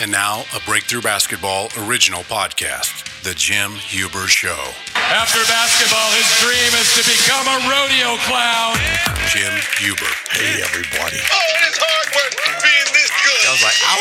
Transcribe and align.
And 0.00 0.10
now, 0.10 0.44
a 0.56 0.60
Breakthrough 0.64 1.02
Basketball 1.02 1.68
original 1.84 2.22
podcast, 2.22 3.04
The 3.22 3.34
Jim 3.34 3.72
Huber 3.72 4.28
Show. 4.28 4.56
After 4.96 5.44
basketball, 5.44 6.08
his 6.16 6.24
dream 6.40 6.72
is 6.80 6.88
to 6.96 7.04
become 7.04 7.44
a 7.44 7.60
rodeo 7.68 8.16
clown. 8.24 8.80
Jim 9.28 9.52
Huber. 9.76 10.08
Hey, 10.32 10.64
everybody. 10.64 11.20
Oh, 11.20 11.52
it 11.52 11.68
is 11.68 11.76
hard 11.76 12.08
work 12.16 12.32
being 12.64 12.88
this 12.96 13.12
good. 13.12 13.44
I 13.44 13.52
was 13.52 13.60
like, 13.60 13.76
ow. 13.84 14.00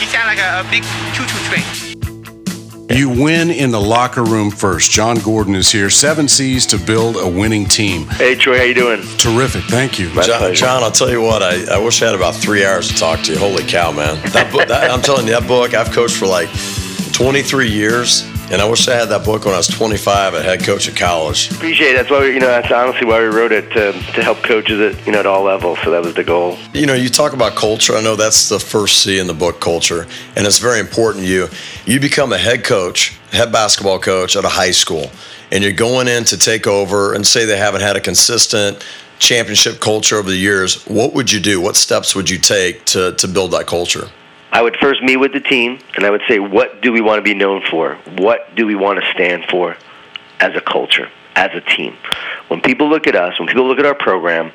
You 0.00 0.06
sound 0.08 0.26
like 0.26 0.38
a, 0.38 0.60
a 0.60 0.64
big 0.70 0.82
choo-choo 1.14 1.38
train. 1.46 1.85
You 2.88 3.10
win 3.10 3.50
in 3.50 3.72
the 3.72 3.80
locker 3.80 4.22
room 4.22 4.50
first. 4.50 4.92
Jon 4.92 5.18
Gordon 5.18 5.56
is 5.56 5.72
here. 5.72 5.90
Seven 5.90 6.28
C's 6.28 6.66
to 6.66 6.78
build 6.78 7.16
a 7.16 7.28
winning 7.28 7.64
team. 7.66 8.06
Hey 8.06 8.36
Troy, 8.36 8.58
how 8.58 8.62
you 8.62 8.74
doing? 8.74 9.02
Terrific. 9.18 9.64
Thank 9.64 9.98
you. 9.98 10.08
John, 10.22 10.54
John, 10.54 10.82
I'll 10.84 10.92
tell 10.92 11.10
you 11.10 11.20
what. 11.20 11.42
I, 11.42 11.74
I 11.74 11.78
wish 11.78 12.00
I 12.00 12.06
had 12.06 12.14
about 12.14 12.36
three 12.36 12.64
hours 12.64 12.88
to 12.88 12.94
talk 12.94 13.22
to 13.24 13.32
you. 13.32 13.38
Holy 13.38 13.64
cow, 13.64 13.90
man! 13.90 14.22
That 14.30 14.52
book. 14.52 14.68
That, 14.68 14.88
I'm 14.90 15.02
telling 15.02 15.26
you, 15.26 15.32
that 15.32 15.48
book. 15.48 15.74
I've 15.74 15.90
coached 15.90 16.16
for 16.16 16.26
like 16.26 16.48
23 17.12 17.68
years, 17.68 18.22
and 18.50 18.62
I 18.62 18.68
wish 18.68 18.86
I 18.88 18.94
had 18.94 19.08
that 19.08 19.24
book 19.24 19.44
when 19.44 19.54
I 19.54 19.56
was 19.56 19.66
25 19.66 20.34
a 20.34 20.42
head 20.42 20.62
coach 20.62 20.88
at 20.88 20.96
college. 20.96 21.50
Appreciate 21.50 21.90
it. 21.90 21.96
That's 21.96 22.10
why 22.10 22.20
we, 22.20 22.34
you 22.34 22.40
know 22.40 22.46
that's 22.46 22.70
honestly 22.70 23.06
why 23.06 23.20
we 23.20 23.26
wrote 23.26 23.52
it 23.52 23.68
to, 23.72 23.92
to 23.92 24.22
help 24.22 24.42
coaches 24.42 24.80
at 24.80 25.06
you 25.06 25.12
know 25.12 25.18
at 25.18 25.26
all 25.26 25.42
levels. 25.42 25.78
So 25.82 25.90
that 25.90 26.02
was 26.02 26.14
the 26.14 26.24
goal. 26.24 26.56
You 26.72 26.86
know, 26.86 26.94
you 26.94 27.08
talk 27.08 27.32
about 27.32 27.56
culture. 27.56 27.94
I 27.96 28.02
know 28.02 28.14
that's 28.14 28.48
the 28.48 28.60
first 28.60 29.02
C 29.02 29.18
in 29.18 29.26
the 29.26 29.34
book, 29.34 29.60
culture, 29.60 30.06
and 30.36 30.46
it's 30.46 30.58
very 30.58 30.80
important. 30.80 31.24
to 31.24 31.30
You 31.30 31.48
you 31.86 32.00
become 32.00 32.32
a 32.32 32.38
head 32.38 32.64
coach, 32.64 33.18
head 33.32 33.50
basketball 33.52 33.98
coach 33.98 34.36
at 34.36 34.44
a 34.44 34.48
high 34.48 34.70
school, 34.70 35.10
and 35.50 35.64
you're 35.64 35.72
going 35.72 36.08
in 36.08 36.24
to 36.24 36.38
take 36.38 36.66
over 36.66 37.14
and 37.14 37.26
say 37.26 37.44
they 37.44 37.58
haven't 37.58 37.82
had 37.82 37.96
a 37.96 38.00
consistent 38.00 38.84
championship 39.18 39.80
culture 39.80 40.16
over 40.16 40.28
the 40.28 40.36
years. 40.36 40.84
What 40.86 41.14
would 41.14 41.32
you 41.32 41.40
do? 41.40 41.60
What 41.60 41.74
steps 41.74 42.14
would 42.14 42.30
you 42.30 42.38
take 42.38 42.84
to 42.86 43.12
to 43.12 43.26
build 43.26 43.50
that 43.52 43.66
culture? 43.66 44.08
I 44.56 44.62
would 44.62 44.78
first 44.78 45.02
meet 45.02 45.18
with 45.18 45.34
the 45.34 45.40
team 45.40 45.80
and 45.96 46.06
I 46.06 46.08
would 46.08 46.22
say, 46.26 46.38
what 46.38 46.80
do 46.80 46.90
we 46.90 47.02
want 47.02 47.18
to 47.18 47.22
be 47.22 47.34
known 47.34 47.60
for? 47.70 47.96
What 48.16 48.54
do 48.54 48.66
we 48.66 48.74
want 48.74 48.98
to 48.98 49.10
stand 49.10 49.44
for 49.50 49.76
as 50.40 50.56
a 50.56 50.62
culture, 50.62 51.10
as 51.34 51.50
a 51.52 51.60
team? 51.60 51.94
When 52.48 52.62
people 52.62 52.88
look 52.88 53.06
at 53.06 53.14
us, 53.14 53.38
when 53.38 53.48
people 53.48 53.68
look 53.68 53.78
at 53.78 53.84
our 53.84 53.94
program, 53.94 54.52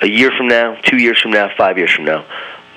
a 0.00 0.06
year 0.06 0.30
from 0.30 0.46
now, 0.46 0.76
two 0.76 0.96
years 0.96 1.20
from 1.20 1.32
now, 1.32 1.50
five 1.56 1.76
years 1.76 1.90
from 1.90 2.04
now, 2.04 2.24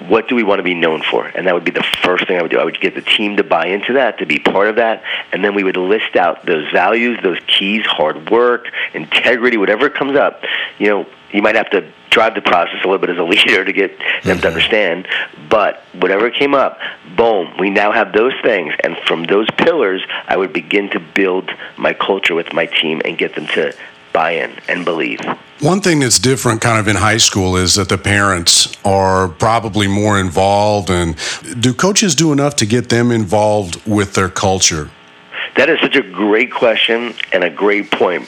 what 0.08 0.28
do 0.28 0.34
we 0.34 0.42
want 0.42 0.58
to 0.58 0.64
be 0.64 0.74
known 0.74 1.04
for? 1.04 1.24
And 1.24 1.46
that 1.46 1.54
would 1.54 1.66
be 1.66 1.72
the 1.72 1.86
first 2.02 2.26
thing 2.26 2.40
I 2.40 2.42
would 2.42 2.50
do. 2.50 2.58
I 2.58 2.64
would 2.64 2.82
get 2.82 2.96
the 2.96 3.04
team 3.04 3.38
to 3.38 3.44
buy 3.44 3.68
into 3.68 3.94
that, 3.94 4.18
to 4.18 4.26
be 4.26 4.40
part 4.40 4.70
of 4.70 4.78
that, 4.78 5.04
and 5.32 5.46
then 5.46 5.54
we 5.54 5.64
would 5.64 5.78
list 5.78 6.16
out 6.16 6.48
those 6.48 6.68
values, 6.72 7.20
those 7.22 7.38
keys, 7.46 7.86
hard 7.86 8.32
work, 8.32 8.66
integrity, 8.96 9.58
whatever 9.58 9.88
comes 9.88 10.18
up. 10.18 10.42
You 10.80 10.88
know, 10.88 11.06
you 11.34 11.42
might 11.42 11.56
have 11.56 11.70
to 11.72 11.92
drive 12.10 12.36
the 12.36 12.42
process 12.42 12.76
a 12.84 12.88
little 12.88 13.00
bit 13.00 13.10
as 13.10 13.18
a 13.18 13.24
leader 13.34 13.66
to 13.66 13.74
get 13.74 13.98
them 13.98 14.06
to 14.24 14.30
mm-hmm. 14.30 14.48
understand. 14.48 15.08
But 15.50 15.84
whatever 15.94 16.30
came 16.30 16.54
up, 16.54 16.80
boom, 17.18 17.58
we 17.60 17.70
now 17.70 17.92
have 17.92 18.14
those 18.14 18.34
things. 18.44 18.74
And 18.84 18.96
from 19.06 19.24
those 19.26 19.50
pillars, 19.58 20.04
I 20.28 20.38
would 20.38 20.54
begin 20.54 20.90
to 20.92 21.00
build 21.00 21.50
my 21.78 21.94
culture 21.94 22.36
with 22.36 22.54
my 22.54 22.68
team 22.68 23.02
and 23.04 23.18
get 23.18 23.36
them 23.36 23.48
to 23.48 23.76
buy 24.14 24.32
in 24.32 24.52
and 24.70 24.86
believe. 24.86 25.20
One 25.60 25.82
thing 25.82 26.00
that's 26.00 26.20
different 26.20 26.62
kind 26.62 26.80
of 26.80 26.88
in 26.88 26.96
high 26.96 27.18
school 27.18 27.58
is 27.58 27.76
that 27.76 27.90
the 27.90 27.98
parents 27.98 28.72
are 28.86 29.28
probably 29.28 29.88
more 29.88 30.20
involved. 30.20 30.92
And 30.92 31.16
do 31.60 31.74
coaches 31.74 32.14
do 32.14 32.32
enough 32.32 32.56
to 32.58 32.66
get 32.68 32.90
them 32.90 33.12
involved 33.12 33.84
with 33.88 34.14
their 34.14 34.30
culture? 34.30 34.92
That 35.56 35.70
is 35.70 35.80
such 35.82 35.96
a 35.96 36.02
great 36.02 36.52
question 36.52 37.14
and 37.32 37.44
a 37.44 37.50
great 37.50 37.92
point. 37.92 38.28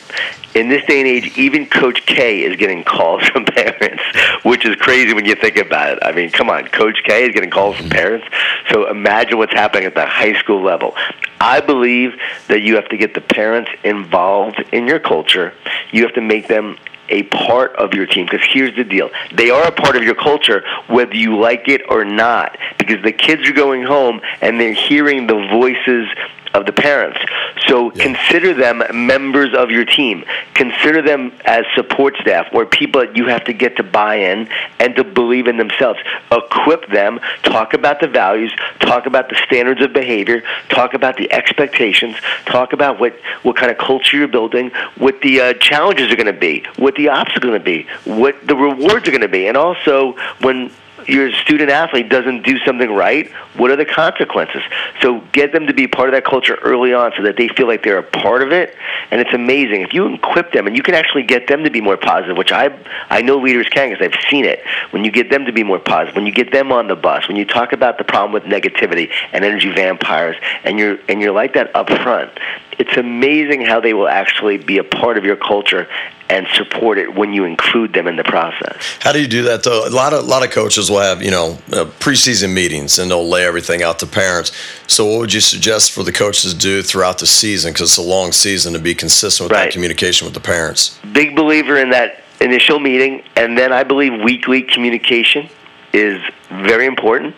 In 0.53 0.69
this 0.69 0.85
day 0.85 0.99
and 0.99 1.07
age, 1.07 1.37
even 1.37 1.65
Coach 1.65 2.05
K 2.05 2.43
is 2.43 2.55
getting 2.55 2.83
calls 2.83 3.23
from 3.29 3.45
parents, 3.45 4.03
which 4.43 4.65
is 4.65 4.75
crazy 4.75 5.13
when 5.13 5.25
you 5.25 5.35
think 5.35 5.57
about 5.57 5.93
it. 5.93 5.99
I 6.01 6.11
mean, 6.11 6.29
come 6.29 6.49
on, 6.49 6.67
Coach 6.67 6.99
K 7.03 7.25
is 7.25 7.33
getting 7.33 7.49
calls 7.49 7.75
from 7.77 7.87
mm-hmm. 7.87 7.97
parents. 7.97 8.27
So 8.69 8.89
imagine 8.89 9.37
what's 9.37 9.53
happening 9.53 9.85
at 9.85 9.95
the 9.95 10.05
high 10.05 10.39
school 10.39 10.63
level. 10.63 10.95
I 11.41 11.61
believe 11.61 12.13
that 12.47 12.61
you 12.61 12.75
have 12.75 12.87
to 12.89 12.97
get 12.97 13.13
the 13.13 13.21
parents 13.21 13.71
involved 13.83 14.63
in 14.71 14.87
your 14.87 14.99
culture. 14.99 15.53
You 15.91 16.03
have 16.03 16.13
to 16.13 16.21
make 16.21 16.47
them 16.47 16.77
a 17.09 17.23
part 17.23 17.75
of 17.75 17.93
your 17.93 18.05
team 18.05 18.25
because 18.25 18.45
here's 18.51 18.75
the 18.75 18.83
deal 18.83 19.11
they 19.35 19.51
are 19.51 19.67
a 19.67 19.71
part 19.71 19.95
of 19.95 20.01
your 20.01 20.15
culture 20.15 20.63
whether 20.87 21.15
you 21.15 21.37
like 21.37 21.67
it 21.67 21.81
or 21.87 22.03
not 22.03 22.57
because 22.79 23.01
the 23.03 23.11
kids 23.11 23.47
are 23.47 23.53
going 23.53 23.83
home 23.83 24.19
and 24.41 24.59
they're 24.59 24.73
hearing 24.73 25.27
the 25.27 25.35
voices 25.51 26.07
of 26.55 26.65
the 26.65 26.71
parents. 26.71 27.19
So 27.67 27.91
yeah. 27.93 28.03
consider 28.03 28.53
them 28.53 28.81
members 28.93 29.53
of 29.53 29.69
your 29.69 29.85
team. 29.85 30.23
Consider 30.53 31.01
them 31.01 31.33
as 31.45 31.65
support 31.75 32.15
staff 32.21 32.47
or 32.53 32.65
people 32.65 33.01
that 33.01 33.15
you 33.15 33.27
have 33.27 33.43
to 33.45 33.53
get 33.53 33.75
to 33.77 33.83
buy 33.83 34.15
in 34.15 34.47
and 34.79 34.95
to 34.95 35.03
believe 35.03 35.47
in 35.47 35.57
themselves. 35.57 35.99
Equip 36.31 36.87
them, 36.89 37.19
talk 37.43 37.73
about 37.73 37.99
the 37.99 38.07
values, 38.07 38.53
talk 38.79 39.05
about 39.05 39.29
the 39.29 39.35
standards 39.45 39.81
of 39.81 39.93
behavior, 39.93 40.43
talk 40.69 40.93
about 40.93 41.17
the 41.17 41.31
expectations, 41.31 42.15
talk 42.45 42.73
about 42.73 42.99
what, 42.99 43.13
what 43.43 43.57
kind 43.57 43.71
of 43.71 43.77
culture 43.77 44.17
you're 44.17 44.27
building, 44.27 44.71
what 44.97 45.21
the 45.21 45.41
uh, 45.41 45.53
challenges 45.55 46.11
are 46.11 46.15
going 46.15 46.25
to 46.25 46.33
be, 46.33 46.65
what 46.77 46.95
the 46.95 47.09
obstacles 47.09 47.43
are 47.43 47.59
going 47.59 47.59
to 47.59 47.65
be, 47.65 47.87
what 48.09 48.47
the 48.47 48.55
rewards 48.55 49.07
are 49.07 49.11
going 49.11 49.21
to 49.21 49.27
be. 49.27 49.47
And 49.47 49.57
also, 49.57 50.13
when 50.39 50.71
your 51.07 51.31
student 51.31 51.69
athlete 51.69 52.09
doesn't 52.09 52.43
do 52.43 52.57
something 52.59 52.91
right, 52.91 53.31
what 53.57 53.71
are 53.71 53.75
the 53.75 53.85
consequences? 53.85 54.61
So 55.01 55.21
get 55.31 55.51
them 55.51 55.67
to 55.67 55.73
be 55.73 55.87
part 55.87 56.09
of 56.09 56.13
that 56.13 56.25
culture 56.25 56.55
early 56.55 56.93
on 56.93 57.11
so 57.15 57.23
that 57.23 57.37
they 57.37 57.47
feel 57.47 57.67
like 57.67 57.83
they're 57.83 57.97
a 57.97 58.03
part 58.03 58.41
of 58.41 58.51
it. 58.51 58.75
And 59.11 59.21
it's 59.21 59.33
amazing. 59.33 59.81
If 59.81 59.93
you 59.93 60.13
equip 60.13 60.51
them 60.51 60.67
and 60.67 60.75
you 60.75 60.83
can 60.83 60.95
actually 60.95 61.23
get 61.23 61.47
them 61.47 61.63
to 61.63 61.69
be 61.69 61.81
more 61.81 61.97
positive, 61.97 62.37
which 62.37 62.51
I, 62.51 62.75
I 63.09 63.21
know 63.21 63.37
leaders 63.37 63.69
can 63.69 63.89
because 63.89 64.05
I've 64.05 64.29
seen 64.29 64.45
it. 64.45 64.61
When 64.91 65.03
you 65.03 65.11
get 65.11 65.29
them 65.29 65.45
to 65.45 65.51
be 65.51 65.63
more 65.63 65.79
positive, 65.79 66.15
when 66.15 66.25
you 66.25 66.33
get 66.33 66.51
them 66.51 66.71
on 66.71 66.87
the 66.87 66.95
bus, 66.95 67.27
when 67.27 67.37
you 67.37 67.45
talk 67.45 67.71
about 67.71 67.97
the 67.97 68.03
problem 68.03 68.31
with 68.31 68.43
negativity 68.43 69.11
and 69.31 69.45
energy 69.45 69.71
vampires, 69.71 70.35
and 70.63 70.79
you're, 70.79 70.97
and 71.07 71.21
you're 71.21 71.33
like 71.33 71.53
that 71.53 71.75
up 71.75 71.89
front, 71.89 72.31
it's 72.77 72.97
amazing 72.97 73.61
how 73.61 73.79
they 73.79 73.93
will 73.93 74.07
actually 74.07 74.57
be 74.57 74.77
a 74.77 74.83
part 74.83 75.17
of 75.17 75.23
your 75.23 75.35
culture 75.35 75.87
and 76.29 76.47
support 76.53 76.97
it 76.97 77.13
when 77.13 77.33
you 77.33 77.45
include 77.45 77.93
them 77.93 78.07
in 78.07 78.15
the 78.15 78.23
process. 78.23 78.97
How 78.99 79.11
do 79.11 79.21
you 79.21 79.27
do 79.27 79.43
that 79.43 79.63
though? 79.63 79.87
A 79.87 79.89
lot 79.89 80.13
of 80.13 80.23
a 80.23 80.27
lot 80.27 80.43
of 80.43 80.51
coaches 80.51 80.89
will 80.89 80.99
have 80.99 81.21
you 81.21 81.31
know 81.31 81.57
uh, 81.71 81.85
preseason 81.99 82.53
meetings 82.53 82.97
and 82.97 83.09
they'll 83.11 83.27
lay 83.27 83.45
everything 83.45 83.83
out 83.83 83.99
to 83.99 84.07
parents. 84.07 84.51
So 84.87 85.05
what 85.05 85.19
would 85.19 85.33
you 85.33 85.41
suggest 85.41 85.91
for 85.91 86.03
the 86.03 86.11
coaches 86.11 86.53
to 86.53 86.59
do 86.59 86.81
throughout 86.81 87.19
the 87.19 87.27
season 87.27 87.73
because 87.73 87.91
it's 87.91 87.97
a 87.97 88.01
long 88.01 88.31
season 88.31 88.73
to 88.73 88.79
be 88.79 88.95
consistent 88.95 89.49
with 89.49 89.57
right. 89.57 89.65
that 89.65 89.73
communication 89.73 90.25
with 90.25 90.33
the 90.33 90.39
parents? 90.39 90.99
Big 91.13 91.35
believer 91.35 91.77
in 91.77 91.91
that 91.91 92.21
initial 92.41 92.79
meeting, 92.79 93.23
and 93.35 93.57
then 93.57 93.71
I 93.71 93.83
believe 93.83 94.21
weekly 94.23 94.61
communication 94.61 95.49
is 95.93 96.21
very 96.49 96.85
important. 96.85 97.35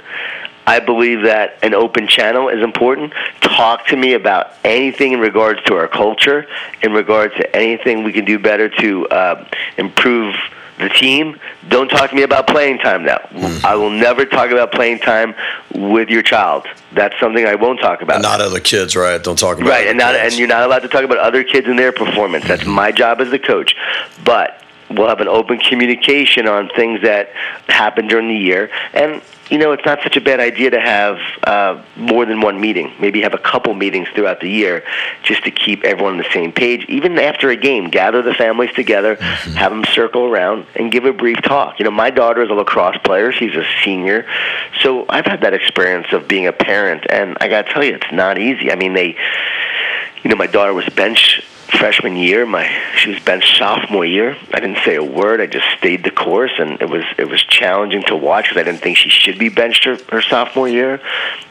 I 0.68 0.80
believe 0.82 1.24
that 1.24 1.58
an 1.64 1.74
open 1.74 2.08
channel 2.08 2.50
is 2.50 2.62
important. 2.62 3.14
Talk 3.40 3.88
to 3.88 3.96
me 3.96 4.14
about 4.14 4.54
anything 4.66 5.14
in 5.14 5.20
regards 5.20 5.64
to 5.64 5.76
our 5.76 5.88
culture, 5.88 6.46
in 6.84 6.92
regards 6.92 7.34
to 7.36 7.56
anything 7.56 8.04
we 8.04 8.12
can 8.12 8.26
do 8.26 8.38
better 8.38 8.68
to 8.70 9.08
uh, 9.08 9.48
improve 9.78 10.36
the 10.78 10.90
team. 10.90 11.40
Don't 11.70 11.88
talk 11.88 12.10
to 12.10 12.16
me 12.16 12.22
about 12.22 12.48
playing 12.48 12.80
time 12.80 13.04
now. 13.04 13.18
Mm. 13.32 13.64
I 13.64 13.76
will 13.76 13.90
never 13.90 14.26
talk 14.26 14.52
about 14.52 14.74
playing 14.74 15.00
time 15.00 15.34
with 15.74 16.10
your 16.10 16.22
child. 16.22 16.68
That's 16.92 17.18
something 17.20 17.46
I 17.46 17.56
won't 17.56 17.80
talk 17.80 18.02
about. 18.02 18.18
And 18.18 18.24
not 18.24 18.42
other 18.42 18.60
kids, 18.60 18.96
right? 18.96 19.24
Don't 19.24 19.40
talk 19.40 19.58
about 19.58 19.70
right, 19.70 19.88
and 19.88 19.98
not 19.98 20.16
kids. 20.16 20.34
and 20.34 20.40
you're 20.40 20.48
not 20.50 20.64
allowed 20.64 20.80
to 20.80 20.88
talk 20.88 21.04
about 21.04 21.18
other 21.18 21.44
kids 21.44 21.68
and 21.68 21.80
their 21.80 21.94
performance. 21.94 22.46
That's 22.46 22.64
mm-hmm. 22.64 22.72
my 22.72 22.92
job 22.92 23.22
as 23.22 23.32
the 23.32 23.40
coach. 23.40 23.76
But 24.24 24.62
we'll 24.90 25.08
have 25.08 25.22
an 25.22 25.28
open 25.28 25.58
communication 25.60 26.48
on 26.48 26.70
things 26.70 27.02
that 27.02 27.30
happen 27.68 28.08
during 28.08 28.28
the 28.28 28.36
year 28.36 28.70
and 28.94 29.22
you 29.50 29.58
know, 29.58 29.72
it's 29.72 29.86
not 29.86 30.02
such 30.04 30.18
a 30.18 30.22
bad 30.22 30.40
idea 30.40 30.70
to 30.72 30.80
have 30.80 31.20
uh, 31.44 31.82
more 31.96 32.26
than 32.26 32.42
one 32.42 32.60
meeting. 32.60 32.94
Maybe 33.00 33.22
have 33.22 33.34
a 33.34 33.40
couple 33.40 33.74
meetings 33.74 34.08
throughout 34.14 34.42
the 34.42 34.50
year 34.50 34.84
just 35.24 35.44
to 35.46 35.52
keep 35.52 35.84
everyone 35.84 36.14
on 36.14 36.18
the 36.18 36.32
same 36.34 36.52
page. 36.52 36.86
Even 36.90 37.18
after 37.18 37.50
a 37.50 37.56
game, 37.56 37.90
gather 37.90 38.22
the 38.22 38.34
families 38.34 38.74
together, 38.74 39.16
mm-hmm. 39.16 39.52
have 39.54 39.72
them 39.72 39.86
circle 39.86 40.26
around, 40.26 40.66
and 40.76 40.92
give 40.92 41.06
a 41.06 41.14
brief 41.14 41.42
talk. 41.42 41.80
You 41.80 41.86
know, 41.86 41.92
my 41.92 42.10
daughter 42.10 42.42
is 42.42 42.50
a 42.50 42.54
lacrosse 42.54 42.98
player. 43.04 43.32
She's 43.32 43.56
a 43.56 43.66
senior. 43.84 44.26
So 44.82 45.06
I've 45.08 45.26
had 45.26 45.42
that 45.42 45.54
experience 45.54 46.08
of 46.12 46.28
being 46.28 46.48
a 46.48 46.54
parent, 46.54 47.06
and 47.10 47.38
I 47.40 47.48
got 47.48 47.68
to 47.68 47.74
tell 47.74 47.84
you, 47.84 47.96
it's 47.96 48.12
not 48.12 48.38
easy. 48.38 48.72
I 48.72 48.76
mean, 48.76 48.94
they, 48.94 49.16
you 50.24 50.30
know, 50.30 50.36
my 50.36 50.48
daughter 50.48 50.74
was 50.74 50.88
bench 50.90 51.42
freshman 51.68 52.16
year. 52.16 52.46
My 52.46 52.70
she 52.98 53.10
was 53.10 53.20
benched 53.20 53.58
sophomore 53.58 54.06
year. 54.06 54.38
I 54.54 54.60
didn't 54.60 54.80
say 54.86 54.96
a 54.96 55.04
word. 55.04 55.42
I 55.42 55.48
just 55.48 55.66
stayed 55.78 56.04
the 56.04 56.12
course, 56.12 56.52
and 56.58 56.82
it 56.82 56.90
was 56.90 57.04
it 57.18 57.30
was 57.30 57.44
challenging 57.44 58.04
to 58.04 58.16
watch 58.16 58.46
because 58.46 58.62
I 58.62 58.64
didn't 58.64 58.82
think 58.82 58.98
she 58.98 59.10
should 59.10 59.38
be 59.38 59.50
benched 59.50 59.84
her, 59.86 59.98
her 60.10 60.22
sophomore 60.22 60.70
year. 60.70 61.02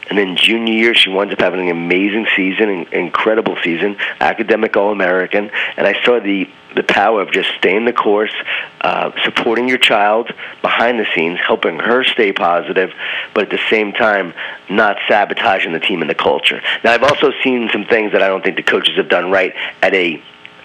And 0.09 0.17
then 0.17 0.37
junior 0.37 0.73
year, 0.73 0.95
she 0.95 1.09
winds 1.09 1.33
up 1.33 1.39
having 1.39 1.69
an 1.69 1.75
amazing 1.75 2.27
season, 2.35 2.69
an 2.69 2.87
incredible 2.93 3.57
season, 3.63 3.97
academic 4.19 4.77
All 4.77 4.91
American. 4.91 5.51
And 5.75 5.85
I 5.85 6.01
saw 6.03 6.19
the 6.19 6.49
the 6.75 6.83
power 6.83 7.21
of 7.21 7.31
just 7.31 7.49
staying 7.57 7.85
the 7.85 7.93
course, 7.93 8.33
uh, 8.81 9.11
supporting 9.23 9.67
your 9.67 9.77
child 9.77 10.31
behind 10.61 10.99
the 10.99 11.05
scenes, 11.15 11.39
helping 11.39 11.79
her 11.79 12.03
stay 12.03 12.31
positive, 12.31 12.91
but 13.33 13.45
at 13.45 13.49
the 13.49 13.59
same 13.69 13.93
time 13.93 14.33
not 14.69 14.97
sabotaging 15.07 15.73
the 15.73 15.79
team 15.79 16.01
and 16.01 16.09
the 16.09 16.15
culture. 16.15 16.61
Now, 16.83 16.93
I've 16.93 17.03
also 17.03 17.31
seen 17.43 17.69
some 17.71 17.85
things 17.85 18.11
that 18.11 18.21
I 18.21 18.27
don't 18.27 18.43
think 18.43 18.57
the 18.57 18.63
coaches 18.63 18.95
have 18.97 19.09
done 19.09 19.31
right 19.31 19.53
at 19.81 19.93
a 19.93 20.21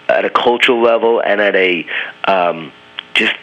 at 0.08 0.24
a 0.24 0.30
cultural 0.30 0.82
level 0.82 1.20
and 1.20 1.40
at 1.40 1.54
a 1.54 1.86
um, 2.24 2.72
just 3.14 3.34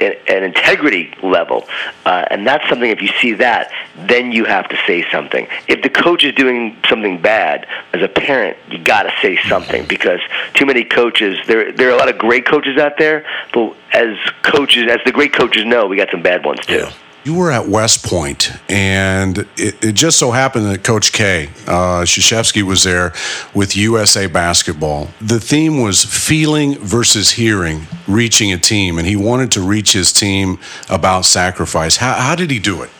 an 0.00 0.42
integrity 0.42 1.12
level, 1.22 1.66
uh, 2.04 2.24
and 2.30 2.46
that's 2.46 2.68
something. 2.68 2.90
If 2.90 3.02
you 3.02 3.08
see 3.20 3.34
that, 3.34 3.70
then 3.96 4.32
you 4.32 4.44
have 4.44 4.68
to 4.68 4.76
say 4.86 5.08
something. 5.10 5.48
If 5.68 5.82
the 5.82 5.90
coach 5.90 6.24
is 6.24 6.34
doing 6.34 6.76
something 6.88 7.20
bad, 7.20 7.66
as 7.92 8.02
a 8.02 8.08
parent, 8.08 8.56
you 8.70 8.78
got 8.78 9.04
to 9.04 9.12
say 9.22 9.38
something 9.48 9.86
because 9.86 10.20
too 10.54 10.66
many 10.66 10.84
coaches. 10.84 11.38
There, 11.46 11.72
there 11.72 11.88
are 11.88 11.92
a 11.92 11.96
lot 11.96 12.08
of 12.08 12.18
great 12.18 12.46
coaches 12.46 12.78
out 12.78 12.98
there, 12.98 13.26
but 13.52 13.76
as 13.92 14.16
coaches, 14.42 14.90
as 14.90 14.98
the 15.04 15.12
great 15.12 15.32
coaches 15.32 15.64
know, 15.64 15.86
we 15.86 15.96
got 15.96 16.10
some 16.10 16.22
bad 16.22 16.44
ones 16.44 16.60
too. 16.66 16.74
Yeah. 16.74 16.92
You 17.26 17.34
were 17.34 17.50
at 17.50 17.66
West 17.66 18.06
Point, 18.06 18.52
and 18.70 19.38
it, 19.56 19.84
it 19.84 19.92
just 19.94 20.16
so 20.16 20.30
happened 20.30 20.66
that 20.66 20.84
Coach 20.84 21.12
K, 21.12 21.48
uh, 21.66 22.04
Krzyzewski, 22.04 22.62
was 22.62 22.84
there 22.84 23.12
with 23.52 23.76
USA 23.76 24.28
Basketball. 24.28 25.08
The 25.20 25.40
theme 25.40 25.80
was 25.80 26.04
feeling 26.04 26.78
versus 26.78 27.32
hearing, 27.32 27.88
reaching 28.06 28.52
a 28.52 28.58
team, 28.58 28.96
and 28.96 29.08
he 29.08 29.16
wanted 29.16 29.50
to 29.50 29.60
reach 29.60 29.92
his 29.92 30.12
team 30.12 30.60
about 30.88 31.24
sacrifice. 31.24 31.96
How, 31.96 32.12
how 32.14 32.36
did 32.36 32.52
he 32.52 32.60
do 32.60 32.82
it? 32.82 32.90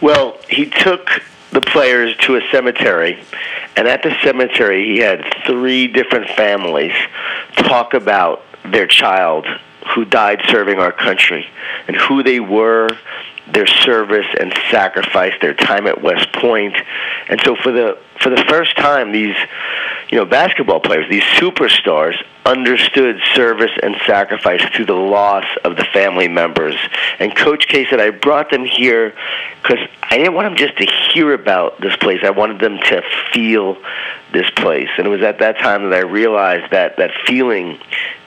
Well, 0.00 0.38
he 0.48 0.64
took 0.64 1.10
the 1.50 1.60
players 1.60 2.16
to 2.22 2.36
a 2.36 2.40
cemetery, 2.50 3.22
and 3.76 3.86
at 3.86 4.02
the 4.02 4.16
cemetery, 4.24 4.86
he 4.86 5.00
had 5.00 5.22
three 5.44 5.86
different 5.86 6.30
families 6.30 6.94
talk 7.56 7.92
about 7.92 8.42
their 8.64 8.86
child 8.86 9.46
who 9.94 10.04
died 10.04 10.40
serving 10.48 10.78
our 10.78 10.92
country 10.92 11.46
and 11.86 11.96
who 11.96 12.22
they 12.22 12.40
were 12.40 12.88
their 13.52 13.66
service 13.66 14.26
and 14.38 14.52
sacrifice, 14.70 15.32
their 15.40 15.54
time 15.54 15.86
at 15.86 16.02
West 16.02 16.32
Point. 16.32 16.76
And 17.28 17.40
so 17.44 17.56
for 17.56 17.72
the 17.72 17.98
for 18.20 18.30
the 18.30 18.44
first 18.48 18.76
time 18.76 19.12
these 19.12 19.36
you 20.10 20.18
know 20.18 20.24
basketball 20.24 20.80
players, 20.80 21.08
these 21.08 21.22
superstars 21.22 22.14
understood 22.46 23.20
service 23.34 23.70
and 23.82 23.96
sacrifice 24.06 24.62
through 24.74 24.86
the 24.86 24.92
loss 24.92 25.44
of 25.64 25.76
the 25.76 25.84
family 25.84 26.28
members. 26.28 26.76
And 27.18 27.36
Coach 27.36 27.66
K 27.68 27.86
said, 27.88 28.00
I 28.00 28.10
brought 28.10 28.50
them 28.50 28.64
here 28.64 29.14
because 29.62 29.78
I 30.02 30.16
didn't 30.16 30.34
want 30.34 30.46
them 30.46 30.56
just 30.56 30.78
to 30.78 30.86
hear 31.12 31.32
about 31.34 31.80
this 31.80 31.94
place. 31.96 32.20
I 32.24 32.30
wanted 32.30 32.60
them 32.60 32.78
to 32.78 33.02
feel 33.32 33.76
this 34.32 34.48
place. 34.50 34.88
And 34.96 35.06
it 35.06 35.10
was 35.10 35.22
at 35.22 35.38
that 35.40 35.58
time 35.58 35.90
that 35.90 35.96
I 35.96 36.02
realized 36.02 36.72
that 36.72 36.96
that 36.96 37.10
feeling 37.26 37.78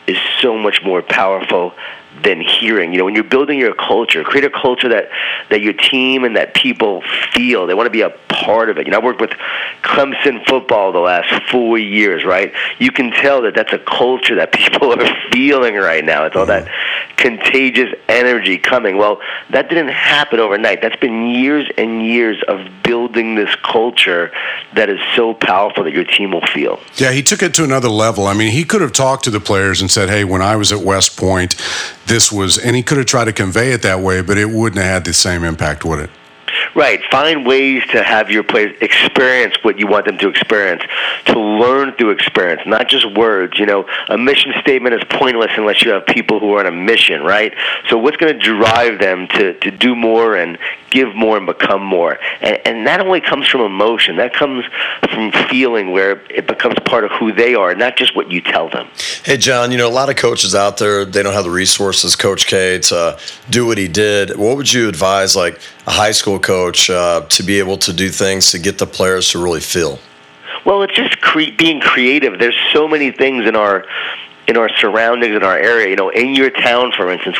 is 0.07 0.17
so 0.41 0.57
much 0.57 0.81
more 0.83 1.01
powerful 1.01 1.73
than 2.21 2.41
hearing. 2.41 2.91
You 2.91 2.99
know, 2.99 3.05
when 3.05 3.15
you're 3.15 3.23
building 3.23 3.57
your 3.57 3.73
culture, 3.73 4.23
create 4.23 4.45
a 4.45 4.49
culture 4.49 4.89
that 4.89 5.09
that 5.49 5.61
your 5.61 5.73
team 5.73 6.23
and 6.23 6.35
that 6.35 6.53
people 6.53 7.01
feel. 7.33 7.65
They 7.65 7.73
want 7.73 7.87
to 7.87 7.91
be 7.91 8.01
a 8.01 8.11
part 8.29 8.69
of 8.69 8.77
it. 8.77 8.85
You 8.85 8.91
know, 8.91 8.99
I 8.99 9.03
worked 9.03 9.21
with 9.21 9.31
Clemson 9.81 10.45
football 10.45 10.91
the 10.91 10.99
last 10.99 11.49
four 11.49 11.79
years. 11.79 12.23
Right, 12.23 12.53
you 12.79 12.91
can 12.91 13.11
tell 13.11 13.41
that 13.43 13.55
that's 13.55 13.73
a 13.73 13.79
culture 13.79 14.35
that 14.35 14.51
people 14.53 14.93
are 14.93 15.31
feeling 15.31 15.75
right 15.75 16.03
now. 16.03 16.25
It's 16.25 16.35
all 16.35 16.45
that 16.45 16.65
mm-hmm. 16.65 16.92
Contagious 17.17 17.93
energy 18.07 18.57
coming. 18.57 18.97
Well, 18.97 19.21
that 19.49 19.69
didn't 19.69 19.89
happen 19.89 20.39
overnight. 20.39 20.81
That's 20.81 20.95
been 20.95 21.27
years 21.27 21.69
and 21.77 22.05
years 22.05 22.41
of 22.47 22.67
building 22.83 23.35
this 23.35 23.55
culture 23.63 24.31
that 24.75 24.89
is 24.89 24.99
so 25.15 25.33
powerful 25.33 25.83
that 25.83 25.93
your 25.93 26.03
team 26.03 26.31
will 26.31 26.45
feel. 26.47 26.79
Yeah, 26.95 27.11
he 27.11 27.23
took 27.23 27.41
it 27.41 27.53
to 27.55 27.63
another 27.63 27.89
level. 27.89 28.27
I 28.27 28.33
mean, 28.33 28.51
he 28.51 28.63
could 28.63 28.81
have 28.81 28.93
talked 28.93 29.23
to 29.25 29.31
the 29.31 29.39
players 29.39 29.81
and 29.81 29.89
said, 29.89 30.09
"Hey, 30.09 30.23
when 30.23 30.41
I 30.41 30.55
was 30.55 30.71
at 30.71 30.79
West 30.79 31.17
Point, 31.17 31.55
this 32.07 32.31
was," 32.31 32.57
and 32.57 32.75
he 32.75 32.83
could 32.83 32.97
have 32.97 33.07
tried 33.07 33.25
to 33.25 33.33
convey 33.33 33.71
it 33.71 33.81
that 33.83 33.99
way, 33.99 34.21
but 34.21 34.37
it 34.37 34.49
wouldn't 34.49 34.81
have 34.81 34.91
had 34.91 35.05
the 35.05 35.13
same 35.13 35.43
impact, 35.43 35.85
would 35.85 35.99
it? 35.99 36.09
Right. 36.75 37.01
Find 37.11 37.45
ways 37.45 37.83
to 37.91 38.01
have 38.01 38.31
your 38.31 38.43
players 38.43 38.75
experience 38.81 39.55
what 39.61 39.77
you 39.77 39.85
want 39.85 40.05
them 40.05 40.17
to 40.17 40.27
experience, 40.27 40.81
to 41.25 41.39
learn 41.39 41.93
through 41.93 42.11
experience, 42.11 42.61
not 42.65 42.87
just 42.89 43.05
words. 43.15 43.59
You 43.59 43.65
know, 43.67 43.85
a 44.09 44.17
mission 44.17 44.53
statement 44.61 44.95
is 44.95 45.03
pointless 45.09 45.51
unless 45.55 45.83
you 45.83 45.91
have 45.91 46.05
people 46.07 46.39
who 46.39 46.53
are 46.53 46.59
on 46.61 46.65
a 46.65 46.71
mission, 46.71 47.21
right? 47.21 47.53
So 47.89 47.97
what's 47.97 48.17
going 48.17 48.33
to 48.33 48.39
drive 48.39 48.99
them 48.99 49.27
to, 49.29 49.53
to 49.59 49.71
do 49.71 49.95
more 49.95 50.35
and 50.35 50.57
give 50.89 51.15
more 51.15 51.37
and 51.37 51.45
become 51.45 51.83
more? 51.83 52.17
And, 52.41 52.59
and 52.65 52.87
that 52.87 52.99
only 53.01 53.21
comes 53.21 53.47
from 53.47 53.61
emotion. 53.61 54.17
That 54.17 54.33
comes 54.33 54.65
from 55.11 55.31
feeling 55.49 55.91
where 55.91 56.21
it 56.31 56.47
becomes 56.47 56.75
part 56.85 57.03
of 57.03 57.11
who 57.11 57.31
they 57.31 57.53
are, 57.53 57.75
not 57.75 57.97
just 57.97 58.15
what 58.15 58.31
you 58.31 58.41
tell 58.41 58.69
them. 58.69 58.87
Hey, 59.23 59.37
John, 59.37 59.71
you 59.71 59.77
know, 59.77 59.87
a 59.87 59.91
lot 59.93 60.09
of 60.09 60.15
coaches 60.15 60.55
out 60.55 60.77
there, 60.77 61.05
they 61.05 61.21
don't 61.21 61.33
have 61.33 61.43
the 61.43 61.51
resources, 61.51 62.15
Coach 62.15 62.47
K, 62.47 62.79
to 62.79 63.19
do 63.49 63.65
what 63.65 63.77
he 63.77 63.87
did. 63.87 64.35
What 64.37 64.57
would 64.57 64.73
you 64.73 64.89
advise, 64.89 65.35
like, 65.35 65.59
a 65.85 65.91
high 65.91 66.11
school 66.11 66.39
coach 66.39 66.89
uh, 66.89 67.25
to 67.29 67.43
be 67.43 67.59
able 67.59 67.77
to 67.77 67.93
do 67.93 68.09
things 68.09 68.51
to 68.51 68.59
get 68.59 68.77
the 68.77 68.87
players 68.87 69.31
to 69.31 69.43
really 69.43 69.59
feel? 69.59 69.99
Well, 70.65 70.81
it's 70.83 70.95
just 70.95 71.19
cre- 71.21 71.55
being 71.57 71.81
creative. 71.81 72.39
There's 72.39 72.57
so 72.71 72.87
many 72.87 73.11
things 73.11 73.45
in 73.45 73.55
our 73.55 73.85
in 74.47 74.57
our 74.57 74.69
surroundings, 74.77 75.35
in 75.35 75.43
our 75.43 75.57
area, 75.57 75.89
you 75.89 75.95
know, 75.95 76.09
in 76.09 76.35
your 76.35 76.49
town, 76.49 76.91
for 76.91 77.11
instance, 77.11 77.37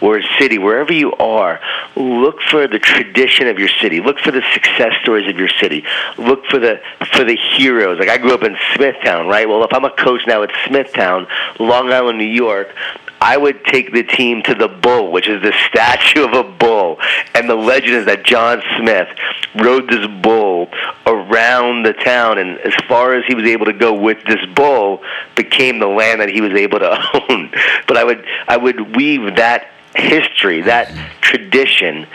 or 0.00 0.22
city, 0.38 0.58
wherever 0.58 0.92
you 0.92 1.12
are, 1.14 1.60
look 1.96 2.40
for 2.50 2.66
the 2.66 2.78
tradition 2.78 3.46
of 3.48 3.58
your 3.58 3.68
city. 3.68 4.00
Look 4.00 4.18
for 4.18 4.30
the 4.30 4.42
success 4.52 4.92
stories 5.02 5.28
of 5.28 5.36
your 5.38 5.48
city. 5.48 5.84
Look 6.18 6.44
for 6.46 6.58
the 6.58 6.80
for 7.14 7.24
the 7.24 7.36
heroes. 7.56 7.98
Like 7.98 8.08
I 8.08 8.18
grew 8.18 8.34
up 8.34 8.42
in 8.42 8.56
Smithtown, 8.74 9.28
right? 9.28 9.48
Well, 9.48 9.64
if 9.64 9.72
I'm 9.72 9.84
a 9.84 9.90
coach 9.90 10.22
now 10.26 10.42
at 10.42 10.50
Smithtown, 10.66 11.26
Long 11.58 11.92
Island, 11.92 12.18
New 12.18 12.24
York, 12.24 12.74
I 13.22 13.36
would 13.36 13.64
take 13.64 13.92
the 13.92 14.02
team 14.02 14.42
to 14.42 14.54
the 14.54 14.66
bull, 14.66 15.12
which 15.12 15.28
is 15.28 15.40
the 15.42 15.52
statue 15.68 16.24
of 16.24 16.32
a 16.32 16.42
bull. 16.42 16.98
And 17.36 17.48
the 17.48 17.54
legend 17.54 17.94
is 17.94 18.06
that 18.06 18.24
John 18.24 18.60
Smith 18.76 19.06
rode 19.54 19.88
this 19.88 20.04
bull 20.20 20.68
around 21.06 21.84
the 21.84 21.92
town, 21.92 22.38
and 22.38 22.58
as 22.58 22.74
far 22.88 23.14
as 23.14 23.24
he 23.26 23.36
was 23.36 23.44
able 23.44 23.66
to 23.66 23.72
go 23.72 23.94
with 23.94 24.18
this 24.24 24.44
bull, 24.56 25.02
became 25.36 25.78
the 25.78 25.86
land 25.86 26.20
that 26.20 26.30
he 26.30 26.40
was 26.42 26.52
able 26.52 26.78
to 26.80 27.20
own. 27.30 27.50
But 27.86 27.96
I 27.96 28.04
would 28.04 28.24
I 28.48 28.56
would 28.56 28.96
weave 28.96 29.36
that 29.36 29.68
history, 29.94 30.62
that 30.62 30.92
tradition 31.20 32.06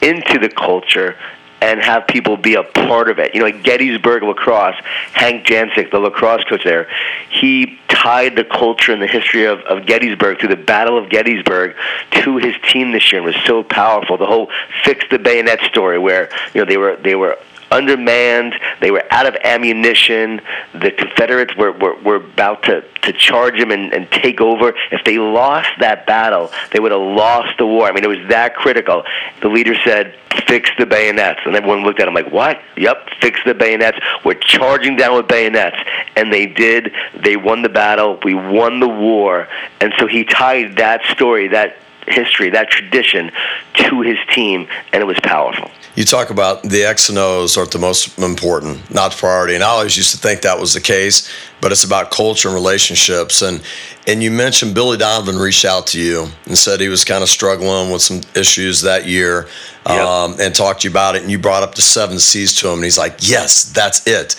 into 0.00 0.38
the 0.38 0.48
culture 0.48 1.16
and 1.64 1.80
have 1.80 2.06
people 2.06 2.36
be 2.36 2.54
a 2.54 2.62
part 2.62 3.08
of 3.08 3.18
it. 3.18 3.34
You 3.34 3.40
know, 3.40 3.46
like 3.46 3.62
Gettysburg 3.62 4.22
lacrosse, 4.22 4.76
Hank 5.12 5.46
Janczyk, 5.46 5.90
the 5.90 5.98
lacrosse 5.98 6.44
coach 6.44 6.62
there, 6.62 6.88
he 7.30 7.78
tied 7.88 8.36
the 8.36 8.44
culture 8.44 8.92
and 8.92 9.00
the 9.00 9.06
history 9.06 9.44
of, 9.44 9.60
of 9.60 9.86
Gettysburg 9.86 10.38
through 10.38 10.50
the 10.50 10.56
Battle 10.56 10.98
of 10.98 11.08
Gettysburg 11.08 11.74
to 12.10 12.36
his 12.36 12.54
team 12.70 12.92
this 12.92 13.10
year 13.10 13.22
and 13.22 13.26
was 13.26 13.42
so 13.46 13.62
powerful. 13.62 14.18
The 14.18 14.26
whole 14.26 14.50
fix 14.84 15.06
the 15.10 15.18
bayonet 15.18 15.60
story 15.62 15.98
where, 15.98 16.28
you 16.52 16.60
know, 16.60 16.66
they 16.66 16.76
were 16.76 16.96
they 16.96 17.14
were 17.14 17.38
undermanned. 17.70 18.54
They 18.80 18.90
were 18.90 19.04
out 19.10 19.26
of 19.26 19.36
ammunition. 19.44 20.40
The 20.72 20.90
Confederates 20.90 21.56
were, 21.56 21.72
were, 21.72 21.94
were 22.02 22.16
about 22.16 22.62
to, 22.64 22.82
to 23.02 23.12
charge 23.12 23.58
them 23.58 23.70
and, 23.70 23.92
and 23.92 24.10
take 24.10 24.40
over. 24.40 24.74
If 24.90 25.04
they 25.04 25.18
lost 25.18 25.70
that 25.80 26.06
battle, 26.06 26.50
they 26.72 26.80
would 26.80 26.92
have 26.92 27.00
lost 27.00 27.58
the 27.58 27.66
war. 27.66 27.86
I 27.86 27.92
mean, 27.92 28.04
it 28.04 28.08
was 28.08 28.28
that 28.28 28.54
critical. 28.54 29.04
The 29.40 29.48
leader 29.48 29.74
said, 29.84 30.14
fix 30.46 30.70
the 30.78 30.86
bayonets. 30.86 31.40
And 31.44 31.54
everyone 31.54 31.82
looked 31.84 32.00
at 32.00 32.08
him 32.08 32.14
like, 32.14 32.30
what? 32.30 32.60
Yep, 32.76 33.10
fix 33.20 33.40
the 33.44 33.54
bayonets. 33.54 33.98
We're 34.24 34.34
charging 34.34 34.96
down 34.96 35.16
with 35.16 35.28
bayonets. 35.28 35.76
And 36.16 36.32
they 36.32 36.46
did. 36.46 36.92
They 37.14 37.36
won 37.36 37.62
the 37.62 37.68
battle. 37.68 38.18
We 38.24 38.34
won 38.34 38.80
the 38.80 38.88
war. 38.88 39.48
And 39.80 39.92
so 39.98 40.06
he 40.06 40.24
tied 40.24 40.76
that 40.76 41.04
story, 41.06 41.48
that 41.48 41.76
history, 42.06 42.50
that 42.50 42.68
tradition 42.68 43.30
to 43.74 44.00
his 44.02 44.18
team, 44.34 44.68
and 44.92 45.02
it 45.02 45.06
was 45.06 45.18
powerful. 45.22 45.70
You 45.96 46.04
talk 46.04 46.30
about 46.30 46.64
the 46.64 46.82
X 46.82 47.08
and 47.08 47.18
O's 47.18 47.56
are 47.56 47.66
the 47.66 47.78
most 47.78 48.18
important, 48.18 48.92
not 48.92 49.12
priority. 49.12 49.54
And 49.54 49.62
I 49.62 49.68
always 49.68 49.96
used 49.96 50.10
to 50.10 50.16
think 50.16 50.42
that 50.42 50.58
was 50.58 50.74
the 50.74 50.80
case, 50.80 51.30
but 51.60 51.70
it's 51.70 51.84
about 51.84 52.10
culture 52.10 52.48
and 52.48 52.54
relationships. 52.54 53.42
And 53.42 53.62
and 54.06 54.22
you 54.22 54.32
mentioned 54.32 54.74
Billy 54.74 54.98
Donovan 54.98 55.36
reached 55.36 55.64
out 55.64 55.86
to 55.88 56.00
you 56.00 56.26
and 56.46 56.58
said 56.58 56.80
he 56.80 56.88
was 56.88 57.04
kind 57.04 57.22
of 57.22 57.28
struggling 57.28 57.92
with 57.92 58.02
some 58.02 58.22
issues 58.34 58.82
that 58.82 59.06
year, 59.06 59.46
um, 59.86 60.34
and 60.40 60.52
talked 60.54 60.82
to 60.82 60.88
you 60.88 60.92
about 60.92 61.14
it. 61.14 61.22
And 61.22 61.30
you 61.30 61.38
brought 61.38 61.62
up 61.62 61.76
the 61.76 61.82
seven 61.82 62.18
C's 62.18 62.54
to 62.56 62.68
him, 62.68 62.74
and 62.74 62.84
he's 62.84 62.98
like, 62.98 63.18
"Yes, 63.20 63.62
that's 63.64 64.04
it." 64.06 64.34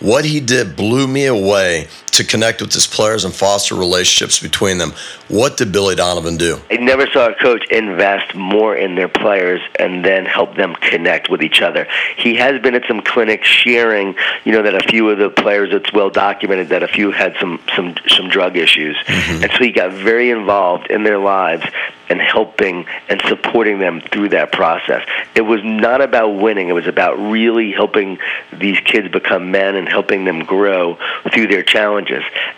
What 0.00 0.24
he 0.24 0.40
did 0.40 0.76
blew 0.76 1.08
me 1.08 1.24
away 1.24 1.88
to 2.18 2.24
connect 2.24 2.60
with 2.60 2.72
his 2.72 2.86
players 2.86 3.24
and 3.24 3.34
foster 3.34 3.74
relationships 3.74 4.38
between 4.40 4.78
them. 4.78 4.92
What 5.28 5.56
did 5.56 5.72
Billy 5.72 5.94
Donovan 5.94 6.36
do? 6.36 6.60
I 6.70 6.76
never 6.76 7.06
saw 7.06 7.28
a 7.28 7.34
coach 7.34 7.64
invest 7.70 8.34
more 8.34 8.76
in 8.76 8.96
their 8.96 9.08
players 9.08 9.60
and 9.78 10.04
then 10.04 10.26
help 10.26 10.56
them 10.56 10.74
connect 10.74 11.30
with 11.30 11.42
each 11.42 11.62
other. 11.62 11.86
He 12.16 12.34
has 12.36 12.60
been 12.60 12.74
at 12.74 12.84
some 12.86 13.00
clinics 13.00 13.46
sharing, 13.46 14.16
you 14.44 14.52
know, 14.52 14.62
that 14.62 14.74
a 14.74 14.88
few 14.88 15.08
of 15.10 15.18
the 15.18 15.30
players, 15.30 15.70
it's 15.72 15.92
well 15.92 16.10
documented 16.10 16.68
that 16.70 16.82
a 16.82 16.88
few 16.88 17.12
had 17.12 17.36
some 17.40 17.60
some 17.76 17.94
some 18.08 18.28
drug 18.28 18.56
issues, 18.56 18.96
mm-hmm. 18.96 19.42
and 19.44 19.52
so 19.52 19.58
he 19.58 19.70
got 19.70 19.92
very 19.92 20.30
involved 20.30 20.90
in 20.90 21.04
their 21.04 21.18
lives 21.18 21.64
and 22.10 22.20
helping 22.20 22.86
and 23.08 23.20
supporting 23.28 23.78
them 23.78 24.00
through 24.00 24.30
that 24.30 24.52
process. 24.52 25.06
It 25.34 25.42
was 25.42 25.60
not 25.62 26.00
about 26.00 26.28
winning. 26.30 26.68
It 26.68 26.72
was 26.72 26.86
about 26.86 27.18
really 27.18 27.72
helping 27.72 28.18
these 28.52 28.80
kids 28.80 29.08
become 29.08 29.50
men 29.50 29.76
and 29.76 29.88
helping 29.88 30.24
them 30.24 30.44
grow 30.44 30.98
through 31.32 31.48
their 31.48 31.62
challenges. 31.62 32.07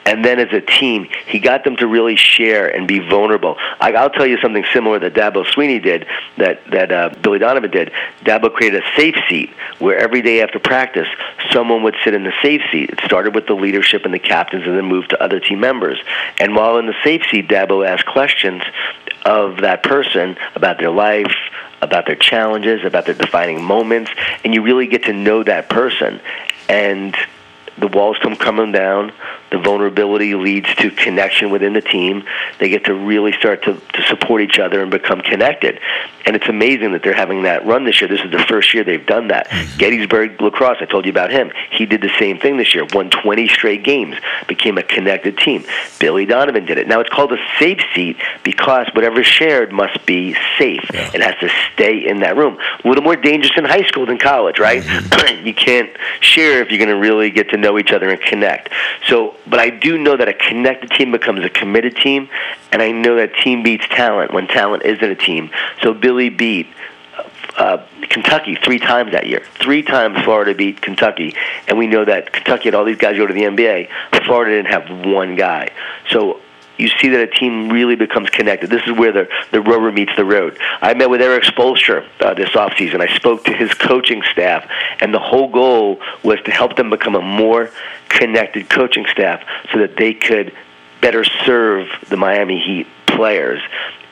And 0.07 0.25
then 0.25 0.39
as 0.39 0.53
a 0.53 0.61
team, 0.61 1.09
he 1.27 1.39
got 1.39 1.65
them 1.65 1.77
to 1.77 1.87
really 1.87 2.17
share 2.17 2.69
and 2.69 2.87
be 2.87 2.99
vulnerable. 2.99 3.57
I, 3.81 3.91
will 3.91 4.11
tell 4.11 4.27
you 4.27 4.39
something 4.39 4.65
similar 4.73 4.99
that 4.99 5.15
Dabo 5.15 5.45
Swinney 5.45 5.83
did, 5.83 6.07
that, 6.39 6.65
that 6.71 6.93
uh, 6.93 7.11
Billy 7.23 7.39
Donovan 7.39 7.71
did. 7.71 7.93
Dabo 8.25 8.53
created 8.53 8.83
a 8.83 8.97
safe 8.97 9.17
seat 9.29 9.51
where 9.79 9.99
every 9.99 10.23
day 10.23 10.43
after 10.43 10.59
practice, 10.59 11.09
someone 11.51 11.83
would 11.83 11.97
sit 12.05 12.15
in 12.15 12.25
the 12.25 12.33
safe 12.43 12.63
seat. 12.73 12.91
It 12.91 13.01
started 13.05 13.35
with 13.35 13.47
the 13.47 13.55
leadership 13.55 14.05
and 14.05 14.15
the 14.15 14.19
captains 14.19 14.67
and 14.67 14.77
then 14.77 14.87
moved 14.87 15.11
to 15.11 15.23
other 15.23 15.41
team 15.41 15.61
members. 15.61 15.99
And 16.39 16.55
while 16.55 16.79
in 16.79 16.87
the 16.87 16.97
safe 17.05 17.23
seat, 17.31 17.49
Dabo 17.49 17.87
asked 17.87 18.07
questions 18.07 18.63
of 19.25 19.59
that 19.59 19.83
person 19.83 20.37
about 20.55 20.79
their 20.79 20.91
life, 20.91 21.35
about 21.83 22.07
their 22.07 22.17
challenges, 22.17 22.85
about 22.85 23.07
their 23.07 23.15
defining 23.15 23.63
moments, 23.63 24.11
and 24.45 24.55
you 24.55 24.63
really 24.63 24.87
get 24.87 25.05
to 25.05 25.13
know 25.13 25.43
that 25.43 25.69
person. 25.69 26.21
And 26.69 27.17
the 27.79 27.89
walls 27.89 28.19
come 28.21 28.37
coming 28.37 28.73
down. 28.73 29.13
The 29.51 29.59
vulnerability 29.59 30.35
leads 30.35 30.73
to 30.77 30.91
connection 30.91 31.51
within 31.51 31.73
the 31.73 31.81
team. 31.81 32.25
They 32.59 32.69
get 32.69 32.85
to 32.85 32.95
really 32.95 33.33
start 33.33 33.65
to, 33.65 33.75
to 33.75 34.03
support 34.09 34.43
each 34.43 34.59
other 34.59 34.83
and 34.83 34.91
become 34.91 35.21
connected. 35.21 35.81
And 36.27 36.37
it's 36.37 36.49
amazing 36.49 36.93
that 36.93 37.03
they're 37.03 37.15
having 37.15 37.43
that 37.43 37.67
run 37.67 37.85
this 37.85 38.01
year. 38.01 38.09
This 38.09 38.21
is 38.21 38.31
the 38.31 38.45
first 38.45 38.73
year 38.75 38.85
they've 38.85 39.05
done 39.05 39.29
that. 39.29 39.49
Mm-hmm. 39.49 39.79
Gettysburg 39.79 40.41
Lacrosse, 40.41 40.77
I 40.81 40.85
told 40.85 41.07
you 41.07 41.11
about 41.11 41.31
him. 41.31 41.51
He 41.71 41.87
did 41.87 42.03
the 42.03 42.11
same 42.19 42.39
thing 42.39 42.57
this 42.57 42.75
year, 42.75 42.87
won 42.93 43.11
20 43.11 43.49
straight 43.49 43.83
games, 43.83 44.17
became 44.47 44.79
a 44.79 44.83
connected 44.83 45.39
team. 45.39 45.65
Billy 45.99 46.27
Donovan 46.27 46.67
did 46.67 46.79
it. 46.79 46.87
Now 46.87 47.01
it's 47.01 47.11
called 47.11 47.33
a 47.33 47.39
safe 47.59 47.81
seat 47.95 48.17
because 48.45 48.87
whatever's 48.95 49.27
shared 49.27 49.73
must 49.73 50.05
be 50.07 50.35
safe. 50.59 50.85
Yeah. 50.93 51.11
It 51.15 51.23
has 51.23 51.35
to 51.41 51.51
stay 51.73 52.07
in 52.07 52.21
that 52.21 52.37
room. 52.37 52.59
A 52.85 52.89
little 52.89 53.03
more 53.03 53.17
dangerous 53.17 53.57
in 53.57 53.65
high 53.65 53.87
school 53.87 54.07
than 54.07 54.19
college, 54.19 54.59
right? 54.59 54.83
Mm-hmm. 54.83 55.45
you 55.47 55.55
can't 55.55 55.91
share 56.21 56.63
if 56.63 56.71
you're 56.71 56.79
going 56.79 56.89
to 56.89 57.01
really 57.01 57.31
get 57.31 57.51
to 57.51 57.57
know 57.57 57.79
each 57.79 57.93
other 57.93 58.11
and 58.11 58.21
connect. 58.21 58.71
So 59.09 59.35
but 59.47 59.59
I 59.59 59.71
do 59.71 59.99
know 59.99 60.17
that 60.17 60.29
a 60.29 60.35
connected 60.35 60.91
team 60.91 61.13
becomes 61.13 61.45
a 61.45 61.51
committed 61.51 61.97
team, 61.97 62.29
and 62.73 62.83
I 62.83 62.93
know 62.93 63.17
that 63.17 63.35
team 63.37 63.63
beats 63.63 63.87
talent 63.89 64.33
when 64.33 64.47
talent 64.47 64.85
isn't 64.85 65.05
a 65.05 65.15
team. 65.15 65.51
So 65.83 65.95
Billy 65.95 66.29
beat 66.29 66.69
uh, 67.57 67.85
Kentucky 68.09 68.57
three 68.57 68.79
times 68.79 69.13
that 69.13 69.27
year. 69.27 69.43
Three 69.61 69.83
times 69.83 70.21
Florida 70.25 70.55
beat 70.55 70.81
Kentucky, 70.81 71.35
and 71.69 71.79
we 71.79 71.87
know 71.87 72.05
that 72.05 72.33
Kentucky 72.33 72.65
had 72.65 72.75
all 72.75 72.85
these 72.85 72.99
guys 72.99 73.17
go 73.17 73.27
to 73.27 73.35
the 73.35 73.43
NBA. 73.43 73.89
Florida 74.27 74.57
didn't 74.57 74.73
have 74.73 75.07
one 75.07 75.37
guy. 75.37 75.71
So 76.11 76.41
you 76.81 76.89
see 76.89 77.09
that 77.09 77.21
a 77.21 77.27
team 77.27 77.69
really 77.69 77.95
becomes 77.95 78.31
connected. 78.31 78.71
This 78.71 78.83
is 78.87 78.93
where 78.93 79.13
the, 79.13 79.29
the 79.53 79.61
rubber 79.61 79.93
meets 79.93 80.13
the 80.17 80.25
road. 80.25 80.59
I 80.81 80.95
met 80.95 81.11
with 81.11 81.21
Erik 81.21 81.45
Spoelstra 81.45 82.07
uh, 82.21 82.35
this 82.35 82.49
offseason. 82.51 83.01
I 83.01 83.15
spoke 83.17 83.45
to 83.45 83.53
his 83.53 83.73
coaching 83.75 84.23
staff, 84.33 84.67
and 85.01 85.13
the 85.13 85.19
whole 85.19 85.49
goal 85.49 86.01
was 86.25 86.41
to 86.47 86.51
help 86.51 86.77
them 86.77 86.89
become 86.89 87.15
a 87.15 87.21
more 87.21 87.71
connected 88.11 88.69
coaching 88.69 89.07
staff 89.07 89.43
so 89.73 89.79
that 89.79 89.97
they 89.97 90.13
could 90.13 90.53
better 91.01 91.25
serve 91.25 91.89
the 92.11 92.17
Miami 92.17 92.61
Heat 92.61 92.87
players. 93.07 93.63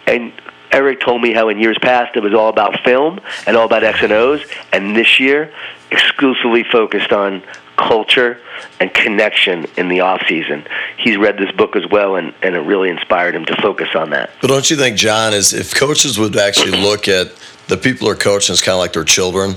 And 0.06 0.32
Eric 0.72 1.00
told 1.00 1.20
me 1.20 1.32
how 1.32 1.48
in 1.48 1.58
years 1.58 1.78
past 1.78 2.16
it 2.16 2.22
was 2.22 2.32
all 2.32 2.48
about 2.48 2.80
film 2.84 3.20
and 3.46 3.56
all 3.56 3.66
about 3.66 3.84
X 3.84 3.98
and 4.02 4.12
O's, 4.12 4.42
and 4.72 4.96
this 4.96 5.20
year 5.20 5.52
exclusively 5.90 6.64
focused 6.64 7.12
on 7.12 7.42
culture 7.76 8.40
and 8.80 8.92
connection 8.92 9.66
in 9.76 9.88
the 9.88 10.00
off 10.00 10.22
season. 10.28 10.66
He's 10.98 11.16
read 11.16 11.38
this 11.38 11.52
book 11.52 11.76
as 11.76 11.86
well, 11.90 12.16
and, 12.16 12.34
and 12.42 12.54
it 12.54 12.60
really 12.60 12.90
inspired 12.90 13.34
him 13.34 13.44
to 13.46 13.56
focus 13.62 13.88
on 13.94 14.10
that. 14.10 14.30
But 14.40 14.48
don't 14.48 14.68
you 14.68 14.76
think, 14.76 14.96
John, 14.96 15.32
is 15.32 15.52
if 15.52 15.74
coaches 15.74 16.18
would 16.18 16.36
actually 16.36 16.72
look 16.72 17.08
at 17.08 17.32
the 17.68 17.76
people 17.76 18.08
they're 18.08 18.16
coaching 18.16 18.52
as 18.52 18.60
kind 18.60 18.74
of 18.74 18.80
like 18.80 18.92
their 18.92 19.04
children, 19.04 19.56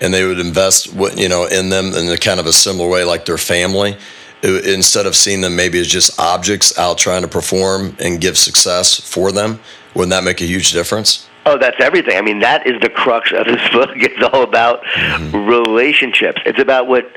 and 0.00 0.12
they 0.12 0.24
would 0.24 0.38
invest, 0.38 0.92
you 1.16 1.28
know, 1.28 1.46
in 1.46 1.68
them 1.68 1.94
in 1.94 2.08
a 2.08 2.18
kind 2.18 2.40
of 2.40 2.46
a 2.46 2.52
similar 2.52 2.88
way, 2.88 3.04
like 3.04 3.24
their 3.24 3.38
family, 3.38 3.96
it, 4.42 4.66
instead 4.66 5.06
of 5.06 5.16
seeing 5.16 5.40
them 5.40 5.56
maybe 5.56 5.78
as 5.78 5.88
just 5.88 6.18
objects 6.20 6.78
out 6.78 6.98
trying 6.98 7.22
to 7.22 7.28
perform 7.28 7.96
and 7.98 8.20
give 8.20 8.36
success 8.36 8.98
for 9.00 9.32
them, 9.32 9.60
wouldn't 9.94 10.10
that 10.10 10.24
make 10.24 10.40
a 10.40 10.44
huge 10.46 10.72
difference? 10.72 11.28
Oh, 11.46 11.56
that's 11.56 11.80
everything. 11.80 12.16
I 12.16 12.22
mean, 12.22 12.40
that 12.40 12.66
is 12.66 12.80
the 12.80 12.90
crux 12.90 13.32
of 13.32 13.46
this 13.46 13.68
book. 13.72 13.90
It's 13.94 14.22
all 14.22 14.42
about 14.42 14.82
mm-hmm. 14.82 15.46
relationships. 15.46 16.42
It's 16.44 16.60
about 16.60 16.88
what 16.88 17.10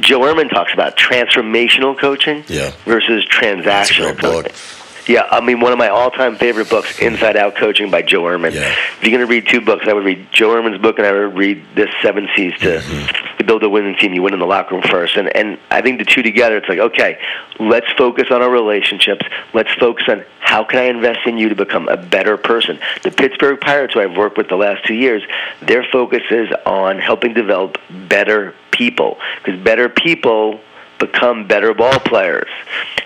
Joe 0.00 0.20
Ehrmann 0.20 0.48
talks 0.48 0.72
about 0.72 0.96
transformational 0.96 1.98
coaching 1.98 2.44
yeah. 2.48 2.72
versus 2.84 3.24
transactional 3.26 4.18
coaching. 4.18 4.52
Yeah, 5.06 5.28
I 5.30 5.40
mean, 5.40 5.60
one 5.60 5.72
of 5.72 5.78
my 5.78 5.88
all-time 5.88 6.36
favorite 6.36 6.70
books, 6.70 6.98
Inside 6.98 7.36
Out 7.36 7.56
Coaching 7.56 7.90
by 7.90 8.02
Joe 8.02 8.22
Ehrmann. 8.22 8.54
Yeah. 8.54 8.70
If 8.70 9.02
you're 9.02 9.10
going 9.10 9.26
to 9.26 9.30
read 9.30 9.46
two 9.46 9.60
books, 9.60 9.86
I 9.86 9.92
would 9.92 10.04
read 10.04 10.28
Joe 10.32 10.50
Ehrmann's 10.50 10.80
book 10.80 10.98
and 10.98 11.06
I 11.06 11.12
would 11.12 11.36
read 11.36 11.62
this 11.74 11.90
Seven 12.02 12.28
C's 12.34 12.58
to, 12.60 12.78
mm-hmm. 12.78 13.36
to 13.36 13.44
build 13.44 13.62
a 13.64 13.68
winning 13.68 13.96
team. 13.96 14.14
You 14.14 14.22
win 14.22 14.32
in 14.32 14.40
the 14.40 14.46
locker 14.46 14.74
room 14.74 14.82
first, 14.82 15.16
and 15.16 15.34
and 15.36 15.58
I 15.70 15.82
think 15.82 15.98
the 15.98 16.04
two 16.04 16.22
together, 16.22 16.56
it's 16.56 16.68
like, 16.68 16.78
okay, 16.78 17.18
let's 17.58 17.90
focus 17.92 18.28
on 18.30 18.40
our 18.40 18.50
relationships. 18.50 19.26
Let's 19.52 19.72
focus 19.74 20.04
on 20.08 20.24
how 20.40 20.64
can 20.64 20.78
I 20.78 20.84
invest 20.84 21.20
in 21.26 21.36
you 21.36 21.48
to 21.50 21.54
become 21.54 21.88
a 21.88 21.96
better 21.96 22.36
person. 22.36 22.78
The 23.02 23.10
Pittsburgh 23.10 23.60
Pirates, 23.60 23.94
who 23.94 24.00
I've 24.00 24.16
worked 24.16 24.38
with 24.38 24.48
the 24.48 24.56
last 24.56 24.86
two 24.86 24.94
years, 24.94 25.22
their 25.60 25.84
focus 25.84 26.22
is 26.30 26.48
on 26.64 26.98
helping 26.98 27.34
develop 27.34 27.76
better 28.08 28.54
people 28.70 29.18
because 29.42 29.60
better 29.62 29.88
people 29.88 30.60
become 31.06 31.46
better 31.46 31.74
ball 31.74 31.98
players. 32.00 32.48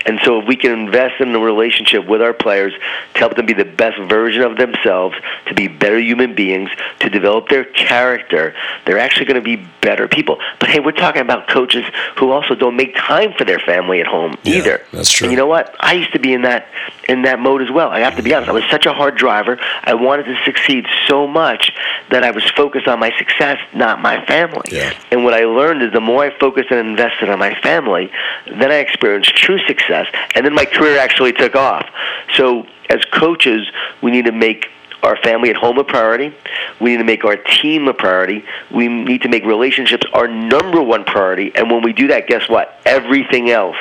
And 0.07 0.19
so 0.25 0.40
if 0.40 0.47
we 0.47 0.57
can 0.57 0.73
invest 0.73 1.21
in 1.21 1.33
the 1.33 1.38
relationship 1.38 2.07
with 2.07 2.23
our 2.23 2.33
players 2.33 2.73
to 3.14 3.19
help 3.19 3.37
them 3.37 3.47
be 3.47 3.52
the 3.52 3.64
best 3.64 3.99
version 4.09 4.43
of 4.43 4.57
themselves, 4.57 5.17
to 5.47 5.55
be 5.55 5.69
better 5.69 5.99
human 5.99 6.35
beings, 6.35 6.71
to 7.00 7.11
develop 7.11 7.49
their 7.49 7.64
character, 7.64 8.55
they're 8.87 8.99
actually 8.99 9.26
going 9.26 9.43
to 9.43 9.57
be 9.57 9.57
better 9.81 10.09
people. 10.09 10.38
But 10.61 10.71
hey, 10.71 10.81
we're 10.81 10.93
talking 10.93 11.23
about 11.23 11.49
coaches 11.49 11.85
who 12.17 12.31
also 12.31 12.55
don't 12.55 12.76
make 12.76 12.95
time 12.97 13.35
for 13.37 13.45
their 13.45 13.59
family 13.59 14.00
at 14.00 14.07
home 14.07 14.38
yeah, 14.43 14.57
either. 14.57 14.85
That's 14.93 15.11
true. 15.11 15.26
And 15.26 15.33
you 15.33 15.37
know 15.37 15.47
what? 15.47 15.75
I 15.81 15.93
used 15.95 16.12
to 16.12 16.19
be 16.19 16.33
in 16.33 16.43
that 16.43 16.69
in 17.09 17.23
that 17.23 17.41
mode 17.41 17.62
as 17.62 17.71
well. 17.71 17.88
I 17.88 18.00
have 18.00 18.17
to 18.17 18.23
be 18.23 18.35
honest. 18.35 18.50
I 18.50 18.53
was 18.53 18.65
such 18.71 18.87
a 18.87 18.93
hard 18.93 19.17
driver. 19.17 19.59
I 19.83 19.95
wanted 19.95 20.25
to 20.25 20.37
succeed 20.45 20.87
so 21.07 21.27
much 21.27 21.73
that 22.11 22.23
I 22.23 22.31
was 22.31 22.45
focused 22.50 22.87
on 22.87 23.00
my 23.00 23.17
success, 23.19 23.59
not 23.75 24.00
my 24.00 24.25
family. 24.27 24.69
Yeah. 24.71 24.93
And 25.11 25.25
what 25.25 25.35
I 25.35 25.45
learned 25.45 25.83
is 25.83 25.93
the 25.93 26.00
more 26.00 26.25
I 26.25 26.38
focused 26.38 26.71
and 26.71 26.87
invested 26.87 27.31
on 27.31 27.38
my 27.38 27.55
family, 27.61 28.11
then 28.47 28.71
I 28.71 28.77
experienced 28.77 29.35
true 29.35 29.59
success, 29.67 30.07
and 30.35 30.45
then 30.45 30.55
my 30.55 30.67
career 30.67 30.99
actually 30.99 31.33
took 31.33 31.57
off. 31.57 31.88
So 32.35 32.67
as 32.91 33.05
coaches, 33.07 33.67
we 34.03 34.11
need 34.11 34.27
to 34.27 34.33
make 34.33 34.69
our 35.03 35.17
family 35.17 35.50
at 35.50 35.57
home 35.57 35.79
a 35.79 35.85
priority. 35.85 36.35
We 36.81 36.91
need 36.91 36.97
to 36.99 37.05
make 37.05 37.25
our 37.25 37.37
team 37.37 37.88
a 37.88 37.95
priority. 37.95 38.45
We 38.71 38.88
need 38.88 39.23
to 39.23 39.29
make 39.29 39.45
relationships 39.45 40.05
our 40.12 40.27
number 40.27 40.83
one 40.83 41.05
priority. 41.05 41.53
And 41.55 41.71
when 41.71 41.83
we 41.83 41.93
do 41.93 42.09
that, 42.09 42.27
guess 42.27 42.49
what? 42.49 42.81
Everything 42.85 43.50
else 43.50 43.77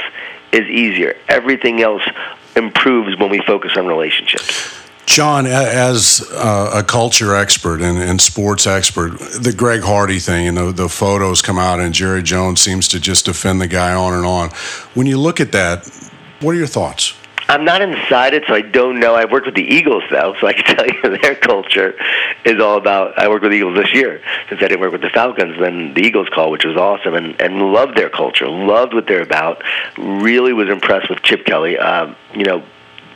is 0.51 0.67
easier. 0.67 1.17
Everything 1.27 1.81
else 1.81 2.03
improves 2.57 3.17
when 3.17 3.29
we 3.29 3.41
focus 3.45 3.77
on 3.77 3.85
relationships. 3.87 4.73
John, 5.05 5.45
as 5.45 6.29
uh, 6.33 6.71
a 6.75 6.83
culture 6.83 7.33
expert 7.33 7.81
and, 7.81 8.19
sports 8.19 8.67
expert, 8.67 9.17
the 9.17 9.53
Greg 9.55 9.81
Hardy 9.81 10.19
thing 10.19 10.49
and 10.49 10.75
the, 10.75 10.89
photos 10.89 11.41
come 11.41 11.57
out, 11.57 11.79
and 11.79 11.93
Jerry 11.93 12.21
Jones 12.21 12.59
seems 12.59 12.89
to 12.89 12.99
just 12.99 13.25
defend 13.25 13.61
the 13.61 13.67
guy 13.67 13.93
on 13.93 14.13
and 14.13 14.25
on. 14.25 14.49
When 14.95 15.07
you 15.07 15.17
look 15.17 15.39
at 15.39 15.53
that, 15.53 15.87
what 16.41 16.51
are 16.51 16.57
your 16.57 16.67
thoughts? 16.67 17.13
I'm 17.49 17.63
not 17.63 17.81
inside 17.81 18.33
it, 18.33 18.43
so 18.47 18.53
I 18.53 18.61
don't 18.61 18.99
know. 18.99 19.15
I've 19.15 19.31
worked 19.31 19.45
with 19.45 19.55
the 19.55 19.63
Eagles, 19.63 20.03
though, 20.11 20.35
so 20.39 20.47
I 20.47 20.53
can 20.53 20.63
tell 20.75 20.85
you 20.85 21.17
their 21.17 21.35
culture 21.35 21.95
is 22.43 22.59
all 22.61 22.77
about. 22.77 23.17
I 23.17 23.27
worked 23.27 23.43
with 23.43 23.51
the 23.51 23.57
Eagles 23.57 23.77
this 23.77 23.93
year 23.93 24.21
since 24.49 24.61
I 24.61 24.67
didn't 24.67 24.81
work 24.81 24.91
with 24.91 25.01
the 25.01 25.09
Falcons. 25.09 25.57
Then 25.59 25.93
the 25.93 26.01
Eagles 26.01 26.27
call, 26.29 26.51
which 26.51 26.65
was 26.65 26.75
awesome, 26.75 27.13
and 27.13 27.39
and 27.41 27.71
loved 27.71 27.97
their 27.97 28.09
culture, 28.09 28.47
loved 28.47 28.93
what 28.93 29.07
they're 29.07 29.21
about. 29.21 29.63
Really 29.97 30.53
was 30.53 30.69
impressed 30.69 31.09
with 31.09 31.21
Chip 31.21 31.45
Kelly. 31.45 31.77
Um, 31.77 32.15
you 32.33 32.43
know, 32.43 32.63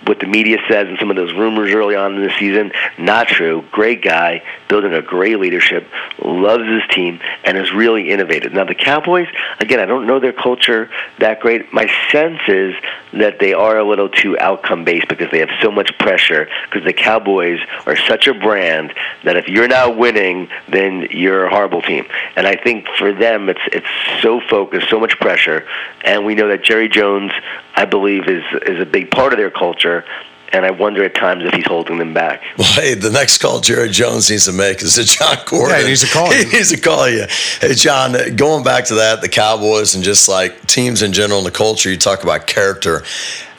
what 0.05 0.19
the 0.19 0.27
media 0.27 0.57
says 0.67 0.88
and 0.88 0.97
some 1.00 1.09
of 1.09 1.15
those 1.15 1.33
rumors 1.33 1.73
early 1.73 1.95
on 1.95 2.15
in 2.15 2.23
the 2.23 2.33
season, 2.39 2.71
not 2.97 3.27
true. 3.27 3.63
Great 3.71 4.01
guy, 4.01 4.43
building 4.67 4.93
a 4.93 5.01
great 5.01 5.39
leadership, 5.39 5.88
loves 6.23 6.65
his 6.65 6.81
team, 6.89 7.19
and 7.43 7.57
is 7.57 7.71
really 7.71 8.09
innovative. 8.09 8.51
Now, 8.53 8.65
the 8.65 8.75
Cowboys, 8.75 9.27
again, 9.59 9.79
I 9.79 9.85
don't 9.85 10.07
know 10.07 10.19
their 10.19 10.33
culture 10.33 10.89
that 11.19 11.39
great. 11.39 11.71
My 11.71 11.91
sense 12.11 12.39
is 12.47 12.73
that 13.13 13.39
they 13.39 13.53
are 13.53 13.77
a 13.77 13.84
little 13.84 14.10
too 14.10 14.38
outcome 14.39 14.84
based 14.84 15.08
because 15.08 15.30
they 15.32 15.39
have 15.39 15.50
so 15.62 15.72
much 15.72 15.98
pressure 15.98 16.48
because 16.65 16.86
the 16.86 16.94
Cowboys 16.94 17.60
are 17.86 17.96
such 17.96 18.27
a 18.27 18.34
brand 18.34 18.94
that 19.24 19.38
if 19.38 19.48
you're 19.48 19.68
not 19.68 19.98
winning, 19.98 20.50
then 20.70 21.08
you're 21.12 21.46
a 21.46 21.50
horrible 21.50 21.82
team. 21.82 22.06
And 22.36 22.48
I 22.48 22.56
think 22.56 22.88
for 22.98 23.13
them, 23.13 23.50
it's 23.50 23.62
it's 23.72 24.22
so 24.22 24.39
focused, 24.39 24.89
so 24.89 25.00
much 25.00 25.20
pressure, 25.20 25.68
and 26.03 26.25
we 26.25 26.36
know 26.36 26.48
that 26.48 26.63
Jerry 26.63 26.89
Jones, 26.89 27.32
I 27.75 27.86
believe, 27.86 28.27
is 28.27 28.44
is 28.65 28.80
a 28.80 28.86
big 28.86 29.12
part 29.12 29.34
of 29.34 29.38
their 29.38 29.51
culture 29.51 30.06
and 30.53 30.65
I 30.65 30.72
wonder 30.72 31.03
at 31.03 31.15
times 31.15 31.43
if 31.46 31.53
he's 31.53 31.65
holding 31.65 31.98
them 31.98 32.13
back. 32.13 32.41
Well, 32.58 32.74
hey, 32.74 32.93
the 32.93 33.10
next 33.10 33.39
call 33.39 33.60
Jerry 33.60 33.89
Jones 33.89 34.29
needs 34.29 34.46
to 34.46 34.51
make 34.51 34.84
is 34.84 34.93
to 34.96 35.03
Jon 35.03 35.38
Gordon. 35.48 35.77
Yeah, 35.77 35.81
he 35.81 35.88
needs 35.88 36.01
to 36.01 36.13
call 36.13 36.31
you. 36.31 36.46
He 36.46 36.58
needs 36.58 36.70
to 36.70 36.79
call 36.79 37.10
you. 37.10 37.25
Hey, 37.60 37.74
John, 37.74 38.15
going 38.36 38.63
back 38.63 38.86
to 38.86 38.96
that, 38.96 39.22
the 39.22 39.29
Cowboys 39.29 39.96
and 39.96 40.03
just 40.03 40.29
like 40.29 40.67
teams 40.67 41.01
in 41.01 41.12
general 41.12 41.39
and 41.39 41.48
the 41.48 41.51
culture, 41.51 41.89
you 41.89 41.98
talk 41.98 42.24
about 42.24 42.46
character. 42.46 43.03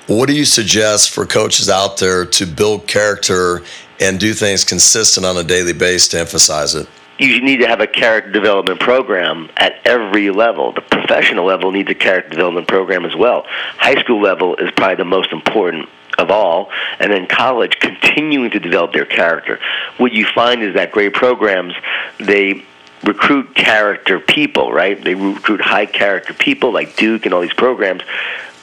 What 0.07 0.29
do 0.29 0.35
you 0.35 0.45
suggest 0.45 1.11
for 1.11 1.27
coaches 1.27 1.69
out 1.69 1.99
there 1.99 2.25
to 2.25 2.47
build 2.47 2.87
character 2.87 3.63
and 3.99 4.21
do 4.21 4.35
things 4.35 4.65
consistent 4.65 5.27
on 5.27 5.37
a 5.37 5.45
daily 5.45 5.73
basis 5.73 6.09
to 6.09 6.21
emphasize 6.21 6.75
it? 6.75 6.87
you 7.19 7.41
need 7.41 7.59
to 7.59 7.69
have 7.69 7.81
a 7.81 7.87
character 7.87 8.31
development 8.31 8.81
program 8.81 9.49
at 9.57 9.75
every 9.85 10.31
level. 10.31 10.73
The 10.73 10.81
professional 10.81 11.45
level 11.45 11.71
needs 11.71 11.91
a 11.91 11.95
character 11.95 12.31
development 12.31 12.69
program 12.69 13.05
as 13.05 13.15
well. 13.15 13.45
High 13.77 14.01
school 14.03 14.21
level 14.21 14.57
is 14.57 14.71
probably 14.73 14.97
the 14.97 15.05
most 15.05 15.33
important 15.33 15.89
of 16.19 16.31
all, 16.31 16.71
and 16.99 17.11
then 17.13 17.27
college 17.27 17.79
continuing 17.81 18.51
to 18.51 18.61
develop 18.61 18.93
their 18.93 19.07
character. 19.07 19.59
What 19.99 20.13
you 20.13 20.27
find 20.27 20.63
is 20.63 20.75
that 20.75 20.93
great 20.93 21.15
programs, 21.15 21.75
they 22.19 22.65
recruit 23.03 23.55
character 23.55 24.21
people, 24.21 24.73
right? 24.73 25.03
They 25.03 25.15
recruit 25.15 25.61
high 25.61 25.87
character 25.87 26.33
people 26.35 26.73
like 26.73 26.97
Duke 26.97 27.25
and 27.25 27.35
all 27.35 27.41
these 27.41 27.53
programs. 27.53 28.03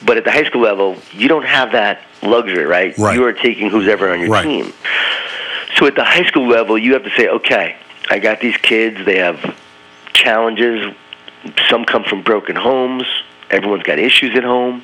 But 0.02 0.16
at 0.16 0.24
the 0.24 0.30
high 0.30 0.44
school 0.44 0.62
level, 0.62 0.96
you 1.12 1.28
don't 1.28 1.44
have 1.44 1.72
that 1.72 2.00
luxury, 2.22 2.64
right? 2.64 2.96
Right. 2.96 3.14
You 3.14 3.24
are 3.24 3.32
taking 3.34 3.68
who's 3.68 3.86
ever 3.88 4.10
on 4.10 4.20
your 4.20 4.30
Right. 4.30 4.44
team. 4.44 4.72
So 5.76 5.86
at 5.86 5.94
the 5.94 6.04
high 6.04 6.24
school 6.24 6.48
level, 6.48 6.78
you 6.78 6.94
have 6.94 7.04
to 7.04 7.10
say, 7.10 7.28
okay, 7.28 7.76
I 8.10 8.18
got 8.18 8.40
these 8.40 8.56
kids. 8.56 9.04
They 9.04 9.18
have 9.18 9.54
challenges. 10.12 10.94
Some 11.68 11.84
come 11.84 12.04
from 12.04 12.22
broken 12.22 12.56
homes. 12.56 13.04
Everyone's 13.50 13.82
got 13.82 13.98
issues 13.98 14.36
at 14.36 14.44
home. 14.44 14.82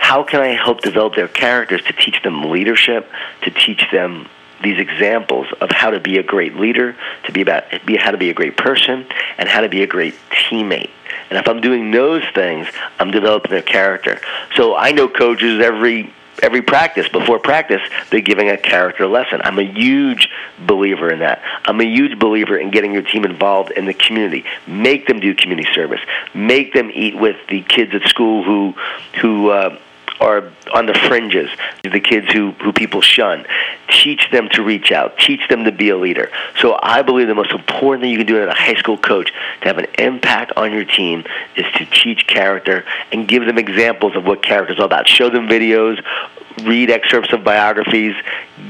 How 0.00 0.24
can 0.24 0.40
I 0.40 0.48
help 0.48 0.80
develop 0.80 1.14
their 1.14 1.28
characters 1.28 1.82
to 1.82 1.92
teach 1.92 2.20
them 2.22 2.50
leadership, 2.50 3.08
to 3.42 3.50
teach 3.50 3.84
them 3.92 4.28
these 4.62 4.78
examples 4.78 5.46
of 5.60 5.70
how 5.70 5.90
to 5.90 6.00
be 6.00 6.18
a 6.18 6.22
great 6.22 6.56
leader, 6.56 6.96
to 7.24 7.32
be 7.32 7.42
about 7.42 7.64
be 7.86 7.96
how 7.96 8.10
to 8.10 8.18
be 8.18 8.30
a 8.30 8.34
great 8.34 8.56
person, 8.56 9.06
and 9.38 9.48
how 9.48 9.60
to 9.60 9.68
be 9.68 9.82
a 9.82 9.86
great 9.86 10.14
teammate. 10.30 10.90
And 11.28 11.38
if 11.38 11.46
I'm 11.46 11.60
doing 11.60 11.90
those 11.90 12.24
things, 12.34 12.66
I'm 12.98 13.10
developing 13.10 13.52
their 13.52 13.62
character. 13.62 14.20
So 14.56 14.74
I 14.74 14.92
know 14.92 15.08
coaches 15.08 15.60
every 15.62 16.12
every 16.42 16.62
practice. 16.62 17.08
Before 17.08 17.38
practice 17.38 17.82
they're 18.10 18.20
giving 18.20 18.48
a 18.48 18.56
character 18.56 19.06
lesson. 19.06 19.40
I'm 19.44 19.58
a 19.58 19.64
huge 19.64 20.28
believer 20.66 21.10
in 21.12 21.20
that. 21.20 21.42
I'm 21.66 21.80
a 21.80 21.84
huge 21.84 22.18
believer 22.18 22.56
in 22.56 22.70
getting 22.70 22.92
your 22.92 23.02
team 23.02 23.24
involved 23.24 23.70
in 23.72 23.86
the 23.86 23.94
community. 23.94 24.44
Make 24.66 25.06
them 25.06 25.20
do 25.20 25.34
community 25.34 25.68
service. 25.74 26.00
Make 26.34 26.72
them 26.72 26.90
eat 26.92 27.16
with 27.16 27.36
the 27.48 27.62
kids 27.62 27.94
at 27.94 28.02
school 28.08 28.42
who 28.42 28.74
who 29.20 29.50
uh, 29.50 29.78
are 30.20 30.52
on 30.72 30.86
the 30.86 30.94
fringes, 30.94 31.50
the 31.82 32.00
kids 32.00 32.30
who, 32.32 32.52
who 32.52 32.72
people 32.72 33.00
shun. 33.00 33.46
Teach 33.88 34.30
them 34.30 34.48
to 34.50 34.62
reach 34.62 34.92
out. 34.92 35.18
Teach 35.18 35.40
them 35.48 35.64
to 35.64 35.72
be 35.72 35.88
a 35.88 35.96
leader. 35.96 36.30
So 36.58 36.78
I 36.82 37.02
believe 37.02 37.26
the 37.26 37.34
most 37.34 37.52
important 37.52 38.02
thing 38.02 38.10
you 38.10 38.18
can 38.18 38.26
do 38.26 38.40
as 38.40 38.48
a 38.48 38.54
high 38.54 38.74
school 38.74 38.98
coach 38.98 39.32
to 39.62 39.68
have 39.68 39.78
an 39.78 39.86
impact 39.98 40.52
on 40.56 40.72
your 40.72 40.84
team 40.84 41.24
is 41.56 41.64
to 41.76 41.86
teach 41.86 42.26
character 42.26 42.84
and 43.12 43.26
give 43.26 43.46
them 43.46 43.58
examples 43.58 44.14
of 44.14 44.24
what 44.24 44.42
character 44.42 44.74
is 44.74 44.78
all 44.78 44.86
about. 44.86 45.08
Show 45.08 45.30
them 45.30 45.48
videos, 45.48 46.04
read 46.62 46.90
excerpts 46.90 47.32
of 47.32 47.42
biographies, 47.42 48.14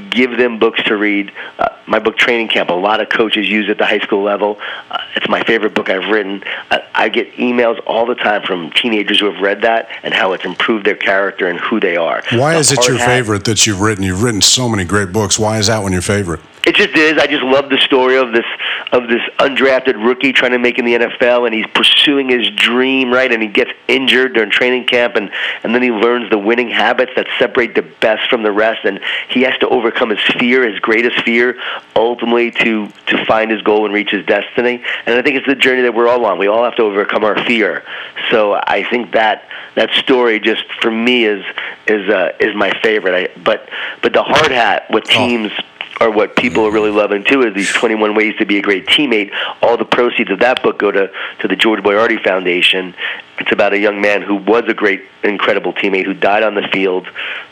give 0.09 0.37
them 0.37 0.59
books 0.59 0.81
to 0.83 0.95
read. 0.95 1.31
Uh, 1.59 1.69
my 1.87 1.99
book 1.99 2.17
Training 2.17 2.47
Camp, 2.47 2.69
a 2.69 2.73
lot 2.73 3.01
of 3.01 3.09
coaches 3.09 3.47
use 3.49 3.65
it 3.67 3.71
at 3.71 3.77
the 3.77 3.85
high 3.85 3.99
school 3.99 4.23
level. 4.23 4.57
Uh, 4.89 4.97
it's 5.15 5.27
my 5.29 5.43
favorite 5.43 5.73
book 5.73 5.89
I've 5.89 6.09
written. 6.09 6.43
I, 6.69 6.83
I 6.93 7.09
get 7.09 7.33
emails 7.33 7.79
all 7.85 8.05
the 8.05 8.15
time 8.15 8.43
from 8.43 8.71
teenagers 8.71 9.19
who 9.19 9.31
have 9.31 9.41
read 9.41 9.61
that 9.61 9.89
and 10.03 10.13
how 10.13 10.33
it's 10.33 10.45
improved 10.45 10.85
their 10.85 10.95
character 10.95 11.47
and 11.47 11.59
who 11.59 11.79
they 11.79 11.97
are. 11.97 12.21
Why 12.31 12.53
The 12.53 12.59
is 12.59 12.71
it 12.71 12.87
your 12.87 12.97
Hat- 12.97 13.07
favorite 13.07 13.45
that 13.45 13.65
you've 13.65 13.81
written? 13.81 14.03
You've 14.03 14.23
written 14.23 14.41
so 14.41 14.69
many 14.69 14.85
great 14.85 15.11
books. 15.11 15.37
Why 15.39 15.57
is 15.59 15.67
that 15.67 15.81
one 15.81 15.91
your 15.91 16.01
favorite? 16.01 16.41
It 16.63 16.75
just 16.75 16.95
is. 16.95 17.17
I 17.17 17.25
just 17.25 17.41
love 17.41 17.69
the 17.69 17.79
story 17.79 18.17
of 18.17 18.33
this 18.33 18.45
of 18.91 19.07
this 19.07 19.21
undrafted 19.39 19.95
rookie 20.05 20.31
trying 20.31 20.51
to 20.51 20.59
make 20.59 20.77
it 20.77 20.85
in 20.85 21.01
the 21.01 21.07
NFL, 21.07 21.47
and 21.47 21.55
he's 21.55 21.65
pursuing 21.73 22.29
his 22.29 22.51
dream, 22.51 23.11
right? 23.11 23.31
And 23.31 23.41
he 23.41 23.49
gets 23.49 23.71
injured 23.87 24.33
during 24.33 24.51
training 24.51 24.85
camp, 24.85 25.15
and 25.15 25.31
and 25.63 25.73
then 25.73 25.81
he 25.81 25.89
learns 25.89 26.29
the 26.29 26.37
winning 26.37 26.69
habits 26.69 27.13
that 27.15 27.25
separate 27.39 27.73
the 27.73 27.81
best 27.81 28.29
from 28.29 28.43
the 28.43 28.51
rest, 28.51 28.85
and 28.85 28.99
he 29.29 29.41
has 29.41 29.57
to 29.57 29.67
overcome 29.81 30.11
his 30.11 30.19
fear, 30.39 30.69
his 30.69 30.79
greatest 30.79 31.23
fear, 31.23 31.59
ultimately 31.95 32.51
to 32.51 32.87
to 33.07 33.25
find 33.25 33.49
his 33.49 33.61
goal 33.61 33.85
and 33.85 33.93
reach 33.93 34.11
his 34.11 34.25
destiny. 34.25 34.83
And 35.05 35.15
I 35.15 35.21
think 35.21 35.35
it's 35.37 35.47
the 35.47 35.55
journey 35.55 35.81
that 35.81 35.93
we're 35.93 36.07
all 36.07 36.25
on. 36.25 36.37
We 36.37 36.47
all 36.47 36.63
have 36.63 36.75
to 36.75 36.83
overcome 36.83 37.23
our 37.23 37.43
fear. 37.45 37.83
So 38.29 38.53
I 38.53 38.85
think 38.89 39.13
that 39.13 39.47
that 39.75 39.91
story 39.91 40.39
just 40.39 40.63
for 40.81 40.91
me 40.91 41.25
is 41.25 41.43
is 41.87 42.09
uh, 42.09 42.33
is 42.39 42.55
my 42.55 42.71
favorite. 42.81 43.15
I, 43.15 43.39
but 43.39 43.69
but 44.01 44.13
the 44.13 44.23
hard 44.23 44.51
hat 44.51 44.89
with 44.91 45.05
teams 45.05 45.51
are 45.99 46.09
what 46.09 46.35
people 46.35 46.65
are 46.65 46.71
really 46.71 46.89
loving 46.89 47.23
too 47.23 47.43
is 47.43 47.53
these 47.53 47.71
21 47.73 48.15
ways 48.15 48.35
to 48.37 48.45
be 48.45 48.57
a 48.57 48.61
great 48.61 48.87
teammate. 48.87 49.31
All 49.61 49.77
the 49.77 49.85
proceeds 49.85 50.31
of 50.31 50.39
that 50.39 50.63
book 50.63 50.79
go 50.79 50.91
to 50.91 51.11
to 51.39 51.47
the 51.47 51.55
George 51.55 51.81
Boiardi 51.81 52.23
Foundation. 52.23 52.95
It's 53.39 53.51
about 53.51 53.73
a 53.73 53.79
young 53.79 54.01
man 54.01 54.21
who 54.21 54.35
was 54.35 54.63
a 54.67 54.73
great, 54.73 55.03
incredible 55.23 55.73
teammate 55.73 56.05
who 56.05 56.13
died 56.13 56.43
on 56.43 56.55
the 56.55 56.67
field 56.71 57.07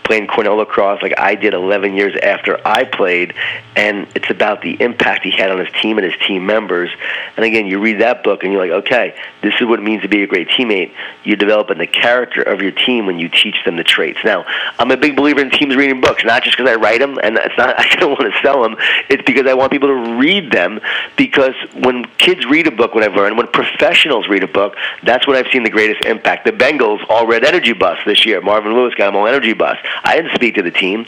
playing 0.10 0.26
Cornell 0.26 0.56
lacrosse 0.56 1.04
like 1.04 1.14
I 1.20 1.36
did 1.36 1.54
11 1.54 1.96
years 1.96 2.18
after 2.24 2.60
I 2.66 2.84
played, 2.84 3.36
and 3.76 4.08
it's 4.16 4.32
about 4.32 4.64
the 4.64 4.76
impact 4.82 5.24
he 5.24 5.30
had 5.30 5.52
on 5.52 5.60
his 5.60 5.72
team 5.84 6.00
and 6.00 6.12
his 6.12 6.20
team 6.28 6.48
members. 6.48 6.90
And 7.38 7.46
again, 7.46 7.68
you 7.68 7.80
read 7.80 8.02
that 8.02 8.24
book 8.24 8.44
and 8.44 8.52
you're 8.52 8.60
like, 8.60 8.86
okay, 8.86 9.16
this 9.44 9.54
is 9.62 9.68
what 9.68 9.78
it 9.78 9.84
means 9.84 10.02
to 10.02 10.08
be 10.08 10.24
a 10.24 10.28
great 10.28 10.50
teammate. 10.50 10.94
You're 11.24 11.38
developing 11.38 11.78
the 11.78 11.86
character 11.86 12.42
of 12.42 12.60
your 12.60 12.72
team 12.72 13.06
when 13.06 13.20
you 13.20 13.30
teach 13.30 13.56
them 13.66 13.78
the 13.78 13.84
traits. 13.84 14.18
Now, 14.26 14.46
I'm 14.80 14.90
a 14.90 14.98
big 14.98 15.16
believer 15.16 15.42
in 15.42 15.52
teams 15.52 15.76
reading 15.76 16.02
books, 16.02 16.26
not 16.26 16.42
just 16.44 16.58
because 16.58 16.72
I 16.72 16.76
write 16.76 17.02
them, 17.02 17.20
and 17.22 17.38
it's 17.38 17.56
not 17.56 17.80
I 17.80 17.96
don't 17.98 18.10
want 18.20 18.34
to 18.34 18.42
sell 18.42 18.64
them. 18.64 18.78
It's 19.10 19.24
because 19.28 19.46
I 19.46 19.54
want 19.54 19.72
people 19.72 19.90
to 19.90 20.18
read 20.18 20.52
them. 20.52 20.80
Because 21.18 21.54
when 21.76 22.06
kids 22.18 22.48
read 22.48 22.66
a 22.66 22.72
book, 22.72 22.96
what 22.96 23.04
I've 23.04 23.14
learned, 23.14 23.38
when 23.38 23.48
professionals 23.48 24.28
read 24.28 24.42
a 24.42 24.48
book, 24.48 24.76
that's 25.04 25.28
when 25.28 25.38
I've 25.38 25.52
seen 25.52 25.62
the 25.62 25.70
greatest 25.70 26.04
impact. 26.06 26.46
The 26.46 26.52
Bengals 26.52 27.06
all 27.10 27.28
read 27.28 27.46
Energy 27.46 27.74
Bus 27.74 28.00
this 28.08 28.26
year. 28.26 28.42
Marvin 28.42 28.74
Lewis 28.74 28.96
got 28.96 29.06
them 29.06 29.16
all 29.16 29.28
Energy 29.28 29.54
Bus. 29.54 29.78
I 30.04 30.16
didn't 30.16 30.36
speak 30.36 30.56
to 30.56 30.62
the 30.62 30.72
team, 30.72 31.06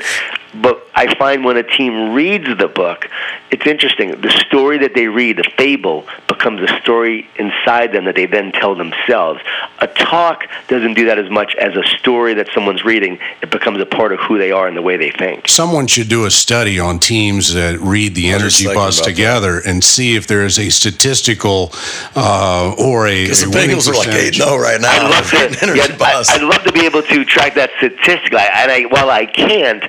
but 0.54 0.86
I 0.96 1.14
find 1.16 1.46
when 1.46 1.58
a 1.58 1.64
team 1.64 2.14
reads 2.14 2.46
the 2.58 2.68
book, 2.68 3.08
it's 3.52 3.66
interesting. 3.66 4.20
The 4.22 4.30
story 4.48 4.78
that 4.80 4.94
they 4.94 5.08
read, 5.08 5.38
the 5.38 5.50
fable, 5.58 6.06
becomes 6.28 6.62
a 6.62 6.80
story 6.82 7.30
inside 7.38 7.92
them 7.94 8.06
that 8.06 8.16
they 8.16 8.26
then 8.26 8.52
tell 8.52 8.76
themselves. 8.76 9.42
A 9.80 9.88
talk 9.88 10.46
doesn't 10.68 10.94
do 10.94 11.06
that 11.06 11.18
as 11.18 11.30
much 11.30 11.56
as 11.56 11.76
a 11.76 11.84
story 11.98 12.34
that 12.36 12.50
someone's 12.54 12.84
reading. 12.84 13.20
It 13.42 13.50
becomes 13.50 13.80
a 13.80 13.86
part 13.86 14.12
of 14.12 14.20
who 14.20 14.38
they 14.38 14.52
are 14.52 14.68
and 14.68 14.76
the 14.76 14.82
way 14.82 14.98
they 14.98 15.12
think. 15.12 15.48
Someone 15.48 15.88
should 15.88 16.10
do 16.10 16.26
a 16.26 16.32
study 16.32 16.80
on 16.80 17.00
teams 17.00 17.54
that 17.54 17.80
read 17.80 18.16
the 18.16 18.32
I 18.32 18.36
was 18.36 18.42
Energy 18.42 18.66
Bus 18.66 19.00
about 19.00 19.06
that. 19.06 19.12
together 19.12 19.60
and 19.66 19.84
see 19.84 20.16
if 20.16 20.28
there 20.28 20.46
is 20.46 20.60
a 20.60 20.70
statistical 20.70 21.72
uh, 22.16 22.76
or 22.78 23.08
a, 23.08 23.24
Because 23.24 23.44
a 23.44 23.48
the 23.48 23.58
Bengals 23.58 23.88
are 23.90 23.94
like 23.94 24.08
percentage. 24.08 24.40
8 24.40 24.44
0 24.44 24.58
right 24.58 24.82
now. 24.82 24.92
I'd 24.92 25.10
love 25.10 25.30
to. 25.30 25.38
Energy 25.64 25.80
yeah, 25.80 25.98
bus. 25.98 26.30
I, 26.30 26.44
would 26.44 26.54
love 26.54 26.64
to 26.64 26.72
be 26.72 26.86
able 26.86 27.04
to 27.04 27.26
track 27.26 27.56
that 27.56 27.72
statistically. 27.78 28.40
And 28.40 28.72
I, 28.72 28.84
while 28.90 29.10
I 29.10 29.26
can't, 29.26 29.84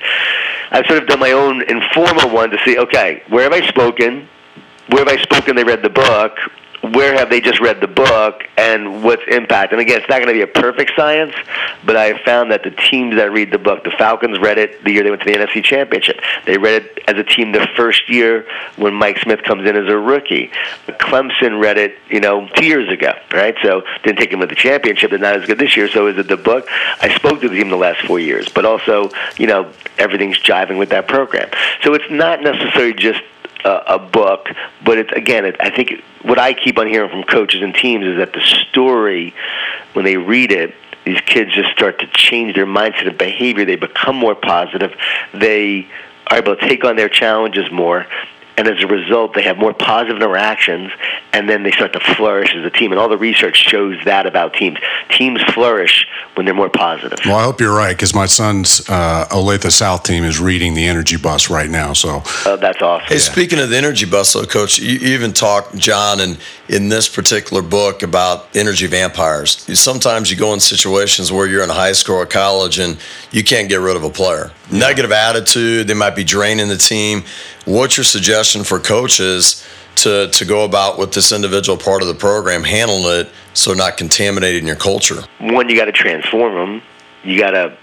I've 0.72 0.86
sort 0.86 1.02
of 1.02 1.08
done 1.08 1.20
my 1.20 1.32
own 1.32 1.62
informal 1.68 2.30
one 2.30 2.50
to 2.50 2.58
see. 2.64 2.78
Okay, 2.78 3.22
where 3.28 3.44
have 3.44 3.52
I 3.52 3.66
spoken? 3.68 4.26
Where 4.88 5.04
have 5.04 5.08
I 5.08 5.20
spoken? 5.22 5.54
They 5.54 5.64
read 5.64 5.82
the 5.82 5.90
book. 5.90 6.36
Where 6.82 7.14
have 7.14 7.30
they 7.30 7.40
just 7.40 7.60
read 7.60 7.80
the 7.80 7.86
book? 7.86 8.42
And 8.56 9.04
what's 9.04 9.22
impact? 9.28 9.72
And 9.72 9.80
again, 9.80 10.00
it's 10.00 10.08
not 10.08 10.16
going 10.16 10.28
to 10.28 10.32
be 10.34 10.42
a 10.42 10.46
perfect 10.46 10.92
science, 10.96 11.32
but 11.84 11.96
I 11.96 12.22
found 12.24 12.50
that 12.50 12.64
the 12.64 12.70
teams 12.70 13.16
that 13.16 13.30
read 13.32 13.52
the 13.52 13.58
book, 13.58 13.84
the 13.84 13.92
Falcons 13.92 14.38
read 14.40 14.58
it 14.58 14.82
the 14.84 14.90
year 14.90 15.04
they 15.04 15.10
went 15.10 15.22
to 15.22 15.32
the 15.32 15.38
NFC 15.38 15.62
Championship. 15.62 16.20
They 16.44 16.58
read 16.58 16.82
it 16.82 16.98
as 17.06 17.16
a 17.16 17.22
team 17.22 17.52
the 17.52 17.68
first 17.76 18.10
year 18.10 18.46
when 18.76 18.94
Mike 18.94 19.18
Smith 19.18 19.42
comes 19.44 19.68
in 19.68 19.76
as 19.76 19.88
a 19.88 19.96
rookie. 19.96 20.50
Clemson 20.88 21.60
read 21.62 21.78
it, 21.78 21.98
you 22.08 22.20
know, 22.20 22.48
two 22.56 22.66
years 22.66 22.88
ago, 22.90 23.12
right? 23.32 23.56
So 23.62 23.82
didn't 24.02 24.18
take 24.18 24.32
him 24.32 24.40
to 24.40 24.46
the 24.46 24.54
championship. 24.56 25.10
They're 25.10 25.18
not 25.20 25.36
as 25.36 25.46
good 25.46 25.58
this 25.58 25.76
year. 25.76 25.88
So 25.88 26.08
is 26.08 26.18
it 26.18 26.26
the 26.26 26.36
book? 26.36 26.66
I 27.00 27.14
spoke 27.14 27.40
to 27.42 27.48
the 27.48 27.56
team 27.56 27.70
the 27.70 27.76
last 27.76 28.00
four 28.06 28.18
years, 28.18 28.48
but 28.48 28.64
also, 28.64 29.10
you 29.38 29.46
know, 29.46 29.72
everything's 29.98 30.38
jiving 30.38 30.78
with 30.78 30.88
that 30.90 31.06
program. 31.06 31.48
So 31.82 31.94
it's 31.94 32.10
not 32.10 32.42
necessarily 32.42 32.94
just 32.94 33.20
a, 33.64 33.82
a 33.94 33.98
book, 33.98 34.48
but 34.84 34.98
it's 34.98 35.12
again, 35.12 35.44
it, 35.44 35.56
I 35.60 35.70
think 35.70 36.02
what 36.22 36.38
I 36.38 36.54
keep 36.54 36.78
on 36.78 36.86
hearing 36.86 37.10
from 37.10 37.24
coaches 37.24 37.62
and 37.62 37.74
teams 37.74 38.04
is 38.04 38.16
that 38.18 38.32
the 38.32 38.40
story, 38.40 39.34
when 39.92 40.04
they 40.04 40.16
read 40.16 40.52
it, 40.52 40.74
these 41.04 41.20
kids 41.22 41.52
just 41.52 41.70
start 41.72 41.98
to 42.00 42.06
change 42.08 42.54
their 42.54 42.66
mindset 42.66 43.08
and 43.08 43.18
behavior. 43.18 43.64
They 43.64 43.76
become 43.76 44.16
more 44.16 44.34
positive. 44.34 44.94
They 45.34 45.88
are 46.28 46.38
able 46.38 46.56
to 46.56 46.68
take 46.68 46.84
on 46.84 46.96
their 46.96 47.08
challenges 47.08 47.70
more. 47.72 48.06
And 48.62 48.78
as 48.78 48.84
a 48.84 48.86
result, 48.86 49.34
they 49.34 49.42
have 49.42 49.58
more 49.58 49.74
positive 49.74 50.14
interactions, 50.14 50.92
and 51.32 51.48
then 51.48 51.64
they 51.64 51.72
start 51.72 51.92
to 51.94 52.00
flourish 52.14 52.54
as 52.54 52.64
a 52.64 52.70
team. 52.70 52.92
And 52.92 53.00
all 53.00 53.08
the 53.08 53.18
research 53.18 53.56
shows 53.56 53.98
that 54.04 54.24
about 54.24 54.54
teams. 54.54 54.78
Teams 55.08 55.42
flourish 55.52 56.06
when 56.34 56.46
they're 56.46 56.54
more 56.54 56.70
positive. 56.70 57.18
Well, 57.24 57.34
I 57.34 57.42
hope 57.42 57.60
you're 57.60 57.74
right 57.74 57.96
because 57.96 58.14
my 58.14 58.26
son's 58.26 58.88
uh, 58.88 59.26
Olathe 59.32 59.68
South 59.72 60.04
team 60.04 60.22
is 60.22 60.38
reading 60.38 60.74
the 60.74 60.86
Energy 60.86 61.16
Bus 61.16 61.50
right 61.50 61.68
now. 61.68 61.92
So 61.92 62.22
Oh, 62.46 62.56
that's 62.56 62.80
awesome. 62.80 63.08
Hey, 63.08 63.18
speaking 63.18 63.58
of 63.58 63.68
the 63.68 63.76
energy 63.76 64.06
bus, 64.06 64.32
though, 64.32 64.44
Coach, 64.44 64.78
you 64.78 64.92
you 64.92 65.14
even 65.14 65.32
talk, 65.32 65.74
John, 65.74 66.20
and 66.20 66.38
in 66.68 66.88
this 66.88 67.08
particular 67.08 67.62
book 67.62 68.04
about 68.04 68.54
energy 68.54 68.86
vampires. 68.86 69.66
Sometimes 69.78 70.30
you 70.30 70.36
go 70.36 70.54
in 70.54 70.60
situations 70.60 71.32
where 71.32 71.48
you're 71.48 71.64
in 71.64 71.70
high 71.70 71.92
school 71.92 72.16
or 72.16 72.26
college 72.26 72.78
and 72.78 72.96
you 73.32 73.42
can't 73.42 73.68
get 73.68 73.80
rid 73.80 73.96
of 73.96 74.04
a 74.04 74.10
player. 74.10 74.52
Negative 74.72 75.12
attitude, 75.12 75.86
they 75.86 75.94
might 75.94 76.16
be 76.16 76.24
draining 76.24 76.68
the 76.68 76.78
team. 76.78 77.24
What's 77.66 77.98
your 77.98 78.04
suggestion 78.04 78.64
for 78.64 78.78
coaches 78.78 79.66
to, 79.96 80.28
to 80.30 80.44
go 80.46 80.64
about 80.64 80.98
with 80.98 81.12
this 81.12 81.30
individual 81.30 81.76
part 81.76 82.00
of 82.00 82.08
the 82.08 82.14
program, 82.14 82.64
handling 82.64 83.20
it 83.20 83.28
so 83.52 83.74
not 83.74 83.98
contaminating 83.98 84.66
your 84.66 84.76
culture? 84.76 85.22
one, 85.40 85.68
you 85.68 85.76
got 85.76 85.84
to 85.84 85.92
transform 85.92 86.54
them. 86.54 86.82
You 87.22 87.38
got 87.38 87.50
to 87.50 87.76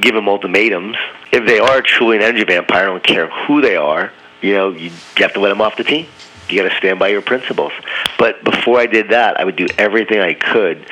give 0.00 0.14
them 0.14 0.28
ultimatums. 0.28 0.96
If 1.32 1.46
they 1.46 1.58
are 1.58 1.82
truly 1.82 2.16
an 2.16 2.22
energy 2.22 2.44
vampire, 2.44 2.84
I 2.84 2.86
don't 2.86 3.04
care 3.04 3.28
who 3.28 3.60
they 3.60 3.76
are. 3.76 4.10
You 4.40 4.54
know, 4.54 4.70
you 4.70 4.90
have 5.16 5.34
to 5.34 5.40
let 5.40 5.50
them 5.50 5.60
off 5.60 5.76
the 5.76 5.84
team. 5.84 6.06
You 6.48 6.62
got 6.62 6.70
to 6.70 6.76
stand 6.76 6.98
by 6.98 7.08
your 7.08 7.22
principles. 7.22 7.72
But 8.18 8.42
before 8.42 8.78
I 8.78 8.86
did 8.86 9.10
that, 9.10 9.38
I 9.38 9.44
would 9.44 9.56
do 9.56 9.66
everything 9.76 10.20
I 10.20 10.32
could 10.32 10.86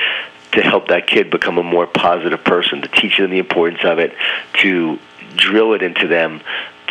to 0.52 0.62
help 0.62 0.88
that 0.88 1.06
kid 1.06 1.30
become 1.30 1.58
a 1.58 1.62
more 1.62 1.86
positive 1.86 2.44
person, 2.44 2.82
to 2.82 2.88
teach 2.88 3.18
them 3.18 3.30
the 3.30 3.38
importance 3.38 3.84
of 3.84 3.98
it, 3.98 4.14
to 4.60 4.98
drill 5.36 5.74
it 5.74 5.82
into 5.82 6.06
them, 6.08 6.40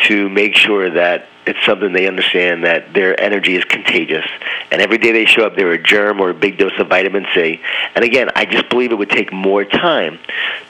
to 0.08 0.28
make 0.28 0.56
sure 0.56 0.90
that 0.90 1.26
It's 1.46 1.62
something 1.66 1.92
they 1.92 2.06
understand 2.06 2.64
that 2.64 2.94
their 2.94 3.20
energy 3.20 3.54
is 3.54 3.64
contagious, 3.64 4.24
and 4.70 4.80
every 4.80 4.96
day 4.96 5.12
they 5.12 5.26
show 5.26 5.44
up, 5.44 5.56
they're 5.56 5.72
a 5.72 5.82
germ 5.82 6.18
or 6.20 6.30
a 6.30 6.34
big 6.34 6.56
dose 6.56 6.72
of 6.78 6.88
vitamin 6.88 7.26
C. 7.34 7.60
And 7.94 8.02
again, 8.02 8.30
I 8.34 8.46
just 8.46 8.70
believe 8.70 8.92
it 8.92 8.94
would 8.94 9.10
take 9.10 9.30
more 9.30 9.64
time 9.64 10.18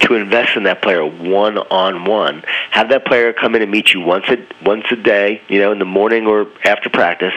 to 0.00 0.14
invest 0.14 0.56
in 0.56 0.64
that 0.64 0.82
player 0.82 1.06
one 1.06 1.58
on 1.58 2.04
one. 2.06 2.42
Have 2.70 2.88
that 2.88 3.04
player 3.04 3.32
come 3.32 3.54
in 3.54 3.62
and 3.62 3.70
meet 3.70 3.94
you 3.94 4.00
once 4.00 4.24
a 4.28 4.44
once 4.64 4.86
a 4.90 4.96
day, 4.96 5.42
you 5.48 5.60
know, 5.60 5.70
in 5.70 5.78
the 5.78 5.84
morning 5.84 6.26
or 6.26 6.48
after 6.64 6.90
practice, 6.90 7.34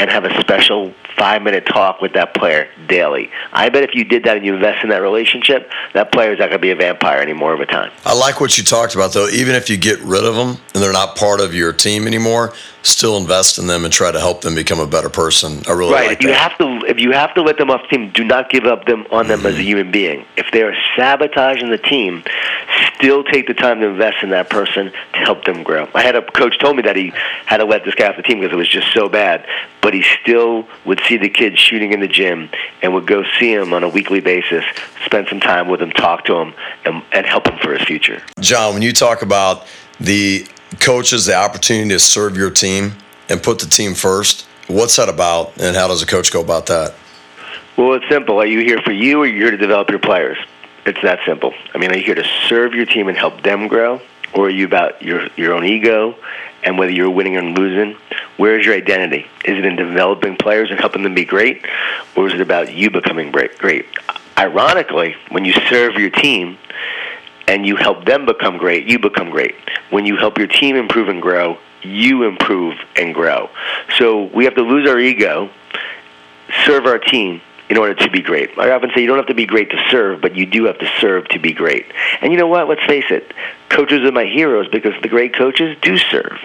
and 0.00 0.10
have 0.10 0.24
a 0.24 0.40
special 0.40 0.92
five 1.16 1.42
minute 1.42 1.66
talk 1.66 2.00
with 2.00 2.14
that 2.14 2.34
player 2.34 2.68
daily. 2.88 3.30
I 3.52 3.68
bet 3.68 3.82
if 3.84 3.94
you 3.94 4.04
did 4.04 4.24
that 4.24 4.36
and 4.36 4.46
you 4.46 4.54
invest 4.54 4.82
in 4.82 4.90
that 4.90 5.02
relationship, 5.02 5.70
that 5.94 6.12
player 6.12 6.32
is 6.32 6.38
not 6.38 6.46
going 6.46 6.58
to 6.58 6.62
be 6.62 6.70
a 6.70 6.76
vampire 6.76 7.20
anymore 7.20 7.52
over 7.52 7.66
time. 7.66 7.92
I 8.04 8.14
like 8.14 8.40
what 8.40 8.56
you 8.56 8.64
talked 8.64 8.94
about, 8.94 9.12
though. 9.12 9.28
Even 9.28 9.54
if 9.54 9.68
you 9.68 9.76
get 9.76 9.98
rid 10.00 10.24
of 10.24 10.34
them 10.34 10.56
and 10.74 10.82
they're 10.82 10.92
not 10.92 11.16
part 11.16 11.40
of 11.40 11.54
your 11.54 11.72
team 11.72 12.06
anymore, 12.06 12.52
still 12.82 13.16
invest 13.16 13.58
in 13.58 13.66
them 13.66 13.84
and 13.84 13.92
try 13.92 14.10
to 14.10 14.18
help 14.18 14.40
them 14.40 14.54
become 14.54 14.80
a 14.80 14.86
better 14.86 15.08
person. 15.08 15.62
I 15.68 15.72
really 15.72 15.92
right. 15.92 16.08
like 16.08 16.18
if 16.18 16.22
you 16.22 16.28
that. 16.30 16.50
have 16.50 16.58
to, 16.58 16.86
if 16.86 16.98
you 16.98 17.12
have 17.12 17.34
to 17.34 17.42
let 17.42 17.58
them 17.58 17.70
off 17.70 17.82
the 17.82 17.96
team, 17.96 18.10
do 18.12 18.24
not 18.24 18.50
give 18.50 18.64
up 18.64 18.86
them 18.86 19.06
on 19.10 19.28
them 19.28 19.40
Mm-hmm. 19.42 19.46
as 19.48 19.54
a 19.56 19.62
human 19.62 19.90
being. 19.90 20.24
If 20.36 20.46
they 20.52 20.62
are 20.62 20.74
sabotaging 20.96 21.70
the 21.70 21.78
team, 21.78 22.22
still 22.94 23.24
take 23.24 23.48
the 23.48 23.54
time 23.54 23.80
to 23.80 23.86
invest 23.88 24.22
in 24.22 24.30
that 24.30 24.48
person 24.50 24.92
to 24.92 25.18
help 25.18 25.44
them 25.44 25.62
grow. 25.64 25.88
I 25.94 26.02
had 26.02 26.14
a 26.14 26.22
coach 26.22 26.58
told 26.60 26.76
me 26.76 26.82
that 26.82 26.94
he 26.94 27.12
had 27.46 27.56
to 27.56 27.64
let 27.64 27.84
this 27.84 27.94
guy 27.96 28.08
off 28.08 28.16
the 28.16 28.22
team 28.22 28.38
because 28.40 28.52
it 28.52 28.56
was 28.56 28.68
just 28.68 28.92
so 28.92 29.08
bad, 29.08 29.46
but 29.80 29.94
he 29.94 30.04
still 30.22 30.68
would 30.84 31.00
see 31.08 31.16
the 31.16 31.28
kids 31.28 31.58
shooting 31.58 31.92
in 31.92 32.00
the 32.00 32.08
gym 32.08 32.50
and 32.82 32.94
would 32.94 33.06
go 33.06 33.24
see 33.38 33.54
them 33.54 33.72
on 33.72 33.82
a 33.82 33.88
weekly 33.88 34.20
basis, 34.20 34.64
spend 35.04 35.28
some 35.28 35.40
time 35.40 35.68
with 35.68 35.80
them, 35.80 35.90
talk 35.90 36.24
to 36.26 36.34
them, 36.34 36.54
and, 36.84 37.02
and 37.12 37.26
help 37.26 37.44
them 37.44 37.58
for 37.58 37.72
his 37.72 37.82
future. 37.82 38.22
John, 38.40 38.74
when 38.74 38.82
you 38.82 38.92
talk 38.92 39.22
about 39.22 39.66
the 40.00 40.46
coaches, 40.80 41.26
the 41.26 41.34
opportunity 41.34 41.88
to 41.90 41.98
serve 41.98 42.36
your 42.36 42.50
team 42.50 42.94
and 43.28 43.42
put 43.42 43.58
the 43.58 43.66
team 43.66 43.94
first, 43.94 44.46
what's 44.68 44.96
that 44.96 45.08
about, 45.08 45.60
and 45.60 45.76
how 45.76 45.88
does 45.88 46.02
a 46.02 46.06
coach 46.06 46.32
go 46.32 46.40
about 46.40 46.66
that? 46.66 46.94
Well, 47.76 47.94
it's 47.94 48.08
simple. 48.08 48.38
Are 48.38 48.46
you 48.46 48.60
here 48.60 48.80
for 48.82 48.92
you, 48.92 49.18
or 49.18 49.24
are 49.24 49.26
you 49.26 49.36
here 49.36 49.50
to 49.50 49.56
develop 49.56 49.90
your 49.90 49.98
players? 49.98 50.38
It's 50.84 51.00
that 51.02 51.20
simple. 51.24 51.54
I 51.74 51.78
mean, 51.78 51.90
are 51.92 51.96
you 51.96 52.04
here 52.04 52.14
to 52.14 52.26
serve 52.48 52.74
your 52.74 52.86
team 52.86 53.08
and 53.08 53.16
help 53.16 53.42
them 53.42 53.68
grow, 53.68 54.00
or 54.34 54.46
are 54.46 54.50
you 54.50 54.66
about 54.66 55.00
your 55.00 55.28
your 55.36 55.54
own 55.54 55.64
ego 55.64 56.16
and 56.64 56.78
whether 56.78 56.92
you're 56.92 57.10
winning 57.10 57.36
or 57.36 57.42
losing? 57.42 57.96
Where 58.36 58.58
is 58.58 58.66
your 58.66 58.74
identity? 58.74 59.26
Is 59.44 59.58
it 59.58 59.64
in 59.64 59.76
developing 59.76 60.36
players 60.36 60.70
and 60.70 60.78
helping 60.78 61.02
them 61.02 61.14
be 61.14 61.24
great, 61.24 61.64
or 62.16 62.28
is 62.28 62.34
it 62.34 62.40
about 62.40 62.72
you 62.72 62.90
becoming 62.90 63.30
great? 63.30 63.86
Ironically, 64.38 65.16
when 65.30 65.44
you 65.44 65.52
serve 65.68 65.94
your 65.94 66.10
team 66.10 66.58
and 67.46 67.66
you 67.66 67.76
help 67.76 68.04
them 68.04 68.24
become 68.24 68.56
great, 68.56 68.86
you 68.86 68.98
become 68.98 69.30
great. 69.30 69.54
When 69.90 70.06
you 70.06 70.16
help 70.16 70.38
your 70.38 70.46
team 70.46 70.76
improve 70.76 71.08
and 71.08 71.20
grow, 71.20 71.58
you 71.82 72.22
improve 72.24 72.78
and 72.96 73.14
grow. 73.14 73.50
So 73.98 74.24
we 74.24 74.44
have 74.44 74.54
to 74.54 74.62
lose 74.62 74.88
our 74.88 74.98
ego, 74.98 75.50
serve 76.64 76.86
our 76.86 76.98
team 76.98 77.40
in 77.68 77.78
order 77.78 77.94
to 77.94 78.10
be 78.10 78.20
great. 78.20 78.58
I 78.58 78.70
often 78.70 78.90
say 78.94 79.00
you 79.00 79.06
don't 79.06 79.16
have 79.16 79.26
to 79.28 79.34
be 79.34 79.46
great 79.46 79.70
to 79.70 79.82
serve, 79.90 80.20
but 80.20 80.36
you 80.36 80.46
do 80.46 80.64
have 80.64 80.78
to 80.78 80.90
serve 81.00 81.28
to 81.28 81.38
be 81.38 81.52
great. 81.52 81.86
And 82.20 82.32
you 82.32 82.38
know 82.38 82.46
what? 82.46 82.68
Let's 82.68 82.84
face 82.84 83.06
it. 83.10 83.32
Coaches 83.72 84.00
are 84.04 84.12
my 84.12 84.26
heroes 84.26 84.68
because 84.68 84.92
the 85.02 85.08
great 85.08 85.34
coaches 85.34 85.76
do 85.80 85.96
serve. 85.96 86.38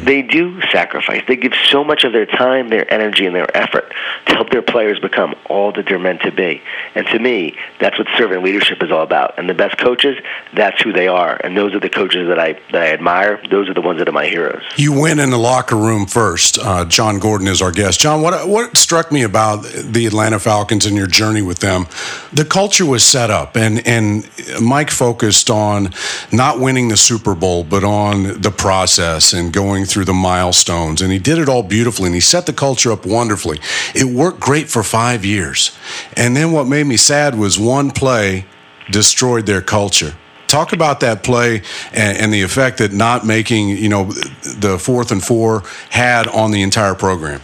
They 0.00 0.22
do 0.22 0.60
sacrifice. 0.72 1.22
They 1.28 1.36
give 1.36 1.52
so 1.70 1.84
much 1.84 2.02
of 2.02 2.12
their 2.12 2.26
time, 2.26 2.70
their 2.70 2.92
energy, 2.92 3.24
and 3.24 3.34
their 3.34 3.56
effort 3.56 3.92
to 4.26 4.34
help 4.34 4.50
their 4.50 4.62
players 4.62 4.98
become 4.98 5.36
all 5.48 5.70
that 5.72 5.86
they're 5.86 6.00
meant 6.00 6.22
to 6.22 6.32
be. 6.32 6.60
And 6.96 7.06
to 7.06 7.18
me, 7.20 7.56
that's 7.78 7.98
what 7.98 8.08
servant 8.16 8.42
leadership 8.42 8.82
is 8.82 8.90
all 8.90 9.02
about. 9.02 9.38
And 9.38 9.48
the 9.48 9.54
best 9.54 9.78
coaches, 9.78 10.18
that's 10.54 10.80
who 10.82 10.92
they 10.92 11.06
are. 11.06 11.40
And 11.44 11.56
those 11.56 11.72
are 11.72 11.80
the 11.80 11.88
coaches 11.88 12.26
that 12.26 12.40
I 12.40 12.54
that 12.72 12.82
I 12.82 12.92
admire. 12.92 13.40
Those 13.48 13.68
are 13.68 13.74
the 13.74 13.80
ones 13.80 14.00
that 14.00 14.08
are 14.08 14.12
my 14.12 14.26
heroes. 14.26 14.62
You 14.76 14.98
went 14.98 15.20
in 15.20 15.30
the 15.30 15.38
locker 15.38 15.76
room 15.76 16.06
first. 16.06 16.58
Uh, 16.58 16.84
Jon 16.84 17.20
Gordon 17.20 17.46
is 17.46 17.62
our 17.62 17.70
guest. 17.70 18.00
John, 18.00 18.22
what 18.22 18.48
what 18.48 18.76
struck 18.76 19.12
me 19.12 19.22
about 19.22 19.64
the 19.64 20.06
Atlanta 20.06 20.40
Falcons 20.40 20.86
and 20.86 20.96
your 20.96 21.06
journey 21.06 21.42
with 21.42 21.60
them, 21.60 21.86
the 22.32 22.44
culture 22.44 22.86
was 22.86 23.04
set 23.04 23.30
up, 23.30 23.56
and 23.56 23.86
and 23.86 24.28
Mike 24.60 24.90
focused 24.90 25.48
on 25.48 25.90
not 26.32 26.58
winning 26.58 26.71
the 26.72 26.96
Super 26.96 27.34
Bowl, 27.34 27.64
but 27.64 27.84
on 27.84 28.40
the 28.40 28.50
process 28.50 29.32
and 29.32 29.52
going 29.52 29.84
through 29.84 30.06
the 30.06 30.12
milestones, 30.12 31.02
and 31.02 31.12
he 31.12 31.18
did 31.18 31.38
it 31.38 31.48
all 31.48 31.62
beautifully, 31.62 32.06
and 32.06 32.14
he 32.14 32.20
set 32.20 32.46
the 32.46 32.52
culture 32.52 32.90
up 32.90 33.04
wonderfully. 33.04 33.58
It 33.94 34.04
worked 34.04 34.40
great 34.40 34.68
for 34.68 34.82
five 34.82 35.24
years, 35.24 35.76
and 36.16 36.36
then 36.36 36.52
what 36.52 36.66
made 36.66 36.86
me 36.86 36.96
sad 36.96 37.38
was 37.38 37.58
one 37.58 37.90
play 37.90 38.46
destroyed 38.90 39.46
their 39.46 39.62
culture. 39.62 40.14
Talk 40.46 40.72
about 40.72 41.00
that 41.00 41.22
play 41.22 41.62
and, 41.92 42.18
and, 42.18 42.32
the 42.32 42.42
effect 42.42 42.78
that 42.78 42.92
not 42.92 43.24
making 43.24 43.70
you 43.70 43.88
know 43.88 44.12
the 44.12 44.78
fourth 44.78 45.10
and 45.10 45.22
four 45.22 45.62
had 45.90 46.26
on 46.28 46.50
the 46.50 46.62
entire 46.62 46.94
program 46.94 47.40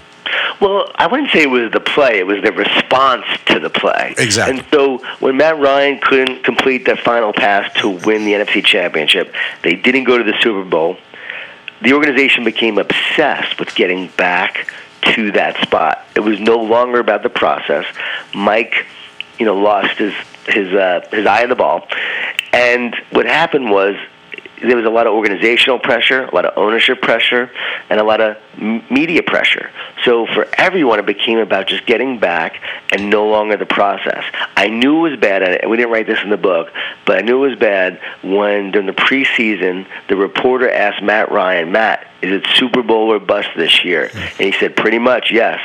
well, 0.60 0.90
I 0.96 1.06
wouldn't 1.06 1.30
say 1.30 1.42
it 1.42 1.50
was 1.50 1.70
the 1.72 1.80
play; 1.80 2.18
it 2.18 2.26
was 2.26 2.42
the 2.42 2.52
response 2.52 3.24
to 3.46 3.60
the 3.60 3.70
play. 3.70 4.14
Exactly. 4.18 4.58
And 4.58 4.66
so, 4.70 4.98
when 5.20 5.36
Matt 5.36 5.58
Ryan 5.58 6.00
couldn't 6.00 6.42
complete 6.44 6.86
that 6.86 6.98
final 7.00 7.32
pass 7.32 7.72
to 7.80 7.88
win 7.88 8.24
the 8.24 8.32
NFC 8.32 8.64
Championship, 8.64 9.34
they 9.62 9.74
didn't 9.74 10.04
go 10.04 10.18
to 10.18 10.24
the 10.24 10.34
Super 10.40 10.64
Bowl. 10.64 10.96
The 11.82 11.92
organization 11.92 12.44
became 12.44 12.78
obsessed 12.78 13.60
with 13.60 13.74
getting 13.74 14.08
back 14.16 14.72
to 15.14 15.30
that 15.32 15.56
spot. 15.62 16.04
It 16.16 16.20
was 16.20 16.40
no 16.40 16.56
longer 16.56 16.98
about 16.98 17.22
the 17.22 17.30
process. 17.30 17.86
Mike, 18.34 18.86
you 19.38 19.46
know, 19.46 19.56
lost 19.56 19.96
his 19.98 20.12
his 20.46 20.72
uh, 20.74 21.06
his 21.12 21.26
eye 21.26 21.44
on 21.44 21.50
the 21.50 21.56
ball, 21.56 21.86
and 22.52 22.96
what 23.10 23.26
happened 23.26 23.70
was 23.70 23.96
there 24.62 24.76
was 24.76 24.84
a 24.84 24.90
lot 24.90 25.06
of 25.06 25.14
organizational 25.14 25.78
pressure, 25.78 26.24
a 26.24 26.34
lot 26.34 26.44
of 26.44 26.56
ownership 26.56 27.00
pressure, 27.00 27.50
and 27.90 28.00
a 28.00 28.04
lot 28.04 28.20
of 28.20 28.36
media 28.90 29.22
pressure. 29.22 29.70
So 30.04 30.26
for 30.26 30.46
everyone, 30.54 30.98
it 30.98 31.06
became 31.06 31.38
about 31.38 31.68
just 31.68 31.86
getting 31.86 32.18
back 32.18 32.60
and 32.92 33.10
no 33.10 33.28
longer 33.28 33.56
the 33.56 33.66
process. 33.66 34.24
I 34.56 34.68
knew 34.68 35.06
it 35.06 35.10
was 35.10 35.20
bad, 35.20 35.42
and 35.42 35.70
we 35.70 35.76
didn't 35.76 35.92
write 35.92 36.06
this 36.06 36.22
in 36.22 36.30
the 36.30 36.36
book, 36.36 36.70
but 37.06 37.18
I 37.18 37.20
knew 37.22 37.44
it 37.44 37.50
was 37.50 37.58
bad 37.58 38.00
when 38.22 38.70
during 38.70 38.86
the 38.86 38.92
preseason, 38.92 39.86
the 40.08 40.16
reporter 40.16 40.70
asked 40.70 41.02
Matt 41.02 41.30
Ryan, 41.30 41.72
Matt, 41.72 42.06
is 42.22 42.32
it 42.32 42.46
Super 42.54 42.82
Bowl 42.82 43.12
or 43.12 43.20
bust 43.20 43.48
this 43.56 43.84
year? 43.84 44.10
And 44.12 44.40
he 44.40 44.52
said, 44.52 44.76
pretty 44.76 44.98
much, 44.98 45.30
yes. 45.30 45.60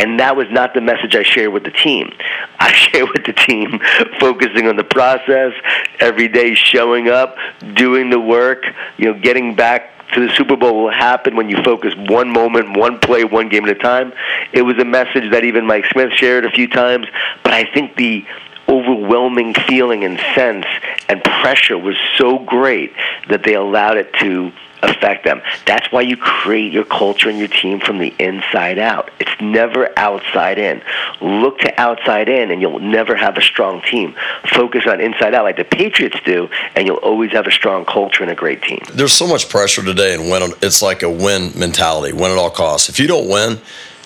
And 0.00 0.18
that 0.18 0.34
was 0.34 0.46
not 0.50 0.72
the 0.72 0.80
message 0.80 1.14
I 1.14 1.22
shared 1.22 1.52
with 1.52 1.64
the 1.64 1.70
team. 1.70 2.10
I 2.58 2.72
shared 2.72 3.10
with 3.10 3.26
the 3.26 3.34
team 3.34 3.78
focusing 4.18 4.66
on 4.66 4.76
the 4.76 4.84
process, 4.84 5.52
every 6.00 6.26
day 6.26 6.54
showing 6.54 7.08
up, 7.08 7.36
doing 7.74 8.08
the 8.08 8.18
work, 8.18 8.64
you 8.96 9.12
know, 9.12 9.20
getting 9.20 9.54
back 9.54 9.90
to 10.14 10.26
the 10.26 10.34
Super 10.34 10.56
Bowl 10.56 10.82
will 10.82 10.90
happen 10.90 11.36
when 11.36 11.48
you 11.48 11.62
focus 11.62 11.94
one 11.96 12.30
moment, 12.30 12.76
one 12.76 12.98
play, 12.98 13.24
one 13.24 13.48
game 13.48 13.64
at 13.64 13.70
a 13.70 13.78
time. 13.78 14.12
It 14.52 14.62
was 14.62 14.76
a 14.78 14.84
message 14.84 15.30
that 15.32 15.44
even 15.44 15.66
Mike 15.66 15.84
Smith 15.92 16.12
shared 16.14 16.44
a 16.44 16.50
few 16.50 16.66
times, 16.66 17.06
but 17.44 17.52
I 17.52 17.64
think 17.72 17.96
the 17.96 18.26
overwhelming 18.68 19.54
feeling 19.68 20.04
and 20.04 20.18
sense 20.34 20.66
and 21.08 21.22
pressure 21.22 21.76
was 21.76 21.96
so 22.16 22.38
great 22.38 22.92
that 23.28 23.42
they 23.44 23.54
allowed 23.54 23.98
it 23.98 24.12
to 24.14 24.52
affect 24.82 25.24
them. 25.24 25.42
That's 25.66 25.90
why 25.92 26.02
you 26.02 26.16
create 26.16 26.72
your 26.72 26.84
culture 26.84 27.28
and 27.28 27.38
your 27.38 27.48
team 27.48 27.80
from 27.80 27.98
the 27.98 28.14
inside 28.18 28.78
out. 28.78 29.10
It's 29.20 29.30
never 29.40 29.96
outside 29.98 30.58
in. 30.58 30.82
Look 31.20 31.58
to 31.60 31.80
outside 31.80 32.28
in, 32.28 32.50
and 32.50 32.60
you'll 32.60 32.78
never 32.78 33.14
have 33.14 33.36
a 33.36 33.42
strong 33.42 33.82
team. 33.82 34.14
Focus 34.52 34.84
on 34.86 35.00
inside 35.00 35.34
out, 35.34 35.44
like 35.44 35.56
the 35.56 35.64
Patriots 35.64 36.18
do, 36.24 36.48
and 36.74 36.86
you'll 36.86 36.96
always 36.96 37.32
have 37.32 37.46
a 37.46 37.52
strong 37.52 37.84
culture 37.84 38.22
and 38.22 38.30
a 38.30 38.34
great 38.34 38.62
team. 38.62 38.80
There's 38.92 39.12
so 39.12 39.26
much 39.26 39.48
pressure 39.48 39.82
today, 39.82 40.14
and 40.14 40.30
win. 40.30 40.52
It's 40.62 40.82
like 40.82 41.02
a 41.02 41.10
win 41.10 41.52
mentality, 41.58 42.12
win 42.12 42.30
at 42.30 42.38
all 42.38 42.50
costs. 42.50 42.88
If 42.88 42.98
you 42.98 43.06
don't 43.06 43.28
win, 43.28 43.58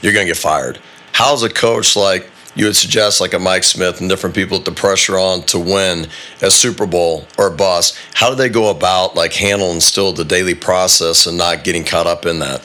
you're 0.02 0.12
going 0.12 0.26
to 0.26 0.30
get 0.30 0.36
fired. 0.36 0.78
How's 1.12 1.42
a 1.42 1.48
coach 1.48 1.96
like? 1.96 2.30
You 2.54 2.66
would 2.66 2.76
suggest 2.76 3.20
like 3.20 3.34
a 3.34 3.38
Mike 3.38 3.64
Smith 3.64 4.00
and 4.00 4.08
different 4.08 4.34
people 4.34 4.58
the 4.58 4.72
pressure 4.72 5.18
on 5.18 5.42
to 5.42 5.58
win 5.58 6.08
a 6.42 6.50
Super 6.50 6.86
Bowl 6.86 7.26
or 7.36 7.48
a 7.48 7.50
bust, 7.50 7.98
how 8.14 8.30
do 8.30 8.36
they 8.36 8.48
go 8.48 8.70
about 8.70 9.14
like 9.14 9.32
handling 9.32 9.80
still 9.80 10.12
the 10.12 10.24
daily 10.24 10.54
process 10.54 11.26
and 11.26 11.36
not 11.36 11.64
getting 11.64 11.84
caught 11.84 12.06
up 12.06 12.26
in 12.26 12.38
that? 12.38 12.64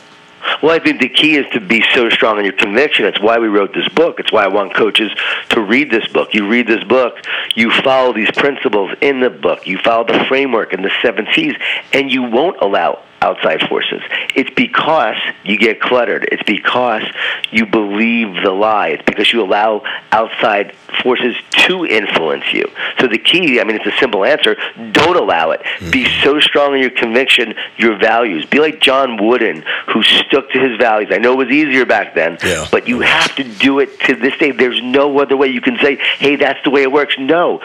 Well, 0.62 0.71
I 0.71 0.80
think 0.80 0.99
the 0.99 1.10
key 1.10 1.36
is 1.36 1.45
to 1.54 1.62
be 1.62 1.84
so 1.93 2.10
strong 2.10 2.38
in 2.39 2.45
your 2.45 2.54
conviction. 2.54 3.06
It's 3.06 3.19
why 3.21 3.38
we 3.39 3.47
wrote 3.47 3.73
this 3.73 3.88
book. 3.89 4.19
It's 4.19 4.32
why 4.32 4.43
I 4.43 4.47
want 4.47 4.73
coaches 4.73 5.12
to 5.49 5.62
read 5.62 5.89
this 5.89 6.08
book. 6.08 6.34
You 6.34 6.47
read 6.47 6.67
this 6.67 6.84
book, 6.84 7.17
you 7.56 7.71
follow 7.82 8.13
these 8.13 8.32
principles 8.32 8.91
in 9.02 9.19
the 9.21 9.30
book, 9.30 9.67
you 9.67 9.78
follow 9.78 10.06
the 10.06 10.25
framework 10.25 10.73
and 10.73 10.84
the 10.84 10.91
seven 11.02 11.28
C's, 11.34 11.56
and 11.93 12.12
you 12.12 12.23
won't 12.23 12.58
allow 12.62 13.02
outside 13.22 13.62
forces. 13.68 14.02
It's 14.36 14.50
because 14.52 15.18
you 15.44 15.58
get 15.58 15.82
cluttered. 15.82 16.28
It's 16.32 16.44
because 16.44 17.04
you 17.52 17.66
believe 17.66 18.44
the 18.44 18.52
lie. 18.52 18.90
It's 18.90 19.04
because 19.06 19.32
you 19.34 19.42
allow 19.42 19.84
outside 20.12 20.74
forces 21.04 21.36
to 21.52 21.86
influence 21.86 22.54
you. 22.54 22.70
So 23.00 23.08
the 23.08 23.18
key, 23.18 23.60
I 23.60 23.64
mean, 23.64 23.76
it's 23.76 23.86
a 23.86 23.98
simple 24.00 24.24
answer. 24.24 24.56
Don't 24.92 25.18
allow 25.18 25.52
it. 25.52 25.62
Mm-hmm. 25.62 25.92
Be 25.92 26.22
so 26.24 26.40
strong 26.40 26.76
in 26.76 26.82
your 26.82 26.92
conviction, 26.92 27.56
your 27.78 27.98
values. 27.98 28.46
Be 28.46 28.60
like 28.60 28.80
John 28.80 29.18
Wooden, 29.18 29.64
who 29.88 30.04
stuck 30.04 30.50
to 30.52 30.60
his 30.60 30.78
values. 30.78 31.10
I 31.12 31.18
know 31.18 31.34
it 31.34 31.48
was 31.48 31.50
easier 31.50 31.86
back 31.86 32.16
then, 32.16 32.38
yeah. 32.44 32.68
but 32.72 32.88
you 32.88 33.02
have 33.02 33.36
to 33.36 33.44
do 33.44 33.80
it 33.80 34.00
to 34.02 34.16
this 34.16 34.38
day. 34.38 34.52
There's 34.52 34.82
no 34.82 35.20
other 35.20 35.36
way 35.36 35.48
you 35.48 35.62
can 35.62 35.78
say, 35.80 35.96
hey, 35.96 36.36
that's 36.36 36.64
the 36.64 36.70
way 36.70 36.84
it 36.84 36.92
works. 36.92 37.16
No. 37.18 37.62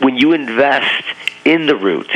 When 0.00 0.16
you 0.16 0.32
invest 0.32 1.04
in 1.44 1.66
the 1.66 1.74
root, 1.74 2.10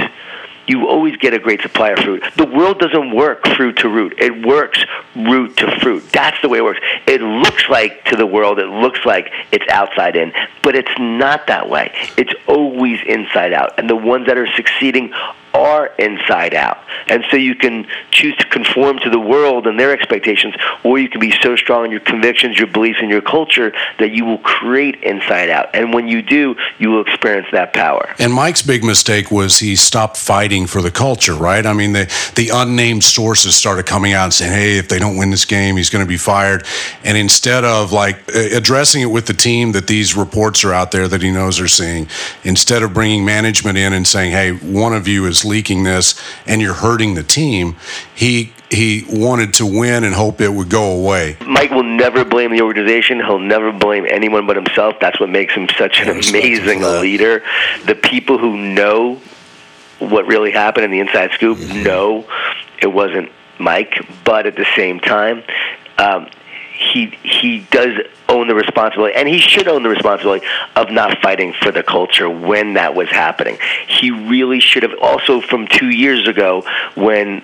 you 0.67 0.89
always 0.89 1.17
get 1.17 1.35
a 1.35 1.39
great 1.39 1.61
supply 1.61 1.91
of 1.91 1.99
fruit. 1.99 2.23
The 2.37 2.47
world 2.47 2.79
doesn't 2.79 3.15
work 3.15 3.47
fruit 3.57 3.79
to 3.79 3.89
root. 3.89 4.15
It 4.19 4.47
works 4.47 4.85
root 5.17 5.57
to 5.59 5.81
fruit. 5.81 6.05
That's 6.13 6.41
the 6.43 6.49
way 6.49 6.59
it 6.59 6.65
works. 6.65 6.81
It 7.07 7.21
looks 7.21 7.69
like 7.69 8.05
to 8.07 8.17
the 8.17 8.27
world, 8.27 8.59
it 8.59 8.69
looks 8.69 9.05
like 9.05 9.31
it's 9.51 9.65
outside 9.71 10.17
in, 10.17 10.33
but 10.63 10.75
it's 10.75 10.93
not 10.99 11.47
that 11.49 11.69
way. 11.69 11.93
It's 12.17 12.33
always 12.47 13.01
inside 13.07 13.53
out. 13.53 13.79
And 13.79 13.89
the 13.89 13.97
ones 13.97 14.27
that 14.27 14.39
are 14.39 14.47
succeeding 14.55 15.13
are 15.55 15.87
inside 15.99 16.55
out. 16.55 16.79
And 17.09 17.25
so 17.31 17.37
you 17.37 17.55
can 17.55 17.87
choose 18.11 18.37
to 18.37 18.47
conform 18.47 18.99
to 19.01 19.11
the 19.11 19.19
world 19.19 19.67
and 19.67 19.79
their 19.79 19.93
expectations, 19.93 20.55
or 20.85 20.99
you 20.99 21.09
can 21.09 21.21
be 21.21 21.33
so 21.43 21.57
strong 21.57 21.85
in 21.87 21.91
your 21.91 22.01
convictions, 22.01 22.59
your 22.59 22.69
beliefs, 22.69 22.99
and 23.01 23.11
your 23.11 23.23
culture 23.23 23.73
that 23.99 24.13
you 24.13 24.25
will 24.25 24.39
create 24.39 25.03
inside 25.03 25.51
out. 25.51 25.71
And 25.75 25.93
when 25.93 26.09
you 26.09 26.23
do, 26.23 26.57
you 26.79 26.91
will 26.91 27.03
experience 27.03 27.49
that 27.53 27.73
power. 27.73 28.15
And 28.19 28.33
Mike's 28.33 28.63
big 28.63 28.85
mistake 28.85 29.31
was 29.31 29.59
he 29.59 29.77
stopped 29.77 30.17
fighting 30.17 30.67
for 30.67 30.83
the 30.83 30.91
culture, 30.91 31.35
right? 31.35 31.65
I 31.65 31.73
mean, 31.73 31.93
the, 31.93 32.33
the 32.35 32.51
unnamed 32.53 33.05
sources 33.05 33.55
started 33.55 33.87
coming 33.87 34.13
out 34.13 34.25
and 34.25 34.35
saying, 34.35 34.53
hey, 34.53 34.79
if 34.79 34.89
they 34.89 34.99
don't 34.99 35.17
win 35.17 35.31
this 35.31 35.45
game, 35.45 35.77
he's 35.77 35.91
going 35.91 36.05
to 36.05 36.09
be 36.09 36.17
fired. 36.17 36.65
And 37.05 37.17
instead 37.17 37.65
of 37.65 37.93
like 37.93 38.29
addressing 38.35 39.03
it 39.03 39.07
with 39.07 39.27
the 39.27 39.35
team 39.35 39.73
that 39.73 39.87
these 39.87 40.17
reports 40.17 40.65
are 40.65 40.73
out 40.73 40.93
there 40.93 41.09
that 41.09 41.23
he 41.23 41.31
knows 41.31 41.61
are 41.61 41.69
seeing, 41.69 42.09
instead 42.45 42.83
of 42.83 42.95
bringing 42.95 43.25
management 43.25 43.79
in 43.79 43.93
and 43.93 44.07
saying, 44.07 44.33
hey, 44.33 44.53
one 44.53 44.93
of 44.95 45.09
you 45.09 45.27
is 45.27 45.42
leaking 45.45 45.85
this 45.85 46.21
and 46.47 46.61
you're 46.61 46.75
hurting 46.75 47.15
the 47.15 47.23
team. 47.23 47.77
He 48.15 48.53
he 48.71 49.05
wanted 49.09 49.53
to 49.55 49.67
win 49.67 50.03
and 50.03 50.15
hope 50.15 50.41
it 50.41 50.49
would 50.49 50.71
go 50.71 50.93
away. 50.93 51.37
Mike 51.47 51.71
will 51.71 51.83
never 51.83 52.25
blame 52.25 52.53
the 52.53 52.63
organization. 52.63 53.19
He'll 53.19 53.39
never 53.39 53.71
blame 53.71 54.07
anyone 54.09 54.47
but 54.47 54.57
himself. 54.57 54.97
That's 54.99 55.21
what 55.21 55.29
makes 55.29 55.53
him 55.55 55.69
such 55.77 56.01
an 56.01 56.09
amazing 56.09 56.81
leader. 56.81 57.43
The 57.85 57.95
people 57.95 58.39
who 58.39 58.57
know 58.57 59.21
what 59.99 60.27
really 60.27 60.51
happened 60.51 60.87
in 60.87 60.91
the 60.91 61.01
inside 61.01 61.33
scoop 61.33 61.59
mm-hmm. 61.59 61.83
know 61.83 62.25
it 62.81 62.89
wasn't 62.89 63.31
Mike, 63.59 64.05
but 64.25 64.47
at 64.47 64.57
the 64.57 64.67
same 64.75 65.01
time, 65.01 65.45
um, 65.99 66.29
he 66.93 67.07
he 67.23 67.61
does 67.71 67.99
own 68.29 68.49
the 68.49 68.55
responsibility, 68.55 69.15
and 69.15 69.29
he 69.29 69.39
should 69.39 69.69
own 69.69 69.83
the 69.83 69.89
responsibility 69.89 70.45
of 70.75 70.91
not 70.91 71.21
fighting 71.21 71.53
for 71.53 71.71
the 71.71 71.83
culture 71.83 72.29
when 72.29 72.75
that 72.75 72.95
was 72.95 73.09
happening. 73.09 73.59
He 73.87 74.11
really 74.11 74.61
should 74.61 74.83
have 74.83 74.95
also 75.01 75.41
from 75.41 75.69
two 75.69 75.91
years 75.91 76.27
ago 76.27 76.65
when 76.95 77.43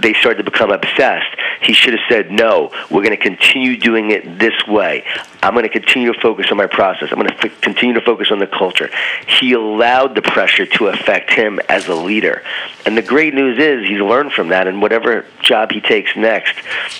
they 0.00 0.14
started 0.14 0.44
to 0.44 0.50
become 0.50 0.70
obsessed, 0.70 1.36
he 1.62 1.72
should 1.72 1.94
have 1.94 2.02
said, 2.08 2.30
No, 2.30 2.70
we're 2.90 3.02
going 3.02 3.16
to 3.16 3.22
continue 3.22 3.76
doing 3.76 4.10
it 4.10 4.38
this 4.38 4.54
way. 4.66 5.04
I'm 5.42 5.54
going 5.54 5.64
to 5.64 5.68
continue 5.68 6.12
to 6.12 6.20
focus 6.20 6.46
on 6.50 6.56
my 6.56 6.66
process. 6.66 7.08
I'm 7.10 7.18
going 7.18 7.28
to 7.28 7.46
f- 7.46 7.60
continue 7.60 7.94
to 7.94 8.00
focus 8.00 8.30
on 8.30 8.38
the 8.38 8.46
culture. 8.46 8.90
He 9.26 9.52
allowed 9.52 10.14
the 10.14 10.22
pressure 10.22 10.66
to 10.66 10.88
affect 10.88 11.30
him 11.30 11.60
as 11.68 11.88
a 11.88 11.94
leader. 11.94 12.42
And 12.86 12.96
the 12.96 13.02
great 13.02 13.34
news 13.34 13.58
is 13.58 13.88
he's 13.88 14.00
learned 14.00 14.32
from 14.32 14.48
that, 14.48 14.66
and 14.66 14.80
whatever 14.80 15.26
job 15.42 15.72
he 15.72 15.80
takes 15.80 16.16
next 16.16 16.56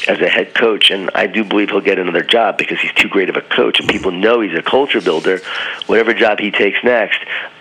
as 0.08 0.20
a 0.20 0.28
head 0.28 0.54
coach, 0.54 0.90
and 0.90 1.10
I 1.14 1.26
do 1.26 1.44
believe 1.44 1.70
he'll 1.70 1.80
get 1.80 1.98
another 1.98 2.22
job 2.22 2.58
because 2.58 2.80
he's 2.80 2.92
too 2.92 3.08
great 3.08 3.28
of 3.28 3.36
a 3.36 3.40
coach, 3.40 3.80
and 3.80 3.88
people 3.88 4.10
know 4.10 4.40
he's 4.40 4.58
a 4.58 4.62
culture 4.62 5.00
builder. 5.00 5.40
Whatever 5.86 6.14
job 6.14 6.40
he 6.40 6.50
takes 6.50 6.78
next, 6.84 7.18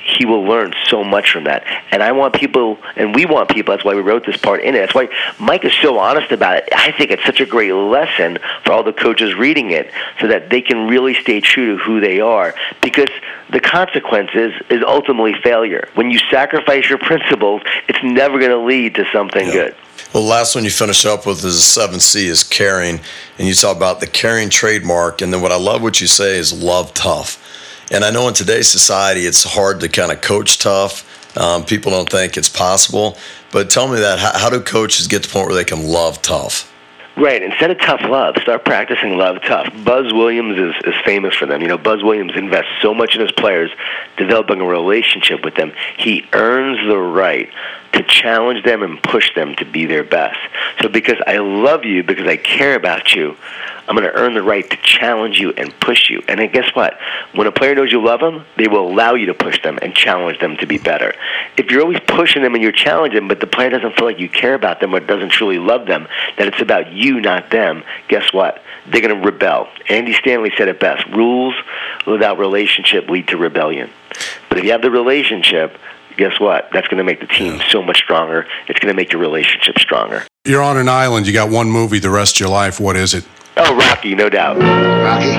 he 0.08 0.26
will 0.26 0.44
learn 0.44 0.74
so 0.86 1.04
much 1.04 1.32
from 1.32 1.44
that. 1.44 1.66
And 1.92 2.02
I 2.02 2.14
want 2.14 2.34
people, 2.34 2.78
and 2.96 3.14
we 3.14 3.26
want 3.26 3.50
people, 3.50 3.74
that's 3.74 3.84
why 3.84 3.94
we 3.94 4.02
wrote 4.02 4.26
this 4.26 4.38
part 4.38 4.62
in 4.62 4.74
it. 4.74 4.80
That's 4.80 4.96
why 4.96 5.10
Mike 5.38 5.66
is 5.66 5.74
so 5.74 6.00
honest 6.00 6.32
about 6.32 6.58
it. 6.58 6.70
I 6.72 6.92
think 6.92 7.12
it's 7.12 7.26
such 7.26 7.42
a 7.42 7.46
great 7.46 7.74
lesson 7.74 8.38
for 8.64 8.72
all 8.72 8.84
the 8.84 8.94
coaches 8.94 9.36
reading 9.36 9.72
it 9.72 9.92
so 10.22 10.28
that 10.28 10.50
they 10.50 10.62
can 10.62 10.88
really 10.88 11.14
stay 11.14 11.42
true 11.42 11.78
to 11.78 11.84
who 11.84 12.00
they 12.00 12.22
are 12.22 12.56
because 12.82 13.10
the 13.52 13.60
consequences 13.60 14.54
is 14.70 14.82
ultimately 14.86 15.34
failure. 15.44 15.90
When 15.96 16.10
you 16.10 16.20
sacrifice 16.32 16.90
your 16.90 17.00
principles, 17.00 17.62
it's 17.90 18.00
never 18.02 18.40
going 18.40 18.52
to 18.52 18.58
lead 18.58 18.96
to 18.96 19.06
something 19.12 19.48
yeah. 19.48 19.54
good. 19.54 19.76
Well, 20.14 20.24
the 20.24 20.30
last 20.30 20.56
one 20.56 20.64
you 20.64 20.70
finish 20.70 21.06
up 21.06 21.26
with 21.26 21.44
is 21.44 21.62
seven 21.64 22.00
C 22.00 22.28
is 22.28 22.44
caring, 22.44 23.02
and 23.38 23.48
you 23.48 23.54
talk 23.54 23.76
about 23.76 24.00
the 24.00 24.08
caring 24.08 24.50
trademark. 24.50 25.22
And 25.22 25.34
then 25.34 25.42
what 25.42 25.52
I 25.52 25.58
love 25.58 25.82
what 25.82 26.00
you 26.00 26.08
say 26.08 26.38
is 26.38 26.54
love 26.54 26.94
tough. 26.94 27.44
And 27.92 28.04
I 28.04 28.12
know 28.12 28.28
in 28.28 28.34
today's 28.34 28.68
society, 28.68 29.22
it's 29.22 29.44
hard 29.44 29.80
to 29.80 29.90
kind 29.90 30.12
of 30.12 30.22
coach 30.22 30.60
tough. 30.60 31.38
Um, 31.38 31.64
people 31.64 31.92
don't 31.92 32.10
think 32.10 32.36
it's 32.36 32.50
possible. 32.50 33.18
But 33.52 33.70
tell 33.70 33.88
me 33.88 34.00
that 34.00 34.20
how, 34.20 34.38
how 34.38 34.50
do 34.50 34.60
coaches 34.60 35.08
get 35.08 35.24
to 35.24 35.30
the 35.30 35.34
point 35.34 35.48
where 35.48 35.56
they 35.56 35.64
can 35.64 35.88
love 35.88 36.22
tough? 36.22 36.74
Right. 37.16 37.42
Instead 37.42 37.72
of 37.72 37.80
tough 37.80 38.02
love, 38.04 38.36
start 38.42 38.64
practicing 38.64 39.18
love 39.18 39.42
tough. 39.42 39.74
Buzz 39.84 40.14
Williams 40.14 40.58
is, 40.58 40.76
is 40.86 40.94
famous 41.04 41.34
for 41.34 41.48
them. 41.48 41.62
You 41.62 41.68
know, 41.68 41.78
Buzz 41.78 42.04
Williams 42.04 42.34
invests 42.36 42.72
so 42.82 42.94
much 42.94 43.16
in 43.16 43.22
his 43.22 43.32
players, 43.32 43.72
developing 44.18 44.62
a 44.62 44.66
relationship 44.66 45.44
with 45.44 45.56
them. 45.56 45.72
He 45.98 46.28
earns 46.34 46.78
the 46.88 46.98
right 46.98 47.50
to 47.94 48.04
challenge 48.04 48.64
them 48.64 48.84
and 48.84 49.02
push 49.02 49.34
them 49.36 49.56
to 49.56 49.66
be 49.66 49.86
their 49.86 50.04
best. 50.04 50.40
So 50.82 50.90
because 50.90 51.18
I 51.26 51.38
love 51.38 51.86
you, 51.86 52.04
because 52.04 52.28
I 52.28 52.38
care 52.38 52.76
about 52.76 53.14
you, 53.14 53.36
I'm 53.88 53.96
going 53.96 54.08
to 54.08 54.14
earn 54.14 54.34
the 54.34 54.44
right 54.44 54.70
to 54.70 54.78
challenge 54.78 55.40
you 55.40 55.52
and 55.52 55.78
push 55.80 56.10
you. 56.10 56.22
And 56.28 56.40
then 56.40 56.52
guess 56.52 56.76
what? 56.76 57.00
When 57.34 57.48
a 57.48 57.52
player 57.52 57.74
knows 57.74 57.92
you 57.92 58.04
love 58.04 58.20
them, 58.20 58.46
they 58.58 58.68
will 58.68 58.86
allow 58.86 59.14
you 59.14 59.28
to 59.28 59.34
push 59.34 59.62
them 59.64 59.80
and 59.82 59.96
challenge 59.96 60.40
them 60.40 60.58
to 60.58 60.66
be 60.66 60.78
better. 60.78 61.16
If 61.56 61.72
you're 61.72 61.82
always 61.82 62.02
pushing 62.06 62.42
them 62.42 62.54
and 62.54 62.62
you're 62.62 62.74
challenging 62.74 63.16
them, 63.16 63.28
but 63.30 63.40
the 63.40 63.48
player 63.48 63.70
doesn't 63.70 63.96
feel 63.96 64.06
like 64.06 64.20
you 64.20 64.28
care 64.28 64.54
about 64.54 64.82
them 64.82 64.94
or 64.94 65.00
doesn't 65.00 65.30
truly 65.30 65.58
love 65.58 65.86
them, 65.86 66.08
that 66.38 66.48
it's 66.48 66.62
about 66.62 66.92
you, 66.92 67.22
not 67.22 67.50
them, 67.50 67.84
guess 68.10 68.34
what? 68.34 68.62
They're 68.88 69.02
going 69.02 69.22
to 69.22 69.26
rebel. 69.26 69.70
Andy 69.88 70.14
Stanley 70.14 70.52
said 70.58 70.68
it 70.68 70.80
best 70.80 71.06
rules 71.08 71.56
without 72.06 72.40
relationship 72.40 73.10
lead 73.10 73.30
to 73.30 73.38
rebellion. 73.38 73.90
But 74.50 74.60
if 74.60 74.66
you 74.66 74.72
have 74.72 74.82
the 74.82 74.92
relationship, 74.92 75.78
guess 76.18 76.40
what? 76.40 76.70
That's 76.74 76.88
going 76.88 76.98
to 76.98 77.04
make 77.04 77.20
the 77.20 77.28
team 77.28 77.62
so 77.70 77.82
much 77.82 77.98
stronger. 77.98 78.46
It's 78.68 78.80
going 78.80 78.94
to 78.94 78.96
make 78.96 79.12
your 79.12 79.22
relationship 79.22 79.80
stronger. 79.80 80.24
You're 80.46 80.64
on 80.64 80.78
an 80.78 80.90
island. 80.90 81.28
You 81.28 81.34
got 81.34 81.50
one 81.50 81.70
movie 81.70 82.00
the 82.00 82.10
rest 82.10 82.38
of 82.38 82.40
your 82.42 82.50
life. 82.50 82.80
What 82.80 82.96
is 82.96 83.14
it? 83.14 83.26
Oh, 83.58 83.76
Rocky, 83.76 84.16
no 84.16 84.30
doubt. 84.30 84.58
Rocky, 84.58 85.34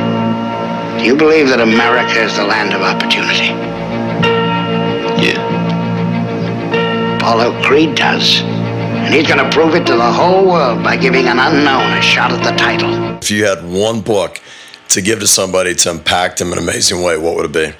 do 0.99 1.05
you 1.05 1.17
believe 1.17 1.49
that 1.49 1.61
America 1.61 2.21
is 2.23 2.37
the 2.37 2.45
land 2.45 2.75
of 2.75 2.83
opportunity? 2.83 3.53
Yeah. 5.23 5.57
Apollo 7.17 7.63
Creed 7.63 7.95
does. 7.95 8.41
And 8.41 9.15
he's 9.15 9.27
going 9.27 9.39
to 9.39 9.51
prove 9.51 9.75
it 9.75 9.87
to 9.87 9.95
the 9.95 10.13
whole 10.13 10.47
world 10.47 10.83
by 10.83 10.97
giving 10.97 11.27
an 11.27 11.39
unknown 11.39 11.97
a 11.97 12.03
shot 12.03 12.33
at 12.33 12.43
the 12.45 12.57
title. 12.57 13.17
If 13.19 13.31
you 13.31 13.47
had 13.47 13.65
one 13.65 14.01
book 14.01 14.41
to 14.89 15.01
give 15.01 15.21
to 15.21 15.27
somebody 15.27 15.75
to 15.75 15.91
impact 15.91 16.39
them 16.39 16.53
in 16.53 16.59
an 16.59 16.65
amazing 16.65 17.03
way, 17.03 17.17
what 17.17 17.37
would 17.37 17.47
it 17.47 17.53
be? 17.53 17.77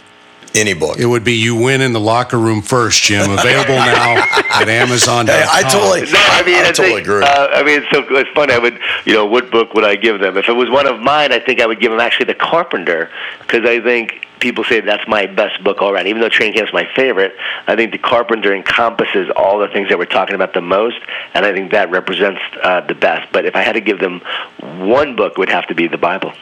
Any 0.55 0.75
book. 0.75 0.99
It 0.99 1.07
would 1.07 1.25
be 1.25 1.35
You 1.35 1.57
Win 1.57 1.81
in 1.81 1.93
the 1.93 2.01
Locker 2.01 2.39
Room 2.39 2.63
First, 2.63 3.03
Jim. 3.03 3.31
Available 3.31 3.75
now 3.75 4.25
at 4.51 4.69
Amazon. 4.69 5.27
Hey, 5.27 5.45
I 5.47 5.63
totally, 5.63 6.03
no, 6.03 6.19
I 6.19 6.43
mean, 6.45 6.57
I, 6.57 6.69
I 6.69 6.73
totally 6.73 6.89
think, 6.95 7.01
agree. 7.07 7.23
Uh, 7.23 7.49
I 7.49 7.63
mean, 7.63 7.83
it's 7.83 7.91
so 7.91 8.05
it's 8.17 8.31
funny. 8.31 8.55
I 8.55 8.59
would, 8.59 8.79
you 9.05 9.15
know, 9.15 9.27
what 9.27 9.51
book 9.51 9.75
would 9.75 9.85
I 9.85 9.97
give 9.97 10.21
them? 10.21 10.37
If 10.37 10.49
it 10.49 10.53
was 10.53 10.71
one 10.71 10.87
of 10.87 11.01
mine, 11.01 11.33
I 11.33 11.39
think 11.39 11.61
I 11.61 11.67
would 11.67 11.81
give 11.81 11.91
them 11.91 12.01
actually 12.01 12.27
The 12.27 12.35
Carpenter, 12.35 13.11
because 13.41 13.65
I 13.65 13.81
think 13.81 14.27
people 14.41 14.65
say 14.65 14.81
that's 14.81 15.07
my 15.09 15.27
best 15.27 15.63
book 15.65 15.83
already. 15.83 16.11
Even 16.11 16.23
though 16.23 16.29
Training 16.29 16.55
Camp 16.55 16.69
is 16.69 16.75
my 16.75 16.89
favorite, 16.95 17.35
I 17.67 17.77
think 17.77 17.93
The 17.93 17.99
Carpenter 17.99 18.55
encompasses 18.55 19.31
all 19.37 19.59
the 19.59 19.69
things 19.69 19.89
that 19.89 19.99
we're 19.99 20.05
talking 20.05 20.35
about 20.35 20.55
the 20.55 20.61
most, 20.61 20.99
and 21.35 21.45
I 21.45 21.53
think 21.53 21.73
that 21.73 21.91
represents 21.91 22.41
uh, 22.63 22.81
the 22.83 22.95
best. 22.95 23.31
But 23.33 23.45
if 23.45 23.57
I 23.57 23.63
had 23.63 23.73
to 23.73 23.81
give 23.81 23.99
them 23.99 24.21
one 24.61 25.17
book, 25.17 25.33
it 25.33 25.39
would 25.39 25.49
have 25.49 25.67
to 25.69 25.75
be 25.75 25.89
the 25.89 25.99
Bible. 25.99 26.33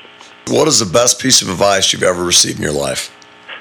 What 0.48 0.68
is 0.68 0.78
the 0.78 0.86
best 0.86 1.20
piece 1.20 1.42
of 1.42 1.48
advice 1.48 1.92
you've 1.92 2.04
ever 2.04 2.22
received 2.22 2.58
in 2.58 2.62
your 2.62 2.72
life? 2.72 3.12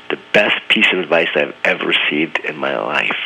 The 0.10 0.20
best 0.34 0.68
piece 0.70 0.92
of 0.92 1.00
advice 1.00 1.30
I've 1.36 1.56
ever 1.64 1.86
received 1.88 2.40
in 2.40 2.58
my 2.58 2.78
life. 2.78 3.18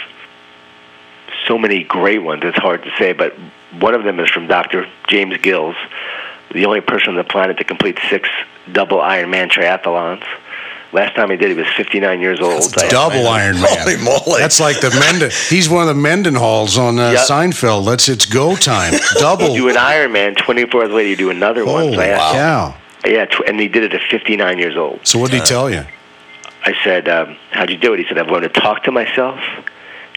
So 1.47 1.57
many 1.57 1.83
great 1.83 2.19
ones, 2.19 2.41
it's 2.43 2.57
hard 2.57 2.83
to 2.83 2.91
say, 2.97 3.13
but 3.13 3.33
one 3.79 3.93
of 3.93 4.03
them 4.03 4.19
is 4.19 4.29
from 4.29 4.47
Dr. 4.47 4.87
James 5.07 5.37
Gills, 5.37 5.75
the 6.51 6.65
only 6.65 6.81
person 6.81 7.09
on 7.09 7.15
the 7.15 7.23
planet 7.23 7.57
to 7.57 7.63
complete 7.63 7.97
six 8.09 8.29
double 8.71 8.97
Ironman 8.99 9.49
triathlons. 9.49 10.23
Last 10.91 11.15
time 11.15 11.29
he 11.29 11.37
did, 11.37 11.49
he 11.49 11.53
was 11.53 11.67
59 11.77 12.19
years 12.19 12.39
old. 12.39 12.63
That's 12.63 12.89
double 12.89 13.17
Ironman. 13.17 13.63
Holy 13.67 13.97
moly! 13.97 14.39
That's 14.39 14.59
like 14.59 14.81
the 14.81 14.89
Menden. 14.89 15.49
He's 15.49 15.69
one 15.69 15.87
of 15.87 15.95
the 15.95 16.01
Mendenhalls 16.01 16.79
on 16.79 16.97
uh, 16.97 17.11
yep. 17.11 17.19
Seinfeld. 17.27 17.85
That's 17.85 18.09
it's 18.09 18.25
go 18.25 18.55
time. 18.55 18.93
Double. 19.19 19.49
you 19.49 19.61
do 19.61 19.69
an 19.69 19.75
Ironman. 19.75 20.35
24 20.35 20.81
hours 20.81 20.91
later, 20.91 21.09
you 21.09 21.15
do 21.15 21.29
another 21.29 21.61
oh, 21.61 21.73
one. 21.73 21.93
So 21.93 21.99
wow. 21.99 22.75
Yeah, 23.05 23.27
and 23.47 23.59
he 23.59 23.67
did 23.67 23.83
it 23.83 23.93
at 23.93 24.01
59 24.09 24.57
years 24.57 24.75
old. 24.75 25.05
So 25.05 25.19
what 25.19 25.29
did 25.29 25.41
he 25.41 25.45
tell 25.45 25.69
you? 25.69 25.85
I 26.63 26.75
said, 26.83 27.07
um, 27.07 27.37
"How'd 27.51 27.69
you 27.69 27.77
do 27.77 27.93
it?" 27.93 27.99
He 27.99 28.05
said, 28.07 28.17
"I've 28.17 28.29
learned 28.29 28.53
to 28.53 28.61
talk 28.61 28.83
to 28.83 28.91
myself 28.91 29.39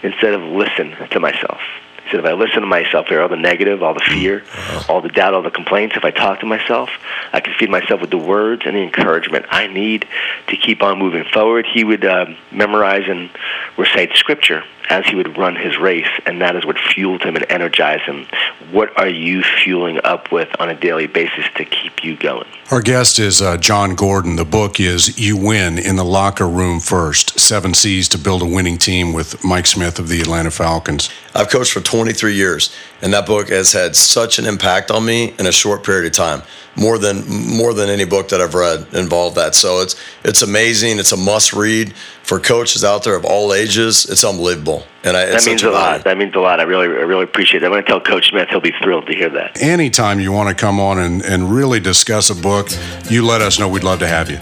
instead 0.03 0.33
of 0.33 0.41
listen 0.41 0.95
to 1.11 1.19
myself." 1.19 1.59
He 2.03 2.11
said, 2.11 2.19
"If 2.19 2.25
I 2.25 2.33
listen 2.33 2.61
to 2.61 2.67
myself, 2.67 3.07
hear 3.07 3.21
all 3.21 3.29
the 3.29 3.37
negative, 3.37 3.81
all 3.81 3.93
the 3.93 4.01
fear, 4.01 4.43
all 4.89 4.99
the 4.99 5.09
doubt, 5.09 5.33
all 5.33 5.41
the 5.41 5.49
complaints. 5.49 5.95
If 5.95 6.03
I 6.03 6.11
talk 6.11 6.41
to 6.41 6.45
myself, 6.45 6.89
I 7.31 7.39
can 7.39 7.53
feed 7.53 7.69
myself 7.69 8.01
with 8.01 8.09
the 8.09 8.17
words 8.17 8.63
and 8.65 8.75
the 8.75 8.81
encouragement 8.81 9.45
I 9.49 9.67
need 9.67 10.05
to 10.47 10.57
keep 10.57 10.83
on 10.83 10.99
moving 10.99 11.23
forward." 11.23 11.65
He 11.65 11.83
would 11.83 12.03
uh, 12.05 12.25
memorize 12.51 13.07
and 13.07 13.29
recite 13.77 14.15
scripture 14.15 14.63
as 14.89 15.05
he 15.05 15.15
would 15.15 15.37
run 15.37 15.55
his 15.55 15.77
race, 15.77 16.07
and 16.25 16.41
that 16.41 16.55
is 16.55 16.65
what 16.65 16.77
fueled 16.77 17.23
him 17.23 17.35
and 17.35 17.45
energized 17.49 18.03
him. 18.03 18.27
What 18.71 18.97
are 18.97 19.07
you 19.07 19.43
fueling 19.43 19.99
up 20.03 20.31
with 20.31 20.49
on 20.59 20.69
a 20.69 20.75
daily 20.75 21.07
basis 21.07 21.45
to 21.55 21.65
keep 21.65 22.03
you 22.03 22.17
going? 22.17 22.47
Our 22.71 22.81
guest 22.81 23.19
is 23.19 23.41
uh, 23.41 23.57
Jon 23.57 23.95
Gordon. 23.95 24.35
The 24.35 24.45
book 24.45 24.79
is 24.79 25.19
You 25.19 25.37
Win 25.37 25.77
in 25.77 25.95
the 25.95 26.03
Locker 26.03 26.47
Room 26.47 26.79
First 26.79 27.39
Seven 27.39 27.73
C's 27.73 28.07
to 28.09 28.17
Build 28.17 28.41
a 28.41 28.45
Winning 28.45 28.77
Team 28.77 29.13
with 29.13 29.43
Mike 29.43 29.67
Smith 29.67 29.99
of 29.99 30.09
the 30.09 30.21
Atlanta 30.21 30.51
Falcons. 30.51 31.09
I've 31.35 31.49
coached 31.49 31.71
for 31.73 31.81
23 31.81 32.33
years, 32.33 32.75
and 33.01 33.13
that 33.13 33.25
book 33.25 33.49
has 33.49 33.73
had 33.73 33.95
such 33.95 34.39
an 34.39 34.45
impact 34.45 34.91
on 34.91 35.05
me 35.05 35.33
in 35.39 35.45
a 35.45 35.51
short 35.51 35.83
period 35.83 36.05
of 36.05 36.13
time. 36.13 36.41
More 36.75 36.97
than 36.97 37.27
more 37.27 37.75
than 37.75 37.89
any 37.89 38.05
book 38.05 38.29
that 38.29 38.41
I've 38.41 38.55
read 38.55 38.87
involved 38.93 39.35
that. 39.35 39.53
So 39.53 39.81
it's 39.81 39.95
it's 40.23 40.41
amazing. 40.41 40.97
It's 40.97 41.11
a 41.11 41.17
must 41.17 41.53
read 41.53 41.93
for 42.33 42.39
coaches 42.39 42.83
out 42.83 43.03
there 43.03 43.15
of 43.15 43.25
all 43.25 43.53
ages. 43.53 44.05
It's 44.09 44.23
unbelievable, 44.23 44.83
and 45.03 45.15
I, 45.15 45.27
that 45.27 45.45
means 45.45 45.61
a 45.61 45.69
lot. 45.69 46.03
That 46.03 46.17
means 46.17 46.33
a 46.33 46.39
lot. 46.39 46.59
I 46.59 46.63
really 46.63 46.87
I 46.87 47.01
really 47.01 47.25
appreciate 47.25 47.61
it. 47.61 47.65
I'm 47.67 47.71
going 47.71 47.83
to 47.83 47.87
tell 47.87 48.01
Coach 48.01 48.29
Smith. 48.29 48.49
He'll 48.49 48.59
be 48.59 48.73
thrilled 48.81 49.05
to 49.05 49.13
hear 49.13 49.29
that. 49.29 49.61
Anytime 49.61 50.19
you 50.19 50.31
want 50.31 50.49
to 50.49 50.55
come 50.55 50.79
on 50.79 50.97
and, 50.97 51.21
and 51.23 51.51
really 51.51 51.79
discuss 51.79 52.31
a 52.31 52.35
book, 52.35 52.69
you 53.09 53.23
let 53.23 53.41
us 53.41 53.59
know. 53.59 53.69
We'd 53.69 53.83
love 53.83 53.99
to 53.99 54.07
have 54.07 54.31
you. 54.31 54.39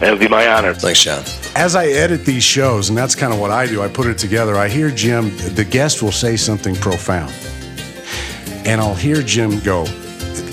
It 0.00 0.10
would 0.10 0.20
be 0.20 0.28
my 0.28 0.48
honor. 0.48 0.72
Thanks, 0.72 1.02
John. 1.02 1.22
As 1.54 1.76
I 1.76 1.88
edit 1.88 2.24
these 2.24 2.42
shows, 2.42 2.88
and 2.88 2.96
that's 2.96 3.14
kind 3.14 3.32
of 3.32 3.38
what 3.38 3.50
I 3.50 3.66
do, 3.66 3.82
I 3.82 3.88
put 3.88 4.06
it 4.06 4.16
together. 4.16 4.56
I 4.56 4.68
hear 4.68 4.90
Jim, 4.90 5.36
the 5.54 5.66
guest 5.68 6.02
will 6.02 6.12
say 6.12 6.36
something 6.36 6.74
profound. 6.74 7.34
And 8.64 8.80
I'll 8.80 8.94
hear 8.94 9.20
Jim 9.20 9.60
go, 9.60 9.84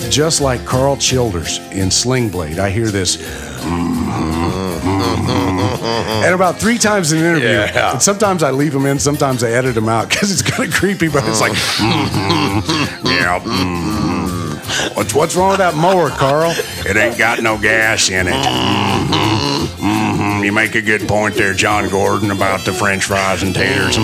just 0.09 0.41
like 0.41 0.65
Carl 0.65 0.97
Childers 0.97 1.59
in 1.71 1.89
Sling 1.91 2.29
Blade, 2.29 2.59
I 2.59 2.69
hear 2.69 2.89
this. 2.89 3.17
and 6.23 6.33
about 6.35 6.59
three 6.59 6.77
times 6.77 7.11
in 7.11 7.19
an 7.19 7.25
interview, 7.25 7.49
Yeah. 7.49 7.91
and 7.93 8.01
sometimes 8.01 8.43
I 8.43 8.51
leave 8.51 8.73
him 8.75 8.85
in, 8.85 8.99
sometimes 8.99 9.43
I 9.43 9.51
edit 9.51 9.75
him 9.77 9.89
out 9.89 10.09
because 10.09 10.31
it's 10.31 10.41
kind 10.41 10.67
of 10.69 10.73
creepy, 10.75 11.07
but 11.07 11.23
it's 11.27 11.41
like, 11.41 11.53
yeah. 13.05 13.39
What's, 14.95 15.13
what's 15.13 15.35
wrong 15.35 15.49
with 15.49 15.59
that 15.59 15.75
mower, 15.75 16.09
Carl? 16.09 16.53
It 16.85 16.95
ain't 16.95 17.17
got 17.17 17.41
no 17.41 17.57
gas 17.57 18.09
in 18.09 18.27
it. 18.29 18.45
You 20.45 20.51
make 20.51 20.75
a 20.75 20.81
good 20.81 21.07
point 21.07 21.35
there, 21.35 21.53
Jon 21.53 21.87
Gordon, 21.89 22.31
about 22.31 22.65
the 22.65 22.73
French 22.73 23.05
fries 23.05 23.43
and 23.43 23.53
taters. 23.53 23.97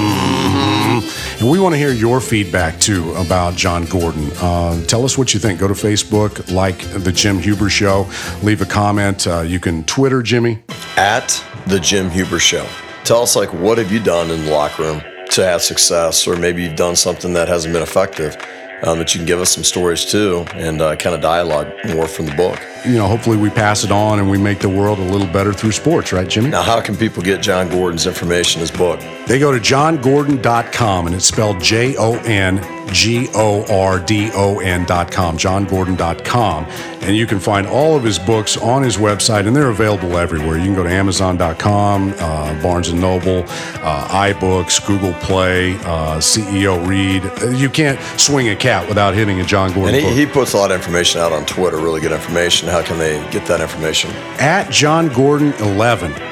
And 1.39 1.51
we 1.51 1.59
want 1.59 1.73
to 1.73 1.77
hear 1.77 1.91
your 1.91 2.19
feedback 2.19 2.79
too 2.79 3.13
about 3.13 3.55
Jon 3.55 3.85
Gordon. 3.85 4.31
Uh, 4.41 4.83
tell 4.85 5.05
us 5.05 5.19
what 5.19 5.35
you 5.35 5.39
think. 5.39 5.59
Go 5.59 5.67
to 5.67 5.75
Facebook, 5.75 6.51
like 6.51 6.79
the 7.03 7.11
Jim 7.11 7.37
Huber 7.37 7.69
Show, 7.69 8.09
leave 8.41 8.61
a 8.61 8.65
comment. 8.65 9.27
Uh, 9.27 9.41
you 9.41 9.59
can 9.59 9.83
Twitter 9.83 10.23
Jimmy. 10.23 10.63
At 10.95 11.43
the 11.67 11.79
Jim 11.79 12.09
Huber 12.09 12.39
Show. 12.39 12.67
Tell 13.03 13.21
us 13.21 13.35
like 13.35 13.53
what 13.53 13.77
have 13.77 13.91
you 13.91 13.99
done 13.99 14.31
in 14.31 14.45
the 14.45 14.51
locker 14.51 14.81
room 14.81 15.01
to 15.31 15.45
have 15.45 15.61
success, 15.61 16.27
or 16.27 16.35
maybe 16.37 16.63
you've 16.63 16.75
done 16.75 16.95
something 16.95 17.33
that 17.33 17.47
hasn't 17.47 17.71
been 17.71 17.83
effective. 17.83 18.35
Um, 18.83 18.99
that 18.99 19.15
you 19.15 19.19
can 19.19 19.25
give 19.25 19.41
us 19.41 19.49
some 19.49 19.63
stories 19.63 20.05
too, 20.05 20.45
and 20.53 20.81
uh, 20.81 20.95
kind 20.97 21.15
of 21.15 21.21
dialogue 21.21 21.73
more 21.87 22.07
from 22.07 22.27
the 22.27 22.35
book. 22.35 22.59
You 22.85 22.93
know, 22.93 23.07
hopefully 23.07 23.35
we 23.35 23.49
pass 23.49 23.83
it 23.83 23.91
on 23.91 24.19
and 24.19 24.29
we 24.29 24.37
make 24.37 24.59
the 24.59 24.69
world 24.69 24.99
a 24.99 25.03
little 25.03 25.25
better 25.25 25.51
through 25.51 25.71
sports, 25.71 26.13
right, 26.13 26.27
Jimmy? 26.27 26.51
Now, 26.51 26.61
how 26.61 26.79
can 26.79 26.95
people 26.95 27.23
get 27.23 27.41
Jon 27.41 27.69
Gordon's 27.69 28.05
information, 28.05 28.61
his 28.61 28.69
book? 28.69 28.99
They 29.25 29.39
go 29.39 29.51
to 29.51 29.57
jongordon.com 29.57 31.07
and 31.07 31.15
it's 31.15 31.25
spelled 31.25 31.59
J 31.59 31.95
O 31.97 32.17
N 32.19 32.59
G 32.91 33.29
O 33.35 33.65
R 33.69 33.99
D 33.99 34.29
O 34.33 34.59
N.com, 34.59 35.37
jongordon.com. 35.37 36.65
And 37.01 37.15
you 37.15 37.25
can 37.25 37.39
find 37.39 37.67
all 37.67 37.95
of 37.95 38.03
his 38.03 38.19
books 38.19 38.57
on 38.57 38.83
his 38.83 38.97
website 38.97 39.47
and 39.47 39.55
they're 39.55 39.69
available 39.69 40.17
everywhere. 40.17 40.57
You 40.57 40.65
can 40.65 40.75
go 40.75 40.83
to 40.83 40.89
amazon.com, 40.89 42.13
uh, 42.17 42.61
Barnes 42.61 42.89
and 42.89 42.99
Noble, 42.99 43.43
uh, 43.47 44.33
iBooks, 44.33 44.85
Google 44.85 45.13
Play, 45.13 45.75
uh, 45.77 46.17
CEO 46.17 46.85
Read. 46.87 47.23
You 47.57 47.69
can't 47.69 47.99
swing 48.19 48.49
a 48.49 48.55
cat 48.55 48.87
without 48.87 49.13
hitting 49.13 49.39
a 49.39 49.45
Jon 49.45 49.71
Gordon 49.73 49.95
And 49.95 50.03
he, 50.03 50.25
he 50.25 50.25
puts 50.25 50.53
a 50.53 50.57
lot 50.57 50.71
of 50.71 50.77
information 50.77 51.21
out 51.21 51.31
on 51.31 51.45
Twitter, 51.45 51.77
really 51.77 52.01
good 52.01 52.11
information. 52.11 52.67
How 52.67 52.81
can 52.83 52.97
they 52.97 53.17
get 53.31 53.45
that 53.47 53.61
information? 53.61 54.11
at 54.39 54.69
Jon 54.71 55.09
Gordon 55.09 55.53
11. 55.53 56.26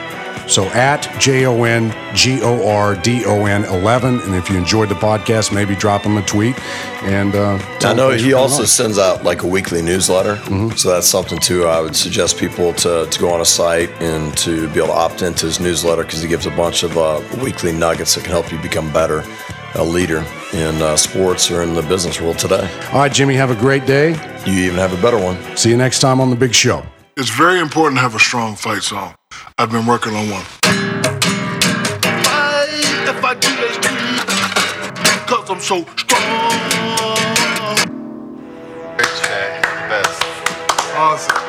So 0.47 0.65
at 0.65 1.01
J 1.19 1.45
O 1.45 1.63
N 1.63 1.93
G 2.15 2.41
O 2.41 2.67
R 2.67 2.95
D 2.95 3.25
O 3.25 3.45
N 3.45 3.65
11. 3.65 4.21
And 4.21 4.35
if 4.35 4.49
you 4.49 4.57
enjoyed 4.57 4.89
the 4.89 4.95
podcast, 4.95 5.53
maybe 5.53 5.75
drop 5.75 6.03
him 6.03 6.17
a 6.17 6.21
tweet. 6.21 6.59
And 7.03 7.35
uh, 7.35 7.59
I 7.81 7.93
know 7.93 8.11
he 8.11 8.33
also 8.33 8.61
on. 8.61 8.67
sends 8.67 8.97
out 8.97 9.23
like 9.23 9.43
a 9.43 9.47
weekly 9.47 9.81
newsletter, 9.81 10.37
so 10.75 10.89
that's 10.89 11.07
something 11.07 11.37
too. 11.37 11.65
I 11.65 11.79
would 11.79 11.95
suggest 11.95 12.37
people 12.37 12.73
to, 12.73 13.05
to 13.05 13.19
go 13.19 13.31
on 13.31 13.41
a 13.41 13.45
site 13.45 13.89
and 14.01 14.35
to 14.37 14.67
be 14.69 14.77
able 14.79 14.87
to 14.87 14.93
opt 14.93 15.21
into 15.21 15.45
his 15.45 15.59
newsletter 15.59 16.03
because 16.03 16.21
he 16.21 16.27
gives 16.27 16.45
a 16.47 16.51
bunch 16.51 16.83
of 16.83 16.97
uh, 16.97 17.21
weekly 17.43 17.71
nuggets 17.71 18.15
that 18.15 18.23
can 18.23 18.31
help 18.31 18.51
you 18.51 18.57
become 18.59 18.91
better, 18.91 19.23
a 19.75 19.83
leader 19.83 20.25
in 20.53 20.81
uh, 20.81 20.95
sports 20.95 21.51
or 21.51 21.61
in 21.61 21.75
the 21.75 21.83
business 21.83 22.19
world 22.19 22.39
today. 22.39 22.67
All 22.91 22.99
right, 22.99 23.11
Jimmy, 23.11 23.35
have 23.35 23.51
a 23.51 23.55
great 23.55 23.85
day. 23.85 24.09
You 24.45 24.63
even 24.63 24.77
have 24.79 24.97
a 24.97 25.01
better 25.01 25.19
one. 25.23 25.37
See 25.55 25.69
you 25.69 25.77
next 25.77 25.99
time 25.99 26.19
on 26.19 26.29
The 26.31 26.35
Big 26.35 26.53
Show. 26.53 26.83
It's 27.17 27.29
very 27.29 27.59
important 27.59 27.97
to 27.97 28.01
have 28.01 28.15
a 28.15 28.19
strong 28.19 28.55
fight 28.55 28.83
song. 28.83 29.15
I've 29.57 29.71
been 29.71 29.85
working 29.85 30.13
on 30.15 30.29
one. 30.29 30.43
Why 32.25 32.67
if 33.07 33.23
I 33.23 33.33
do 33.35 33.49
this 33.61 33.77
Because 35.25 35.49
I'm 35.49 35.59
so 35.59 35.85
strong. 35.95 36.21
Rich 38.97 39.21
Dad, 39.23 39.89
best. 39.89 40.23
Awesome. 40.95 41.44